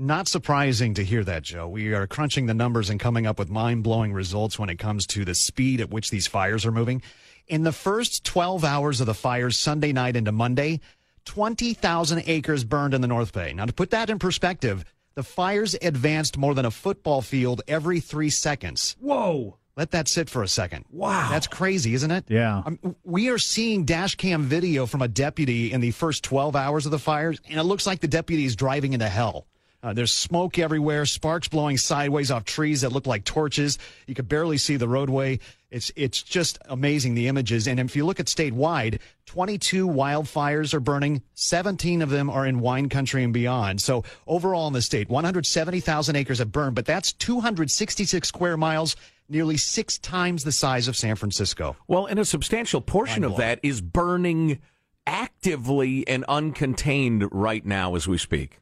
Not 0.02 0.30
surprising 0.30 0.94
to 0.94 1.04
hear 1.04 1.26
that, 1.26 1.44
Joe. 1.44 1.68
We 1.68 1.94
are 1.94 2.08
crunching 2.08 2.46
the 2.46 2.54
numbers 2.54 2.90
and 2.90 3.02
coming 3.02 3.28
up 3.28 3.38
with 3.38 3.50
mind 3.50 3.84
blowing 3.84 4.14
results 4.14 4.58
when 4.58 4.70
it 4.70 4.80
comes 4.80 5.06
to 5.08 5.26
the 5.26 5.36
speed 5.36 5.82
at 5.82 5.90
which 5.90 6.10
these 6.10 6.26
fires 6.26 6.66
are 6.66 6.72
moving. 6.72 7.02
In 7.50 7.64
the 7.64 7.74
first 7.74 8.24
12 8.24 8.64
hours 8.64 9.02
of 9.02 9.08
the 9.08 9.14
fires, 9.14 9.60
Sunday 9.60 9.92
night 9.92 10.16
into 10.16 10.32
Monday, 10.32 10.80
20,000 11.26 12.24
acres 12.28 12.64
burned 12.64 12.94
in 12.94 13.02
the 13.02 13.10
North 13.10 13.34
Bay. 13.34 13.52
Now, 13.52 13.66
to 13.66 13.74
put 13.74 13.90
that 13.90 14.10
in 14.10 14.20
perspective, 14.20 14.86
the 15.16 15.24
fires 15.24 15.76
advanced 15.82 16.38
more 16.38 16.54
than 16.54 16.64
a 16.64 16.72
football 16.72 17.22
field 17.22 17.62
every 17.68 18.00
three 18.00 18.30
seconds. 18.30 18.96
Whoa. 19.02 19.58
Let 19.76 19.92
that 19.92 20.08
sit 20.08 20.30
for 20.30 20.44
a 20.44 20.48
second. 20.48 20.86
Wow. 20.90 21.28
That's 21.30 21.48
crazy, 21.48 21.94
isn't 21.94 22.12
it? 22.12 22.24
Yeah. 22.30 22.64
Um, 22.66 22.96
we 23.04 23.28
are 23.28 23.38
seeing 23.38 23.84
dash 23.84 24.16
cam 24.16 24.44
video 24.44 24.86
from 24.86 25.02
a 25.02 25.10
deputy 25.10 25.74
in 25.74 25.82
the 25.82 25.92
first 25.92 26.24
12 26.24 26.56
hours 26.56 26.86
of 26.86 26.94
the 26.94 27.00
fires, 27.00 27.42
and 27.50 27.60
it 27.60 27.64
looks 27.64 27.86
like 27.86 28.00
the 28.00 28.08
deputy 28.08 28.46
is 28.46 28.56
driving 28.56 28.94
into 28.94 29.10
hell. 29.10 29.46
Uh, 29.82 29.94
there's 29.94 30.12
smoke 30.12 30.60
everywhere, 30.60 31.06
sparks 31.06 31.48
blowing 31.48 31.78
sideways 31.78 32.32
off 32.32 32.44
trees 32.44 32.82
that 32.82 32.92
look 32.92 33.08
like 33.08 33.24
torches. 33.24 33.78
You 34.08 34.16
could 34.16 34.28
barely 34.28 34.58
see 34.58 34.76
the 34.76 34.90
roadway. 34.90 35.40
It's 35.72 35.92
it's 35.96 36.22
just 36.22 36.58
amazing 36.66 37.14
the 37.14 37.28
images. 37.28 37.68
And 37.68 37.80
if 37.80 37.96
you 37.96 38.06
look 38.06 38.20
at 38.20 38.26
statewide, 38.26 39.00
22 39.28 39.88
wildfires 39.88 40.74
are 40.74 40.80
burning. 40.82 41.22
17 41.36 42.02
of 42.02 42.10
them 42.10 42.30
are 42.30 42.46
in 42.46 42.60
wine 42.60 42.90
country 42.90 43.24
and 43.24 43.32
beyond. 43.32 43.80
So 43.82 44.04
overall 44.28 44.68
in 44.68 44.74
the 44.74 44.82
state, 44.82 45.10
170,000 45.10 46.16
acres 46.16 46.40
have 46.40 46.52
burned, 46.52 46.76
but 46.76 46.86
that's 46.86 47.14
266 47.14 48.28
square 48.28 48.58
miles, 48.58 48.98
nearly 49.30 49.56
six 49.56 49.98
times 50.00 50.44
the 50.44 50.52
size 50.52 50.88
of 50.88 50.98
San 50.98 51.16
Francisco. 51.16 51.78
Well, 51.88 52.06
and 52.08 52.20
a 52.20 52.26
substantial 52.26 52.82
portion 52.82 53.24
of 53.24 53.38
that 53.38 53.60
is 53.64 53.80
burning 53.80 54.60
actively 55.08 56.06
and 56.08 56.26
uncontained 56.28 57.30
right 57.32 57.66
now 57.66 57.96
as 57.96 58.08
we 58.08 58.18
speak. 58.18 58.60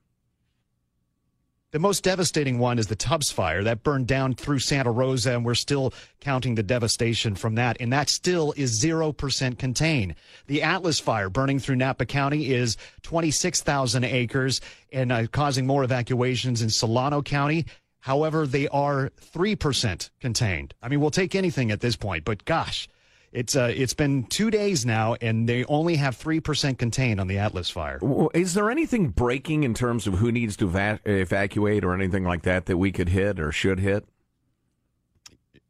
The 1.71 1.79
most 1.79 2.01
devastating 2.01 2.59
one 2.59 2.79
is 2.79 2.87
the 2.87 2.95
Tubbs 2.95 3.29
fire 3.29 3.61
that 3.63 3.83
burned 3.83 4.07
down 4.07 4.35
through 4.35 4.59
Santa 4.59 4.89
Rosa, 4.89 5.33
and 5.33 5.43
we're 5.43 5.53
still 5.53 5.93
counting 6.21 6.55
the 6.55 6.63
devastation 6.63 7.35
from 7.35 7.55
that. 7.55 7.75
And 7.81 7.91
that 7.91 8.07
still 8.07 8.53
is 8.55 8.81
0% 8.81 9.57
contained. 9.59 10.15
The 10.45 10.63
Atlas 10.63 11.01
fire 11.01 11.29
burning 11.29 11.59
through 11.59 11.75
Napa 11.75 12.05
County 12.05 12.53
is 12.53 12.77
26,000 13.01 14.05
acres 14.05 14.61
and 14.93 15.11
uh, 15.11 15.27
causing 15.27 15.67
more 15.67 15.83
evacuations 15.83 16.61
in 16.61 16.69
Solano 16.69 17.21
County. 17.21 17.65
However, 17.99 18.47
they 18.47 18.69
are 18.69 19.11
3% 19.33 20.09
contained. 20.21 20.73
I 20.81 20.87
mean, 20.87 21.01
we'll 21.01 21.11
take 21.11 21.35
anything 21.35 21.71
at 21.71 21.81
this 21.81 21.97
point, 21.97 22.23
but 22.23 22.45
gosh, 22.45 22.87
it's 23.31 23.55
uh, 23.55 23.71
it's 23.75 23.93
been 23.93 24.23
two 24.23 24.49
days 24.49 24.85
now, 24.85 25.15
and 25.21 25.47
they 25.47 25.63
only 25.65 25.97
have 25.97 26.15
three 26.15 26.39
percent 26.39 26.79
contained 26.79 27.19
on 27.19 27.27
the 27.27 27.37
Atlas 27.37 27.69
fire. 27.69 27.99
Is 28.33 28.53
there 28.53 28.69
anything 28.71 29.09
breaking 29.09 29.63
in 29.63 29.73
terms 29.73 30.07
of 30.07 30.15
who 30.15 30.31
needs 30.31 30.55
to 30.57 30.67
eva- 30.67 30.99
evacuate 31.05 31.83
or 31.83 31.93
anything 31.93 32.23
like 32.23 32.43
that 32.43 32.65
that 32.67 32.77
we 32.77 32.91
could 32.91 33.09
hit 33.09 33.39
or 33.39 33.51
should 33.51 33.79
hit? 33.79 34.05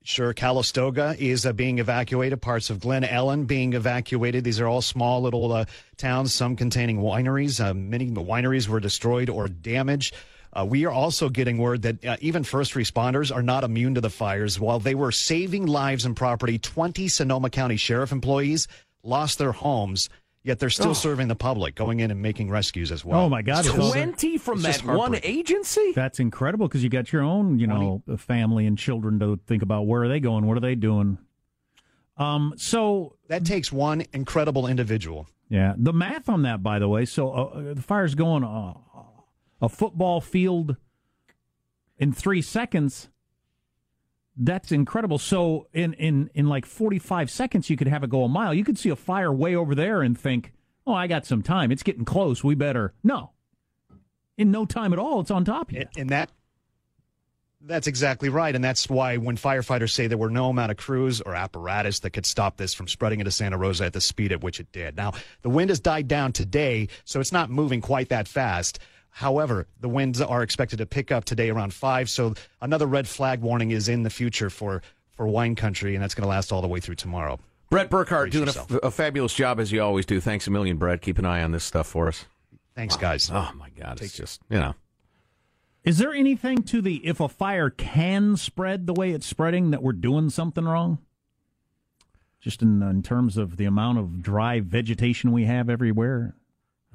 Sure, 0.03 0.31
Calistoga 0.31 1.17
is 1.19 1.45
uh, 1.45 1.51
being 1.51 1.79
evacuated. 1.79 2.41
Parts 2.41 2.69
of 2.69 2.79
Glen 2.79 3.03
Ellen 3.03 3.43
being 3.43 3.73
evacuated. 3.73 4.45
These 4.45 4.61
are 4.61 4.67
all 4.67 4.81
small 4.81 5.21
little 5.21 5.51
uh, 5.51 5.65
towns, 5.97 6.33
some 6.33 6.55
containing 6.55 6.99
wineries. 6.99 7.59
Uh, 7.59 7.73
many 7.73 8.09
wineries 8.09 8.69
were 8.69 8.79
destroyed 8.79 9.29
or 9.29 9.49
damaged. 9.49 10.15
Uh, 10.57 10.65
we 10.65 10.85
are 10.85 10.91
also 10.91 11.29
getting 11.29 11.57
word 11.59 11.83
that 11.83 12.03
uh, 12.03 12.17
even 12.19 12.43
first 12.43 12.73
responders 12.73 13.33
are 13.33 13.43
not 13.43 13.63
immune 13.63 13.93
to 13.93 14.01
the 14.01 14.09
fires. 14.09 14.59
While 14.59 14.79
they 14.79 14.95
were 14.95 15.11
saving 15.11 15.67
lives 15.67 16.05
and 16.05 16.15
property, 16.15 16.57
20 16.57 17.07
Sonoma 17.07 17.51
County 17.51 17.77
Sheriff 17.77 18.11
employees 18.11 18.67
lost 19.03 19.37
their 19.37 19.51
homes. 19.51 20.09
Yet 20.43 20.59
they're 20.59 20.69
still 20.69 20.91
oh. 20.91 20.93
serving 20.93 21.27
the 21.27 21.35
public, 21.35 21.75
going 21.75 21.99
in 21.99 22.09
and 22.09 22.21
making 22.21 22.49
rescues 22.49 22.91
as 22.91 23.03
well. 23.03 23.19
Oh 23.19 23.29
my 23.29 23.41
God! 23.41 23.65
Twenty 23.65 24.37
from 24.37 24.61
that 24.61 24.81
one 24.85 25.19
agency. 25.21 25.91
That's 25.93 26.21
incredible 26.21 26.69
because 26.69 26.81
you 26.85 26.89
got 26.89 27.11
your 27.11 27.21
own, 27.21 27.59
you 27.59 27.67
20. 27.67 27.81
know, 27.81 28.17
family 28.17 28.65
and 28.65 28.77
children 28.77 29.19
to 29.19 29.37
think 29.45 29.61
about. 29.61 29.87
Where 29.87 30.03
are 30.03 30.07
they 30.07 30.21
going? 30.21 30.45
What 30.45 30.55
are 30.55 30.61
they 30.61 30.75
doing? 30.75 31.17
Um, 32.15 32.53
so 32.55 33.17
that 33.27 33.43
takes 33.43 33.73
one 33.73 34.05
incredible 34.13 34.67
individual. 34.67 35.27
Yeah, 35.49 35.73
the 35.77 35.91
math 35.91 36.29
on 36.29 36.43
that, 36.43 36.63
by 36.63 36.79
the 36.79 36.87
way. 36.87 37.03
So 37.03 37.31
uh, 37.31 37.73
the 37.73 37.81
fire's 37.81 38.15
going 38.15 38.45
uh, 38.45 38.73
a 39.61 39.69
football 39.69 40.21
field 40.21 40.75
in 41.97 42.13
three 42.13 42.41
seconds. 42.41 43.09
That's 44.35 44.71
incredible. 44.71 45.17
So 45.17 45.67
in, 45.73 45.93
in, 45.93 46.29
in 46.33 46.47
like 46.47 46.65
45 46.65 47.31
seconds, 47.31 47.69
you 47.69 47.77
could 47.77 47.87
have 47.87 48.03
it 48.03 48.09
go 48.09 48.23
a 48.23 48.29
mile. 48.29 48.53
You 48.53 48.63
could 48.63 48.77
see 48.77 48.89
a 48.89 48.95
fire 48.95 49.33
way 49.33 49.55
over 49.55 49.73
there 49.73 50.01
and 50.01 50.17
think, 50.17 50.53
oh, 50.85 50.93
I 50.93 51.07
got 51.07 51.25
some 51.25 51.41
time. 51.41 51.71
It's 51.71 51.83
getting 51.83 52.05
close. 52.05 52.43
We 52.43 52.55
better. 52.55 52.93
No. 53.03 53.31
In 54.37 54.51
no 54.51 54.65
time 54.65 54.93
at 54.93 54.99
all, 54.99 55.21
it's 55.21 55.31
on 55.31 55.43
top 55.43 55.69
of 55.69 55.75
you. 55.75 55.85
And 55.97 56.09
that 56.11 56.29
that's 57.61 57.87
exactly 57.87 58.29
right. 58.29 58.53
And 58.55 58.63
that's 58.63 58.89
why 58.89 59.17
when 59.17 59.35
firefighters 59.35 59.91
say 59.91 60.07
there 60.07 60.17
were 60.17 60.29
no 60.29 60.49
amount 60.49 60.71
of 60.71 60.77
crews 60.77 61.21
or 61.21 61.35
apparatus 61.35 61.99
that 61.99 62.11
could 62.11 62.25
stop 62.25 62.57
this 62.57 62.73
from 62.73 62.87
spreading 62.87 63.19
into 63.19 63.31
Santa 63.31 63.57
Rosa 63.57 63.85
at 63.85 63.93
the 63.93 64.01
speed 64.01 64.31
at 64.31 64.43
which 64.43 64.59
it 64.59 64.71
did. 64.71 64.95
Now, 64.95 65.13
the 65.41 65.49
wind 65.49 65.69
has 65.69 65.79
died 65.79 66.07
down 66.07 66.33
today, 66.33 66.87
so 67.03 67.19
it's 67.19 67.31
not 67.31 67.49
moving 67.49 67.81
quite 67.81 68.09
that 68.09 68.27
fast. 68.27 68.79
However, 69.17 69.65
the 69.79 69.89
winds 69.89 70.21
are 70.21 70.43
expected 70.43 70.77
to 70.77 70.85
pick 70.85 71.11
up 71.11 71.25
today 71.25 71.49
around 71.49 71.73
five. 71.73 72.07
So 72.07 72.35
another 72.61 72.85
red 72.85 73.07
flag 73.07 73.41
warning 73.41 73.71
is 73.71 73.89
in 73.89 74.03
the 74.03 74.11
future 74.11 74.51
for, 74.51 74.83
for 75.15 75.27
wine 75.27 75.55
country, 75.55 75.95
and 75.95 76.03
that's 76.03 76.13
going 76.13 76.21
to 76.21 76.29
last 76.29 76.51
all 76.51 76.61
the 76.61 76.67
way 76.67 76.79
through 76.79 76.95
tomorrow. 76.97 77.39
Brett 77.71 77.89
Burkhart 77.89 78.29
doing 78.29 78.47
a, 78.47 78.85
a, 78.85 78.91
fabulous 78.91 79.33
job 79.33 79.59
as 79.59 79.71
you 79.71 79.81
always 79.81 80.05
do. 80.05 80.21
Thanks 80.21 80.45
a 80.45 80.51
million, 80.51 80.77
Brett. 80.77 81.01
Keep 81.01 81.17
an 81.17 81.25
eye 81.25 81.41
on 81.41 81.51
this 81.51 81.63
stuff 81.63 81.87
for 81.87 82.07
us. 82.07 82.25
Thanks, 82.75 82.95
guys. 82.95 83.31
Oh, 83.33 83.49
oh 83.51 83.55
my 83.57 83.71
God, 83.71 83.99
it's 84.03 84.15
just 84.15 84.39
you 84.51 84.59
know. 84.59 84.75
Is 85.83 85.97
there 85.97 86.13
anything 86.13 86.61
to 86.65 86.79
the 86.79 86.97
if 86.97 87.19
a 87.19 87.27
fire 87.27 87.71
can 87.71 88.37
spread 88.37 88.85
the 88.85 88.93
way 88.93 89.13
it's 89.13 89.25
spreading 89.25 89.71
that 89.71 89.81
we're 89.81 89.93
doing 89.93 90.29
something 90.29 90.63
wrong? 90.63 90.99
Just 92.39 92.61
in 92.61 92.83
in 92.83 93.01
terms 93.01 93.35
of 93.35 93.57
the 93.57 93.65
amount 93.65 93.97
of 93.97 94.21
dry 94.21 94.59
vegetation 94.59 95.31
we 95.31 95.45
have 95.45 95.71
everywhere. 95.71 96.35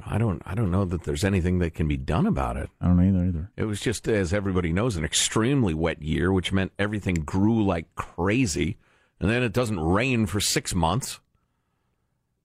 I 0.07 0.19
don't 0.19 0.43
I 0.45 0.55
don't 0.55 0.71
know 0.71 0.85
that 0.85 1.05
there's 1.05 1.25
anything 1.25 1.59
that 1.61 1.75
can 1.75 1.89
be 1.89 1.97
done 1.97 2.27
about 2.27 2.57
it. 2.57 2.71
I 2.81 2.87
don't 2.87 3.01
either 3.01 3.25
either. 3.27 3.51
It 3.57 3.65
was 3.65 3.81
just 3.81 4.09
as 4.09 4.33
everybody 4.33 4.73
knows 4.73 4.97
an 4.97 5.05
extremely 5.05 5.75
wet 5.75 6.03
year, 6.03 6.33
which 6.33 6.53
meant 6.53 6.73
everything 6.79 7.15
grew 7.15 7.65
like 7.65 7.95
crazy, 7.95 8.79
and 9.21 9.31
then 9.31 9.43
it 9.43 9.53
doesn't 9.53 9.81
rain 9.81 10.27
for 10.27 10.41
6 10.41 10.75
months. 10.75 11.21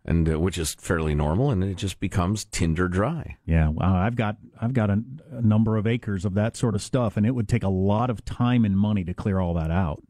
And 0.05 0.32
uh, 0.32 0.39
which 0.39 0.58
is 0.58 0.74
fairly 0.76 1.14
normal 1.14 1.51
and 1.51 1.62
it 1.62 1.76
just 1.76 1.99
becomes 1.99 2.45
tinder 2.45 2.88
dry. 2.88 3.36
Yeah, 3.45 3.68
well, 3.68 3.93
I've 3.93 4.16
got 4.16 4.38
I've 4.62 4.74
got 4.74 4.89
a, 4.89 5.03
a 5.32 5.41
number 5.41 5.76
of 5.76 5.86
acres 5.86 6.24
of 6.24 6.34
that 6.36 6.55
sort 6.55 6.76
of 6.76 6.82
stuff 6.82 7.18
and 7.18 7.26
it 7.26 7.32
would 7.32 7.49
take 7.49 7.64
a 7.64 7.70
lot 7.70 8.10
of 8.10 8.24
time 8.24 8.64
and 8.64 8.78
money 8.78 9.03
to 9.03 9.14
clear 9.14 9.39
all 9.39 9.53
that 9.55 9.70
out. 9.70 10.01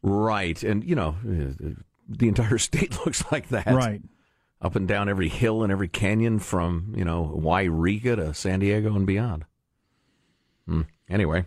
Right. 0.00 0.62
And 0.62 0.82
you 0.82 0.94
know, 0.94 1.16
uh, 1.28 1.74
the 2.08 2.28
entire 2.28 2.56
state 2.70 2.98
looks 3.04 3.30
like 3.30 3.48
that. 3.50 3.66
Right 3.66 4.00
up 4.62 4.76
and 4.76 4.86
down 4.86 5.08
every 5.08 5.28
hill 5.28 5.62
and 5.62 5.72
every 5.72 5.88
canyon 5.88 6.38
from, 6.38 6.94
you 6.96 7.04
know, 7.04 7.38
Yreka 7.42 8.16
to 8.16 8.32
San 8.32 8.60
Diego 8.60 8.94
and 8.94 9.06
beyond. 9.06 9.44
Hmm. 10.66 10.82
Anyway, 11.10 11.44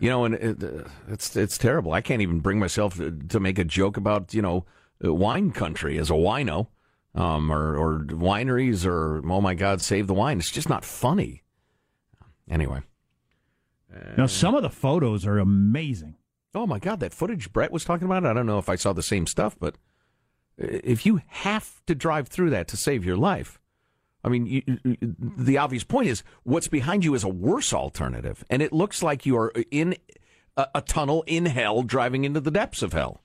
you 0.00 0.10
know, 0.10 0.24
and 0.24 0.34
it, 0.34 0.62
uh, 0.62 0.88
it's 1.08 1.36
it's 1.36 1.56
terrible. 1.56 1.92
I 1.92 2.00
can't 2.00 2.20
even 2.20 2.40
bring 2.40 2.58
myself 2.58 2.96
to, 2.96 3.12
to, 3.28 3.40
make 3.40 3.58
a 3.58 3.64
joke 3.64 3.96
about, 3.96 4.34
you 4.34 4.42
know, 4.42 4.66
uh, 5.02 5.14
wine 5.14 5.52
country 5.52 5.96
as 5.96 6.10
a 6.10 6.14
wino, 6.14 6.66
um, 7.14 7.50
or, 7.50 7.76
or 7.76 8.00
wineries, 8.00 8.84
or 8.84 9.22
oh 9.30 9.40
my 9.40 9.54
God, 9.54 9.80
save 9.80 10.08
the 10.08 10.14
wine. 10.14 10.38
It's 10.38 10.50
just 10.50 10.68
not 10.68 10.84
funny. 10.84 11.44
Anyway. 12.50 12.82
Now, 14.18 14.26
some 14.26 14.54
of 14.54 14.62
the 14.62 14.68
photos 14.68 15.24
are 15.24 15.38
amazing. 15.38 16.16
Oh 16.54 16.66
my 16.66 16.78
God, 16.78 17.00
that 17.00 17.14
footage 17.14 17.52
Brett 17.52 17.72
was 17.72 17.84
talking 17.84 18.04
about. 18.04 18.26
I 18.26 18.34
don't 18.34 18.44
know 18.44 18.58
if 18.58 18.68
I 18.68 18.76
saw 18.76 18.92
the 18.92 19.02
same 19.02 19.26
stuff, 19.26 19.56
but 19.58 19.76
if 20.58 21.04
you 21.06 21.20
have 21.26 21.82
to 21.86 21.94
drive 21.94 22.28
through 22.28 22.50
that 22.50 22.68
to 22.68 22.76
save 22.76 23.04
your 23.04 23.16
life, 23.16 23.58
I 24.24 24.28
mean, 24.28 24.46
you, 24.46 24.62
the 25.18 25.58
obvious 25.58 25.84
point 25.84 26.08
is 26.08 26.24
what's 26.42 26.68
behind 26.68 27.04
you 27.04 27.14
is 27.14 27.22
a 27.22 27.28
worse 27.28 27.72
alternative, 27.72 28.44
and 28.50 28.60
it 28.60 28.72
looks 28.72 29.02
like 29.02 29.24
you 29.24 29.36
are 29.38 29.52
in 29.70 29.96
a, 30.56 30.66
a 30.76 30.82
tunnel 30.82 31.22
in 31.26 31.46
hell, 31.46 31.82
driving 31.82 32.24
into 32.24 32.40
the 32.40 32.50
depths 32.50 32.82
of 32.82 32.92
hell. 32.92 33.22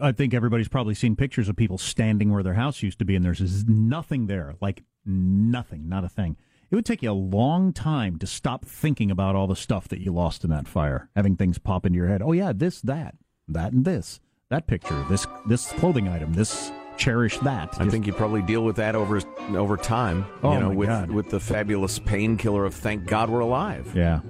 I 0.00 0.12
think 0.12 0.34
everybody's 0.34 0.68
probably 0.68 0.94
seen 0.94 1.16
pictures 1.16 1.48
of 1.48 1.56
people 1.56 1.78
standing 1.78 2.32
where 2.32 2.42
their 2.42 2.54
house 2.54 2.82
used 2.82 2.98
to 2.98 3.04
be, 3.04 3.16
and 3.16 3.24
there's 3.24 3.64
nothing 3.66 4.26
there, 4.26 4.54
like 4.60 4.82
nothing, 5.04 5.88
not 5.88 6.04
a 6.04 6.08
thing. 6.08 6.36
It 6.70 6.74
would 6.74 6.86
take 6.86 7.02
you 7.02 7.10
a 7.10 7.12
long 7.12 7.72
time 7.72 8.18
to 8.18 8.26
stop 8.26 8.64
thinking 8.64 9.10
about 9.10 9.36
all 9.36 9.46
the 9.46 9.54
stuff 9.54 9.86
that 9.88 10.00
you 10.00 10.12
lost 10.12 10.44
in 10.44 10.50
that 10.50 10.66
fire, 10.66 11.08
having 11.14 11.36
things 11.36 11.58
pop 11.58 11.86
into 11.86 11.96
your 11.96 12.08
head. 12.08 12.22
Oh 12.22 12.32
yeah, 12.32 12.52
this, 12.54 12.80
that, 12.82 13.14
that, 13.48 13.72
and 13.72 13.84
this 13.84 14.20
that 14.50 14.66
picture, 14.68 15.04
this 15.08 15.26
this 15.46 15.72
clothing 15.72 16.08
item, 16.08 16.32
this 16.32 16.70
cherish 16.96 17.38
that. 17.40 17.74
I 17.80 17.88
think 17.88 18.06
you 18.06 18.12
probably 18.12 18.42
deal 18.42 18.62
with 18.62 18.76
that 18.76 18.94
over 18.94 19.20
over 19.50 19.76
time. 19.76 20.24
Oh 20.42 20.52
you 20.52 20.60
know, 20.60 20.70
with 20.70 20.88
God. 20.88 21.10
with 21.10 21.30
the 21.30 21.40
fabulous 21.40 21.98
painkiller 21.98 22.64
of 22.64 22.74
thank 22.74 23.06
God 23.06 23.28
we're 23.28 23.40
alive. 23.40 23.92
Yeah. 23.94 24.20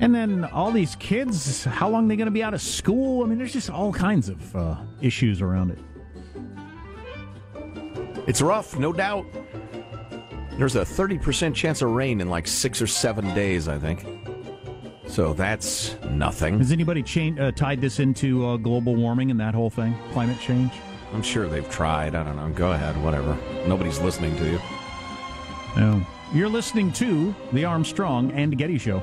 And 0.00 0.14
then 0.14 0.44
all 0.46 0.72
these 0.72 0.96
kids, 0.96 1.64
how 1.64 1.88
long 1.88 2.06
are 2.06 2.08
they 2.08 2.16
going 2.16 2.26
to 2.26 2.32
be 2.32 2.42
out 2.42 2.54
of 2.54 2.62
school? 2.62 3.22
I 3.22 3.28
mean, 3.28 3.38
there's 3.38 3.52
just 3.52 3.70
all 3.70 3.92
kinds 3.92 4.28
of 4.28 4.56
uh, 4.56 4.76
issues 5.00 5.40
around 5.40 5.70
it. 5.70 5.78
It's 8.26 8.40
rough, 8.42 8.76
no 8.78 8.92
doubt. 8.92 9.26
There's 10.58 10.74
a 10.74 10.80
30% 10.80 11.54
chance 11.54 11.82
of 11.82 11.90
rain 11.90 12.20
in 12.20 12.28
like 12.28 12.48
six 12.48 12.82
or 12.82 12.86
seven 12.88 13.32
days, 13.34 13.68
I 13.68 13.78
think. 13.78 14.04
So 15.12 15.34
that's 15.34 15.94
nothing. 16.04 16.56
Has 16.56 16.72
anybody 16.72 17.02
cha- 17.02 17.38
uh, 17.38 17.52
tied 17.52 17.82
this 17.82 18.00
into 18.00 18.46
uh, 18.46 18.56
global 18.56 18.96
warming 18.96 19.30
and 19.30 19.38
that 19.40 19.54
whole 19.54 19.68
thing, 19.68 19.94
climate 20.10 20.40
change? 20.40 20.72
I'm 21.12 21.20
sure 21.20 21.46
they've 21.50 21.68
tried. 21.68 22.14
I 22.14 22.24
don't 22.24 22.34
know. 22.34 22.48
Go 22.48 22.72
ahead, 22.72 22.96
whatever. 23.04 23.36
Nobody's 23.66 24.00
listening 24.00 24.34
to 24.38 24.50
you. 24.50 24.58
No. 25.76 26.00
You're 26.32 26.48
listening 26.48 26.92
to 26.92 27.34
The 27.52 27.66
Armstrong 27.66 28.32
and 28.32 28.56
Getty 28.56 28.78
Show. 28.78 29.02